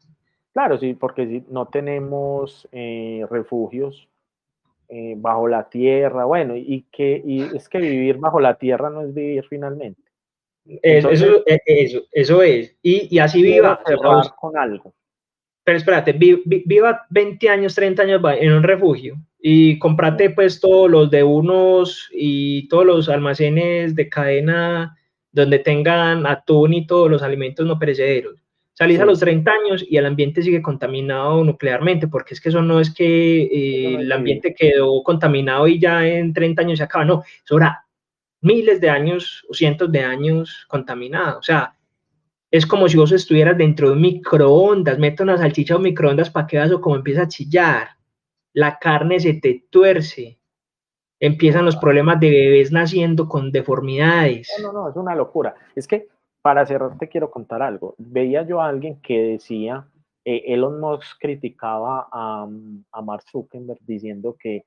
Claro, 0.52 0.76
sí, 0.78 0.94
porque 0.94 1.26
si 1.26 1.44
no 1.48 1.66
tenemos 1.68 2.68
eh, 2.72 3.24
refugios 3.30 4.08
eh, 4.92 5.14
bajo 5.16 5.48
la 5.48 5.68
tierra, 5.68 6.24
bueno, 6.24 6.54
y 6.56 6.86
que 6.92 7.22
y 7.24 7.42
es 7.56 7.68
que 7.68 7.78
vivir 7.78 8.18
bajo 8.18 8.40
la 8.40 8.54
tierra 8.56 8.90
no 8.90 9.00
es 9.02 9.14
vivir 9.14 9.44
finalmente. 9.48 10.02
eso, 10.82 11.10
eh, 11.46 11.60
eso, 11.66 12.02
eso, 12.12 12.42
es, 12.42 12.76
y, 12.82 13.14
y 13.14 13.18
así 13.18 13.42
viva. 13.42 13.80
con 14.38 14.56
algo 14.58 14.94
pero 15.64 15.78
espérate, 15.78 16.12
viva 16.12 17.06
20 17.10 17.48
años, 17.48 17.74
30 17.74 18.02
años 18.02 18.22
en 18.40 18.52
un 18.52 18.62
refugio 18.62 19.16
y 19.38 19.78
comprate 19.78 20.30
pues 20.30 20.60
todos 20.60 20.90
los 20.90 21.10
de 21.10 21.22
unos 21.22 22.08
y 22.12 22.68
todos 22.68 22.84
los 22.84 23.08
almacenes 23.08 23.94
de 23.94 24.08
cadena 24.08 24.96
donde 25.30 25.60
tengan 25.60 26.26
atún 26.26 26.74
y 26.74 26.86
todos 26.86 27.10
los 27.10 27.22
alimentos 27.22 27.64
no 27.64 27.78
perecederos. 27.78 28.41
Salís 28.74 28.98
a 29.00 29.04
los 29.04 29.20
30 29.20 29.50
años 29.50 29.84
y 29.88 29.98
el 29.98 30.06
ambiente 30.06 30.42
sigue 30.42 30.62
contaminado 30.62 31.44
nuclearmente, 31.44 32.08
porque 32.08 32.34
es 32.34 32.40
que 32.40 32.48
eso 32.48 32.62
no 32.62 32.80
es 32.80 32.92
que 32.92 33.42
eh, 33.42 33.94
el 33.96 34.10
ambiente 34.10 34.54
quedó 34.54 35.02
contaminado 35.02 35.68
y 35.68 35.78
ya 35.78 36.06
en 36.06 36.32
30 36.32 36.62
años 36.62 36.78
se 36.78 36.84
acaba, 36.84 37.04
no, 37.04 37.22
eso 37.44 37.58
era 37.58 37.84
miles 38.40 38.80
de 38.80 38.88
años 38.88 39.44
o 39.48 39.54
cientos 39.54 39.92
de 39.92 40.00
años 40.00 40.64
contaminado. 40.68 41.38
O 41.38 41.42
sea, 41.42 41.76
es 42.50 42.66
como 42.66 42.88
si 42.88 42.96
vos 42.96 43.12
estuvieras 43.12 43.58
dentro 43.58 43.88
de 43.88 43.94
un 43.94 44.00
microondas, 44.00 44.98
mete 44.98 45.22
una 45.22 45.38
salchicha 45.38 45.76
o 45.76 45.78
microondas 45.78 46.30
para 46.30 46.46
que 46.46 46.56
veas 46.56 46.72
o 46.72 46.80
como 46.80 46.96
empieza 46.96 47.22
a 47.22 47.28
chillar, 47.28 47.90
la 48.54 48.78
carne 48.78 49.20
se 49.20 49.34
te 49.34 49.64
tuerce, 49.70 50.38
empiezan 51.20 51.64
los 51.64 51.76
problemas 51.76 52.20
de 52.20 52.30
bebés 52.30 52.72
naciendo 52.72 53.28
con 53.28 53.52
deformidades. 53.52 54.50
No, 54.60 54.72
no, 54.72 54.80
no, 54.80 54.90
es 54.90 54.96
una 54.96 55.14
locura. 55.14 55.54
Es 55.74 55.86
que 55.86 56.08
para 56.42 56.66
cerrar 56.66 56.98
te 56.98 57.08
quiero 57.08 57.30
contar 57.30 57.62
algo. 57.62 57.94
Veía 57.98 58.42
yo 58.42 58.60
a 58.60 58.68
alguien 58.68 59.00
que 59.00 59.22
decía, 59.22 59.88
eh, 60.24 60.42
Elon 60.46 60.80
Musk 60.80 61.18
criticaba 61.20 62.08
a, 62.12 62.48
a 62.92 63.02
Mark 63.02 63.24
Zuckerberg 63.30 63.80
diciendo 63.86 64.36
que, 64.38 64.66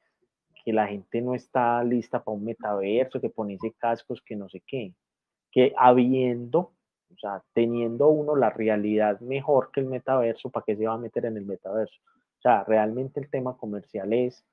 que 0.63 0.73
la 0.73 0.87
gente 0.87 1.21
no 1.21 1.35
está 1.35 1.83
lista 1.83 2.23
para 2.23 2.37
un 2.37 2.45
metaverso, 2.45 3.21
que 3.21 3.29
poniese 3.29 3.73
cascos, 3.77 4.21
que 4.21 4.35
no 4.35 4.49
sé 4.49 4.63
qué, 4.65 4.93
que 5.51 5.73
habiendo, 5.77 6.59
o 6.59 7.17
sea, 7.19 7.43
teniendo 7.53 8.07
uno 8.07 8.35
la 8.35 8.49
realidad 8.49 9.19
mejor 9.19 9.71
que 9.71 9.81
el 9.81 9.87
metaverso, 9.87 10.49
¿para 10.49 10.63
qué 10.65 10.75
se 10.75 10.87
va 10.87 10.93
a 10.93 10.97
meter 10.97 11.25
en 11.25 11.37
el 11.37 11.45
metaverso? 11.45 11.95
O 12.39 12.41
sea, 12.41 12.63
realmente 12.63 13.19
el 13.19 13.29
tema 13.29 13.57
comercial 13.57 14.13
es 14.13 14.45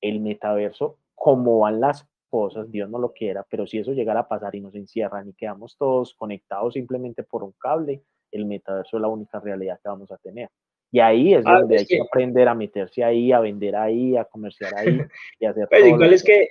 el 0.00 0.20
metaverso, 0.20 0.98
como 1.14 1.60
van 1.60 1.80
las 1.80 2.08
cosas, 2.32 2.70
Dios 2.70 2.88
no 2.88 2.98
lo 2.98 3.12
quiera, 3.12 3.44
pero 3.50 3.66
si 3.66 3.76
eso 3.76 3.92
llegara 3.92 4.20
a 4.20 4.28
pasar 4.28 4.54
y 4.54 4.62
nos 4.62 4.74
encierran 4.74 5.28
y 5.28 5.34
quedamos 5.34 5.76
todos 5.76 6.14
conectados 6.14 6.72
simplemente 6.72 7.24
por 7.24 7.42
un 7.42 7.52
cable, 7.58 8.00
el 8.30 8.46
metaverso 8.46 8.96
es 8.96 9.02
la 9.02 9.08
única 9.08 9.38
realidad 9.38 9.78
que 9.82 9.90
vamos 9.90 10.10
a 10.10 10.16
tener. 10.16 10.48
Y 10.90 11.00
ahí 11.00 11.34
es 11.34 11.44
ah, 11.44 11.58
donde 11.58 11.76
hay 11.76 11.84
que... 11.84 12.00
aprender 12.00 12.48
a 12.48 12.54
meterse 12.54 13.04
ahí, 13.04 13.32
a 13.32 13.40
vender 13.40 13.76
ahí, 13.76 14.16
a 14.16 14.24
comerciar 14.24 14.74
ahí 14.74 14.98
y 15.40 15.44
hacer 15.44 15.68
pues 15.68 15.86
igual 15.86 16.14
es 16.14 16.22
que 16.22 16.48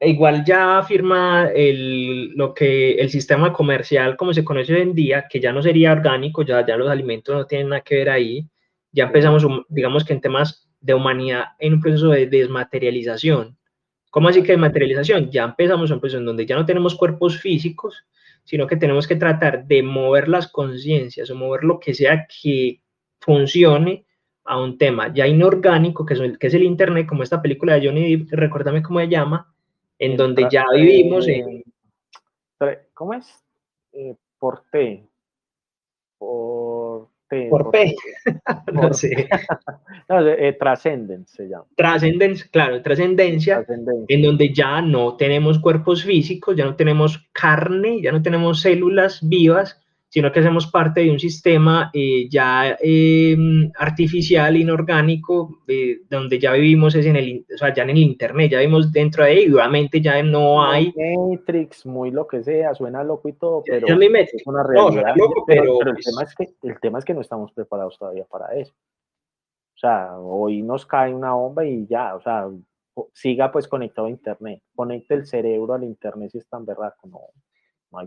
igual 0.00 0.44
ya 0.44 0.78
afirma 0.78 1.48
el, 1.54 2.30
lo 2.30 2.52
que 2.52 2.94
el 2.94 3.08
sistema 3.08 3.52
comercial 3.52 4.16
como 4.16 4.34
se 4.34 4.44
conoce 4.44 4.74
hoy 4.74 4.80
en 4.80 4.94
día, 4.94 5.28
que 5.30 5.38
ya 5.38 5.52
no 5.52 5.62
sería 5.62 5.92
orgánico, 5.92 6.42
ya, 6.42 6.66
ya 6.66 6.76
los 6.76 6.90
alimentos 6.90 7.36
no 7.36 7.46
tienen 7.46 7.68
nada 7.68 7.82
que 7.82 7.98
ver 7.98 8.10
ahí, 8.10 8.48
ya 8.90 9.04
empezamos, 9.04 9.46
digamos 9.68 10.04
que 10.04 10.12
en 10.12 10.20
temas 10.20 10.68
de 10.80 10.94
humanidad, 10.94 11.44
en 11.60 11.74
un 11.74 11.80
proceso 11.80 12.08
de 12.08 12.26
desmaterialización, 12.26 13.59
¿Cómo 14.10 14.28
así 14.28 14.42
que 14.42 14.56
materialización? 14.56 15.30
Ya 15.30 15.44
empezamos 15.44 15.90
a 15.90 15.94
un 15.94 16.00
proceso 16.00 16.18
en 16.18 16.26
donde 16.26 16.44
ya 16.44 16.56
no 16.56 16.66
tenemos 16.66 16.96
cuerpos 16.96 17.38
físicos, 17.38 18.04
sino 18.44 18.66
que 18.66 18.76
tenemos 18.76 19.06
que 19.06 19.16
tratar 19.16 19.66
de 19.66 19.82
mover 19.82 20.28
las 20.28 20.48
conciencias 20.48 21.30
o 21.30 21.36
mover 21.36 21.64
lo 21.64 21.78
que 21.78 21.94
sea 21.94 22.26
que 22.26 22.80
funcione 23.20 24.04
a 24.44 24.60
un 24.60 24.78
tema 24.78 25.12
ya 25.14 25.26
inorgánico, 25.28 26.04
que 26.04 26.14
es, 26.14 26.20
el, 26.20 26.38
que 26.38 26.48
es 26.48 26.54
el 26.54 26.64
Internet, 26.64 27.06
como 27.06 27.22
esta 27.22 27.40
película 27.40 27.74
de 27.74 27.86
Johnny 27.86 28.16
Depp, 28.16 28.32
recuérdame 28.32 28.82
cómo 28.82 28.98
se 28.98 29.08
llama, 29.08 29.54
en 29.98 30.16
donde 30.16 30.48
ya 30.50 30.64
vivimos 30.74 31.28
en... 31.28 31.62
¿Cómo 32.94 33.14
es? 33.14 33.26
Eh, 33.92 34.16
por 34.38 34.64
T. 34.70 35.06
Por 36.18 36.69
por 37.48 37.70
P. 37.70 37.94
no 38.72 38.92
sé. 38.92 39.28
no, 40.08 40.28
eh, 40.28 40.56
se 41.26 41.48
llama. 41.48 41.64
Claro, 42.50 42.82
trascendencia, 42.82 43.64
en 44.08 44.22
donde 44.22 44.52
ya 44.52 44.82
no 44.82 45.16
tenemos 45.16 45.58
cuerpos 45.58 46.04
físicos, 46.04 46.56
ya 46.56 46.64
no 46.64 46.76
tenemos 46.76 47.28
carne, 47.32 48.00
ya 48.02 48.12
no 48.12 48.22
tenemos 48.22 48.60
células 48.60 49.20
vivas, 49.22 49.79
sino 50.10 50.32
que 50.32 50.40
hacemos 50.40 50.66
parte 50.66 51.02
de 51.02 51.10
un 51.10 51.20
sistema 51.20 51.88
eh, 51.94 52.28
ya 52.28 52.76
em, 52.80 53.70
artificial, 53.78 54.56
inorgánico, 54.56 55.60
eh, 55.68 56.00
donde 56.10 56.36
ya 56.40 56.52
vivimos 56.52 56.96
es 56.96 57.06
en 57.06 57.14
el, 57.14 57.46
o 57.54 57.56
sea, 57.56 57.72
ya 57.72 57.84
en 57.84 57.90
el 57.90 57.98
Internet, 57.98 58.50
ya 58.50 58.58
vivimos 58.58 58.92
dentro 58.92 59.22
de 59.22 59.30
ahí, 59.30 59.52
obviamente 59.52 60.00
ya 60.00 60.20
no 60.24 60.64
hay... 60.64 60.92
Matrix, 60.96 61.86
muy 61.86 62.10
lo 62.10 62.26
que 62.26 62.42
sea, 62.42 62.74
suena 62.74 63.04
loco 63.04 63.28
y 63.28 63.34
todo, 63.34 63.62
pero 63.64 63.86
es 63.86 64.46
una 64.46 64.64
realidad. 64.64 65.14
pero, 65.46 65.80
el, 65.80 65.92
pues 65.92 66.04
tema 66.04 66.22
es 66.24 66.34
que, 66.34 66.48
el 66.68 66.80
tema 66.80 66.98
es 66.98 67.04
que 67.04 67.14
no 67.14 67.20
estamos 67.20 67.52
preparados 67.52 67.96
todavía 67.96 68.24
para 68.24 68.52
eso. 68.56 68.74
O 69.76 69.78
sea, 69.78 70.18
hoy 70.18 70.60
nos 70.62 70.86
cae 70.86 71.14
una 71.14 71.34
bomba 71.34 71.64
y 71.64 71.86
ya, 71.86 72.16
o 72.16 72.20
sea, 72.20 72.48
siga 73.14 73.52
pues 73.52 73.68
conectado 73.68 74.08
a 74.08 74.10
Internet, 74.10 74.60
conecte 74.74 75.14
el 75.14 75.24
cerebro 75.24 75.74
al 75.74 75.84
Internet 75.84 76.30
si 76.32 76.38
es 76.38 76.48
tan 76.48 76.66
verdad, 76.66 76.94
no 77.04 77.20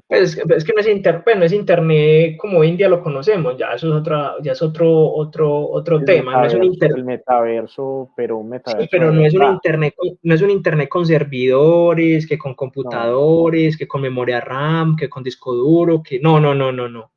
pues, 0.07 0.37
es 0.37 0.63
que 0.63 0.73
no 0.73 0.79
es, 0.79 0.87
inter, 0.87 1.23
pues, 1.23 1.37
no 1.37 1.43
es 1.43 1.51
internet 1.51 2.37
como 2.37 2.59
hoy 2.59 2.69
en 2.69 2.77
día 2.77 2.87
lo 2.87 3.03
conocemos, 3.03 3.57
ya 3.57 3.73
eso 3.73 3.87
es 3.87 3.93
otra, 3.93 4.35
ya 4.41 4.53
es 4.53 4.61
otro, 4.61 5.11
otro, 5.13 5.69
otro 5.69 6.01
tema, 6.03 6.39
no 6.39 6.45
es 6.45 6.53
un 6.53 6.63
internet. 6.63 6.97
El 6.97 7.03
metaverso, 7.03 8.11
pero 8.15 8.37
un 8.37 8.49
metaverso. 8.49 8.87
pero 8.89 9.11
no 9.11 9.25
es 9.25 9.33
un 9.33 9.43
internet, 9.43 9.93
no 10.21 10.35
es 10.35 10.41
un 10.41 10.51
internet 10.51 10.87
con 10.87 11.05
servidores, 11.05 12.25
que 12.25 12.37
con 12.37 12.53
computadores, 12.55 13.77
que 13.77 13.87
con 13.87 14.01
memoria 14.01 14.39
RAM, 14.39 14.95
que 14.95 15.09
con 15.09 15.21
disco 15.21 15.53
duro, 15.53 16.01
que 16.01 16.19
no, 16.19 16.39
no, 16.39 16.55
no, 16.55 16.71
no, 16.71 16.87
no. 16.87 17.11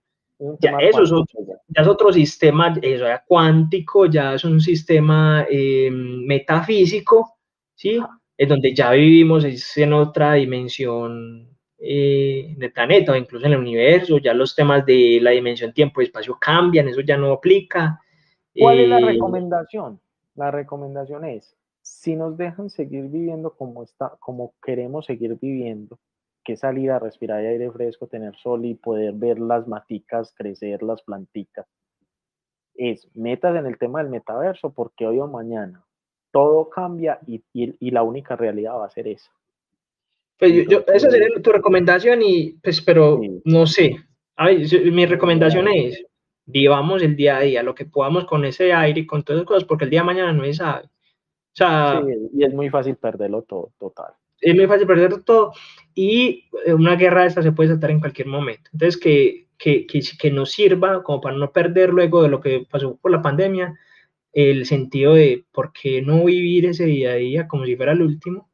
Ya 0.61 0.77
eso 0.81 1.03
es 1.03 1.13
otro, 1.13 1.41
ya 1.69 1.83
es 1.83 1.89
otro 1.89 2.13
sistema, 2.13 2.75
eso 2.83 3.07
ya 3.07 3.25
cuántico, 3.27 4.07
ya 4.07 4.35
es 4.35 4.45
un 4.45 4.61
sistema 4.61 5.47
eh, 5.49 5.91
metafísico, 5.91 7.39
¿sí? 7.75 7.99
Es 8.37 8.49
donde 8.49 8.75
ya 8.75 8.91
vivimos, 8.91 9.45
es 9.45 9.77
en 9.79 9.95
otra 9.95 10.35
dimensión 10.35 11.56
eh, 11.79 12.55
en 12.57 12.63
el 12.63 12.73
planeta 12.73 13.13
o 13.13 13.17
incluso 13.17 13.47
en 13.47 13.53
el 13.53 13.59
universo, 13.59 14.19
ya 14.19 14.33
los 14.33 14.55
temas 14.55 14.87
de 14.87 15.19
la 15.21 15.31
dimensión 15.31 15.73
tiempo 15.73 16.01
y 16.01 16.05
espacio 16.05 16.39
cambian, 16.41 16.89
eso 16.89 17.03
ya 17.03 17.17
no 17.17 17.33
aplica. 17.33 18.01
¿Cuál 18.55 18.81
es 18.81 18.89
la 18.89 18.99
eh, 18.99 19.05
recomendación? 19.05 20.01
La 20.35 20.51
recomendación 20.51 21.25
es, 21.25 21.55
si 21.83 22.17
nos 22.17 22.37
dejan 22.37 22.71
seguir 22.71 23.09
viviendo 23.09 23.55
como, 23.55 23.83
está, 23.83 24.17
como 24.21 24.55
queremos 24.63 25.05
seguir 25.05 25.37
viviendo, 25.41 25.99
que 26.43 26.57
salir 26.57 26.91
a 26.91 26.99
respirar 26.99 27.41
aire 27.41 27.71
fresco, 27.71 28.07
tener 28.07 28.35
sol 28.37 28.65
y 28.65 28.75
poder 28.75 29.13
ver 29.13 29.39
las 29.39 29.69
maticas 29.69 30.33
crecer, 30.35 30.83
las 30.83 31.03
plantitas, 31.03 31.67
es 32.75 33.09
metas 33.15 33.57
en 33.57 33.67
el 33.67 33.79
tema 33.79 34.03
del 34.03 34.11
metaverso, 34.11 34.73
porque 34.73 35.07
hoy 35.07 35.19
o 35.19 35.27
mañana 35.27 35.85
todo 36.31 36.69
cambia 36.69 37.19
y, 37.27 37.43
y 37.53 37.91
la 37.91 38.03
única 38.03 38.37
realidad 38.37 38.77
va 38.77 38.87
a 38.87 38.91
ser 38.91 39.09
esa. 39.09 39.31
Pues 40.39 40.69
yo, 40.69 40.85
esa 40.93 41.11
sería 41.11 41.29
tu 41.43 41.51
recomendación 41.51 42.21
y 42.23 42.53
pues, 42.63 42.81
pero 42.81 43.21
no 43.45 43.67
sé. 43.67 43.97
mi 44.93 45.07
recomendación 45.07 45.69
es, 45.69 46.05
vivamos 46.45 47.03
el 47.03 47.17
día 47.17 47.39
a 47.39 47.41
día, 47.41 47.63
lo 47.63 47.75
que 47.75 47.87
podamos 47.87 48.27
con 48.27 48.45
ese 48.45 48.73
aire 48.73 49.01
y 49.01 49.07
con 49.07 49.23
todas 49.23 49.41
esas 49.41 49.49
cosas, 49.49 49.65
porque 49.65 49.85
el 49.85 49.91
día 49.91 50.01
de 50.01 50.07
mañana 50.07 50.33
no 50.33 50.45
se 50.45 50.55
sabe. 50.55 50.85
O 50.85 51.57
sea, 51.57 52.03
y 52.35 52.45
es 52.45 52.53
muy 52.53 52.69
fácil 52.69 52.97
perderlo 52.97 53.43
todo, 53.43 53.73
total. 53.79 54.13
Es 54.39 54.55
muy 54.55 54.67
fácil 54.67 54.87
perderlo 54.87 55.23
todo 55.23 55.53
y 55.95 56.45
eh, 56.67 56.75
una 56.75 56.97
guerra 56.97 57.23
de 57.23 57.29
esta 57.29 57.43
se 57.43 57.53
puede 57.53 57.71
saltar 57.71 57.91
en 57.91 58.01
cualquier 58.01 58.29
momento. 58.29 58.69
Entonces, 58.75 59.01
que, 59.01 59.49
que, 59.57 59.87
que, 59.87 60.01
que 60.19 60.31
nos 60.31 60.53
sirva 60.53 61.03
como 61.03 61.23
para 61.23 61.39
no 61.39 61.51
perder 61.53 61.91
luego 61.91 62.23
de 62.23 62.29
lo 62.29 62.43
que 62.43 62.67
pasó 62.71 62.97
por 62.97 63.11
la 63.11 63.23
pandemia, 63.23 63.75
el 64.35 64.67
sentido 64.67 65.15
de 65.15 65.47
por 65.51 65.73
qué 65.73 66.03
no 66.03 66.27
vivir 66.27 66.67
ese 66.67 66.85
día 66.85 67.13
a 67.13 67.15
día 67.15 67.49
como 67.49 67.65
si 67.65 67.75
fuera 67.75 67.93
el 67.93 68.03
último 68.03 68.51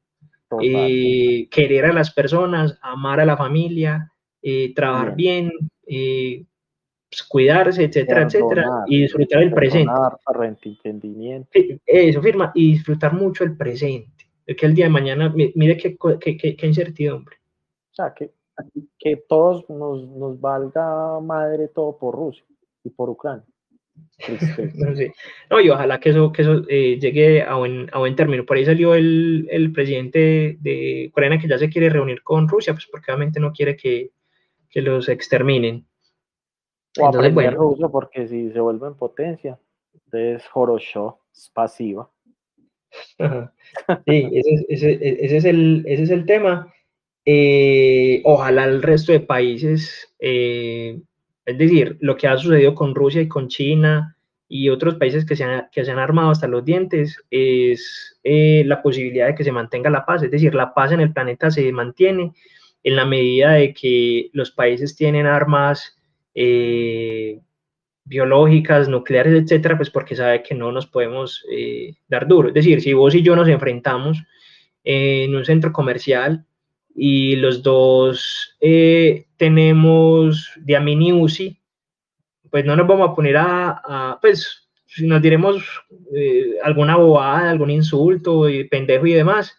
eh, 0.61 1.49
querer 1.51 1.87
a 1.87 1.93
las 1.93 2.13
personas, 2.13 2.79
amar 2.83 3.21
a 3.21 3.25
la 3.25 3.37
familia, 3.37 4.13
eh, 4.43 4.73
trabajar 4.75 5.15
bien, 5.15 5.53
eh, 5.87 6.45
pues, 7.09 7.23
cuidarse, 7.23 7.85
etcétera, 7.85 8.23
etcétera, 8.23 8.67
y 8.87 9.03
disfrutar 9.03 9.43
el 9.43 9.53
presente. 9.53 9.93
Eso, 11.87 12.23
firma, 12.23 12.53
y 12.55 12.73
disfrutar 12.73 13.15
mucho 13.15 13.45
el 13.45 13.57
presente. 13.57 14.11
De 14.47 14.57
que 14.57 14.67
el 14.67 14.75
día 14.75 14.87
de 14.87 14.91
mañana, 14.91 15.33
mire 15.55 15.77
qué, 15.77 15.97
qué, 16.19 16.67
incertidumbre. 16.67 17.37
O 17.93 17.95
sea, 17.95 18.13
que, 18.13 18.33
que 18.99 19.17
todos 19.29 19.69
nos, 19.71 20.09
nos 20.09 20.41
valga 20.41 21.21
madre 21.21 21.69
todo 21.69 21.97
por 21.97 22.15
Rusia 22.17 22.45
y 22.83 22.91
por 22.91 23.11
Ucrania. 23.11 23.45
no, 25.51 25.61
y 25.61 25.70
ojalá 25.70 25.99
que 26.01 26.11
eso, 26.11 26.32
que 26.32 26.43
eso 26.43 26.62
eh, 26.68 26.99
llegue 27.01 27.43
a 27.43 27.57
buen, 27.57 27.88
a 27.93 27.99
buen 27.99 28.16
término. 28.16 28.45
Por 28.45 28.57
ahí 28.57 28.64
salió 28.64 28.95
el, 28.95 29.49
el, 29.51 29.72
presidente 29.72 30.57
de 30.61 31.09
Ucrania 31.11 31.38
que 31.38 31.49
ya 31.49 31.59
se 31.59 31.68
quiere 31.68 31.90
reunir 31.90 32.22
con 32.22 32.49
Rusia, 32.49 32.72
pues 32.72 32.86
porque 32.90 33.11
obviamente 33.11 33.40
no 33.40 33.53
quiere 33.53 33.76
que, 33.76 34.11
que 34.70 34.82
los 34.82 35.09
exterminen. 35.09 35.86
O 36.99 37.07
entonces, 37.07 37.34
bueno. 37.34 37.53
ruso 37.53 37.90
porque 37.90 38.28
si 38.28 38.51
se 38.51 38.61
vuelve 38.61 38.86
en 38.86 38.95
potencia, 38.95 39.59
entonces 39.95 40.49
Horosho 40.53 41.20
es 41.32 41.51
pasiva. 41.51 42.11
sí, 44.07 44.28
ese, 44.32 44.66
ese, 44.68 45.24
ese, 45.24 45.36
es 45.36 45.45
el, 45.45 45.84
ese 45.86 46.03
es 46.03 46.11
el 46.11 46.26
tema. 46.26 46.72
Eh, 47.24 48.20
ojalá 48.24 48.64
el 48.64 48.82
resto 48.82 49.12
de 49.12 49.20
países 49.20 50.12
eh, 50.18 51.01
es 51.45 51.59
decir, 51.59 51.97
lo 52.01 52.16
que 52.16 52.28
ha 52.28 52.36
sucedido 52.36 52.74
con 52.74 52.95
Rusia 52.95 53.22
y 53.22 53.28
con 53.28 53.49
China 53.49 54.16
y 54.49 54.68
otros 54.68 54.97
países 54.97 55.24
que 55.24 55.34
se 55.34 55.45
han, 55.45 55.99
armado 55.99 56.30
hasta 56.30 56.47
los 56.47 56.64
dientes 56.64 57.18
es 57.30 58.18
eh, 58.22 58.62
la 58.66 58.82
posibilidad 58.82 59.28
de 59.28 59.34
que 59.34 59.45
se 59.45 59.53
mantenga 59.53 59.90
la 59.90 60.05
paz. 60.05 60.22
Es 60.22 60.30
decir, 60.30 60.55
la 60.55 60.74
paz 60.74 60.93
en 60.93 61.01
el 61.01 61.12
planeta 61.12 61.51
se 61.51 61.72
mantiene 61.72 62.32
en 62.84 62.97
la 62.97 63.07
medida 63.07 63.53
de 63.53 63.72
que 63.72 64.30
los 64.32 64.51
países 64.51 64.95
tienen 64.95 65.26
armas 65.26 65.99
eh, 66.34 67.40
biológicas, 68.05 68.88
nucleares, 68.88 69.43
etcétera, 69.43 69.76
pues 69.76 69.90
porque 69.90 70.16
sabe 70.16 70.43
que 70.43 70.55
no 70.55 70.70
nos 70.70 70.86
podemos 70.86 71.45
eh, 71.51 71.95
dar 72.09 72.28
duro. 72.28 72.49
Es 72.49 72.55
decir, 72.55 72.82
si 72.82 72.93
vos 72.93 73.14
y 73.14 73.22
yo 73.22 73.34
nos 73.34 73.49
enfrentamos 73.49 74.22
en 74.84 75.34
un 75.34 75.45
centro 75.45 75.72
comercial 75.72 76.45
y 76.95 77.36
los 77.36 77.62
dos 77.62 78.57
eh, 78.61 79.26
tenemos 79.36 80.51
de 80.57 80.78
mini 80.80 81.12
UCI, 81.12 81.59
pues 82.51 82.64
no 82.64 82.76
nos 82.76 82.86
vamos 82.86 83.11
a 83.11 83.14
poner 83.14 83.36
a, 83.38 84.18
pues, 84.20 84.68
si 84.86 85.07
nos 85.07 85.22
diremos 85.22 85.64
eh, 86.14 86.57
alguna 86.62 86.97
bobada, 86.97 87.51
algún 87.51 87.70
insulto, 87.70 88.49
y 88.49 88.64
pendejo 88.64 89.07
y 89.07 89.14
demás, 89.14 89.57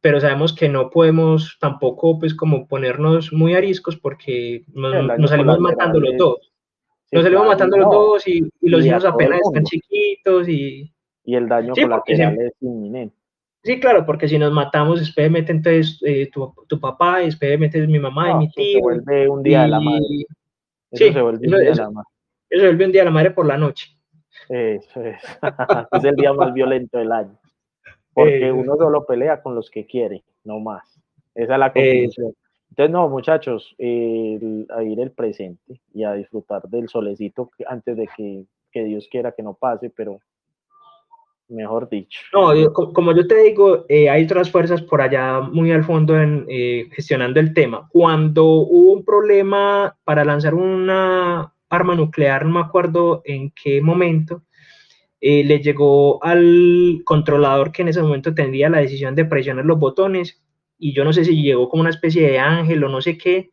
pero 0.00 0.20
sabemos 0.20 0.52
que 0.52 0.68
no 0.68 0.90
podemos 0.90 1.56
tampoco 1.60 2.18
pues 2.18 2.34
como 2.34 2.66
ponernos 2.66 3.32
muy 3.32 3.54
ariscos 3.54 3.96
porque 3.96 4.64
nos, 4.74 5.30
salimos 5.30 5.58
matando 5.60 6.00
los 6.00 6.16
dos. 6.16 6.52
nos 7.12 7.22
salimos 7.22 7.46
matando 7.46 7.76
los 7.76 7.90
dos 7.90 8.28
y, 8.28 8.48
los 8.60 8.84
hijos 8.84 9.04
apenas 9.04 9.40
están 9.44 9.64
chiquitos 9.64 10.48
y... 10.48 10.92
Y 11.24 11.34
el 11.34 11.48
daño 11.48 11.74
colateral 11.74 12.38
es 12.40 12.52
inminente. 12.60 13.16
Sí, 13.66 13.80
claro, 13.80 14.06
porque 14.06 14.28
si 14.28 14.38
nos 14.38 14.52
matamos, 14.52 15.00
después 15.00 15.28
mete 15.28 15.50
entonces 15.50 16.00
eh, 16.04 16.30
tu, 16.30 16.54
tu, 16.68 16.78
papá, 16.78 17.18
después 17.18 17.58
mete 17.58 17.84
mi 17.88 17.98
mamá 17.98 18.30
y 18.30 18.34
mi 18.36 18.50
tío. 18.52 18.74
Se 18.74 18.80
vuelve 18.80 19.28
un 19.28 19.42
día 19.42 19.62
de 19.62 19.68
la 19.68 19.80
madre. 19.80 20.06
Eso 20.92 21.04
sí, 21.04 21.12
se 21.12 21.20
vuelve 21.20 21.48
un 21.48 21.50
día 21.50 21.70
de 21.70 21.74
la 21.74 21.90
madre. 21.90 22.08
Eso 22.48 22.60
se 22.60 22.66
vuelve 22.68 22.84
un 22.84 22.92
día 22.92 23.00
de 23.00 23.04
la 23.06 23.10
madre 23.10 23.30
por 23.32 23.44
la 23.44 23.58
noche. 23.58 23.88
Eso 24.48 25.02
es. 25.02 25.20
es 25.92 26.04
el 26.04 26.14
día 26.14 26.32
más 26.32 26.54
violento 26.54 26.98
del 26.98 27.10
año. 27.10 27.36
Porque 28.14 28.52
uno 28.52 28.76
solo 28.76 29.04
pelea 29.04 29.42
con 29.42 29.56
los 29.56 29.68
que 29.68 29.84
quiere, 29.84 30.22
no 30.44 30.60
más. 30.60 31.02
Esa 31.34 31.54
es 31.54 31.58
la 31.58 31.72
conclusión. 31.72 32.34
Entonces, 32.70 32.92
no, 32.92 33.08
muchachos, 33.08 33.74
a 33.80 33.82
ir 33.82 35.00
el 35.00 35.10
presente 35.10 35.80
y 35.92 36.04
a 36.04 36.12
disfrutar 36.12 36.62
del 36.68 36.88
solecito 36.88 37.50
antes 37.66 37.96
de 37.96 38.08
que, 38.16 38.46
que 38.70 38.84
Dios 38.84 39.08
quiera 39.10 39.32
que 39.32 39.42
no 39.42 39.54
pase, 39.54 39.90
pero 39.90 40.20
mejor 41.48 41.88
dicho. 41.88 42.20
No, 42.32 42.72
como 42.72 43.14
yo 43.14 43.26
te 43.26 43.42
digo, 43.42 43.84
eh, 43.88 44.10
hay 44.10 44.24
otras 44.24 44.50
fuerzas 44.50 44.82
por 44.82 45.00
allá 45.00 45.40
muy 45.40 45.70
al 45.70 45.84
fondo 45.84 46.20
en, 46.20 46.44
eh, 46.48 46.88
gestionando 46.92 47.40
el 47.40 47.54
tema. 47.54 47.88
Cuando 47.90 48.44
hubo 48.44 48.92
un 48.92 49.04
problema 49.04 49.96
para 50.04 50.24
lanzar 50.24 50.54
una 50.54 51.52
arma 51.68 51.94
nuclear, 51.94 52.44
no 52.44 52.52
me 52.52 52.60
acuerdo 52.60 53.22
en 53.24 53.50
qué 53.50 53.80
momento, 53.80 54.42
eh, 55.20 55.44
le 55.44 55.60
llegó 55.60 56.22
al 56.22 57.00
controlador 57.04 57.72
que 57.72 57.82
en 57.82 57.88
ese 57.88 58.02
momento 58.02 58.34
tendría 58.34 58.68
la 58.68 58.80
decisión 58.80 59.14
de 59.14 59.24
presionar 59.24 59.64
los 59.64 59.78
botones 59.78 60.42
y 60.78 60.92
yo 60.92 61.04
no 61.04 61.12
sé 61.12 61.24
si 61.24 61.42
llegó 61.42 61.68
como 61.68 61.80
una 61.80 61.90
especie 61.90 62.30
de 62.30 62.38
ángel 62.38 62.84
o 62.84 62.88
no 62.88 63.00
sé 63.00 63.16
qué, 63.16 63.50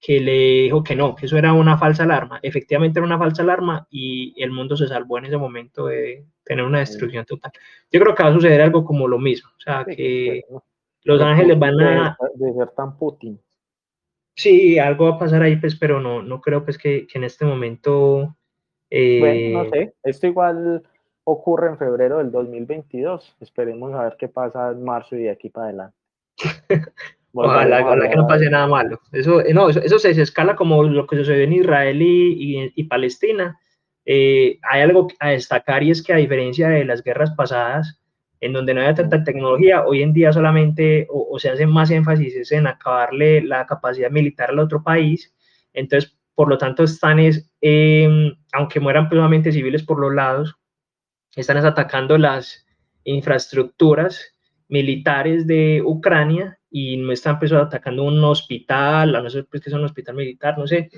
que 0.00 0.18
le 0.18 0.62
dijo 0.62 0.82
que 0.82 0.96
no, 0.96 1.14
que 1.14 1.26
eso 1.26 1.36
era 1.36 1.52
una 1.52 1.76
falsa 1.76 2.04
alarma. 2.04 2.40
Efectivamente 2.42 2.98
era 2.98 3.06
una 3.06 3.18
falsa 3.18 3.42
alarma 3.42 3.86
y 3.90 4.34
el 4.42 4.50
mundo 4.50 4.76
se 4.76 4.88
salvó 4.88 5.18
en 5.18 5.26
ese 5.26 5.36
momento 5.36 5.86
de 5.86 6.24
tener 6.42 6.64
una 6.64 6.78
destrucción 6.78 7.26
total. 7.26 7.52
Yo 7.92 8.00
creo 8.00 8.14
que 8.14 8.22
va 8.22 8.30
a 8.30 8.32
suceder 8.32 8.62
algo 8.62 8.82
como 8.84 9.06
lo 9.06 9.18
mismo, 9.18 9.50
o 9.50 9.60
sea, 9.60 9.84
que 9.84 10.42
los 11.04 11.20
ángeles 11.20 11.58
van 11.58 11.80
a... 11.80 12.16
De 12.34 12.52
ser 12.54 12.68
tan 12.70 12.96
Putin. 12.96 13.38
Sí, 14.34 14.78
algo 14.78 15.10
va 15.10 15.16
a 15.16 15.18
pasar 15.18 15.42
ahí, 15.42 15.56
pues, 15.56 15.76
pero 15.76 16.00
no, 16.00 16.22
no 16.22 16.40
creo 16.40 16.64
pues 16.64 16.78
que, 16.78 17.06
en 17.12 17.24
este 17.24 17.44
momento... 17.44 18.36
bueno, 18.90 19.58
no 19.58 19.64
eh, 19.64 19.70
sé, 19.70 19.94
esto 20.02 20.26
igual 20.28 20.82
ocurre 21.24 21.68
en 21.68 21.76
febrero 21.76 22.18
del 22.18 22.30
2022. 22.30 23.36
Esperemos 23.40 23.92
a 23.92 24.04
ver 24.04 24.16
qué 24.18 24.28
pasa 24.28 24.70
en 24.70 24.82
marzo 24.82 25.14
y 25.16 25.24
de 25.24 25.30
aquí 25.30 25.50
para 25.50 25.66
adelante. 25.66 25.96
Ojalá, 27.32 28.08
que 28.08 28.16
no 28.16 28.26
pase 28.26 28.50
nada 28.50 28.66
malo. 28.66 29.00
Eso, 29.12 29.40
eh, 29.40 29.54
no, 29.54 29.68
eso, 29.68 29.98
se 29.98 30.10
escala 30.10 30.56
como 30.56 30.82
lo 30.82 31.06
que 31.06 31.16
sucedió 31.16 31.44
en 31.44 31.52
Israel 31.52 31.98
y, 32.02 32.84
Palestina. 32.84 33.58
Eh, 34.04 34.58
hay 34.62 34.82
algo 34.82 35.08
a 35.20 35.30
destacar 35.30 35.82
y 35.82 35.90
es 35.90 36.02
que 36.02 36.12
a 36.12 36.16
diferencia 36.16 36.68
de 36.68 36.84
las 36.84 37.04
guerras 37.04 37.30
pasadas, 37.32 38.00
en 38.40 38.52
donde 38.52 38.74
no 38.74 38.80
había 38.80 38.94
tanta 38.94 39.22
tecnología, 39.22 39.84
hoy 39.84 40.02
en 40.02 40.12
día 40.12 40.32
solamente 40.32 41.06
o, 41.10 41.38
se 41.38 41.50
hace 41.50 41.66
más 41.66 41.90
énfasis 41.90 42.50
en 42.52 42.66
acabarle 42.66 43.42
la 43.42 43.66
capacidad 43.66 44.10
militar 44.10 44.50
al 44.50 44.58
otro 44.58 44.82
país. 44.82 45.32
Entonces, 45.72 46.16
por 46.34 46.48
lo 46.48 46.58
tanto, 46.58 46.84
están, 46.84 47.18
es, 47.18 47.52
em, 47.60 48.34
aunque 48.52 48.80
mueran 48.80 49.08
plenamente 49.08 49.52
civiles 49.52 49.82
por 49.82 50.00
los 50.00 50.14
lados, 50.14 50.56
están 51.36 51.58
atacando 51.58 52.18
las 52.18 52.66
infraestructuras 53.04 54.34
militares 54.68 55.46
de 55.46 55.82
Ucrania 55.84 56.59
y 56.70 56.96
no 56.96 57.12
están 57.12 57.38
pues, 57.38 57.52
atacando 57.52 58.04
un 58.04 58.22
hospital, 58.22 59.16
a 59.16 59.22
no 59.22 59.30
ser 59.30 59.46
pues, 59.46 59.62
que 59.62 59.70
es 59.70 59.74
un 59.74 59.84
hospital 59.84 60.14
militar, 60.14 60.56
no 60.56 60.66
sé, 60.66 60.90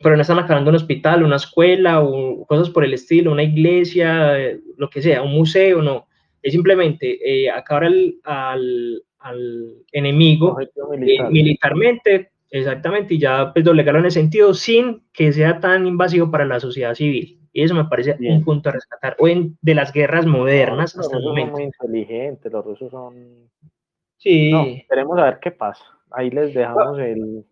pero 0.00 0.14
no 0.14 0.22
están 0.22 0.38
atacando 0.38 0.70
un 0.70 0.76
hospital, 0.76 1.24
una 1.24 1.36
escuela 1.36 2.02
o 2.02 2.46
cosas 2.46 2.70
por 2.70 2.84
el 2.84 2.94
estilo, 2.94 3.32
una 3.32 3.42
iglesia, 3.42 4.36
lo 4.76 4.88
que 4.88 5.02
sea, 5.02 5.22
un 5.22 5.32
museo, 5.32 5.82
no. 5.82 6.06
Es 6.40 6.52
simplemente 6.52 7.18
eh, 7.24 7.50
acabar 7.50 7.84
al, 7.84 8.14
al, 9.18 9.72
enemigo 9.90 10.56
eh, 10.60 10.68
militarmente, 11.30 12.30
exactamente, 12.48 13.14
y 13.14 13.18
ya 13.18 13.52
pues 13.52 13.64
doblegarlo 13.64 14.00
en 14.00 14.06
ese 14.06 14.20
sentido 14.20 14.54
sin 14.54 15.02
que 15.12 15.32
sea 15.32 15.58
tan 15.58 15.86
invasivo 15.86 16.30
para 16.30 16.44
la 16.44 16.60
sociedad 16.60 16.94
civil. 16.94 17.40
Y 17.52 17.62
eso 17.62 17.74
me 17.74 17.86
parece 17.86 18.16
un 18.20 18.44
punto 18.44 18.68
a 18.68 18.72
rescatar. 18.72 19.16
O 19.18 19.26
en, 19.26 19.58
de 19.62 19.74
las 19.74 19.92
guerras 19.92 20.26
modernas 20.26 20.96
hasta 20.96 21.16
el 21.16 21.24
momento. 21.24 21.56
Son 21.56 21.58
muy 21.58 21.64
inteligentes, 21.64 22.52
los 22.52 22.64
rusos 22.64 22.90
son 22.92 23.50
Sí. 24.18 24.52
No, 24.52 24.64
esperemos 24.64 25.18
a 25.18 25.24
ver 25.24 25.38
qué 25.40 25.50
pasa. 25.50 25.84
Ahí 26.10 26.30
les 26.30 26.54
dejamos 26.54 26.98
el, 26.98 27.44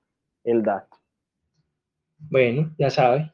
el 0.44 0.62
dato. 0.62 0.96
Bueno, 2.18 2.74
ya 2.78 2.90
sabe. 2.90 3.32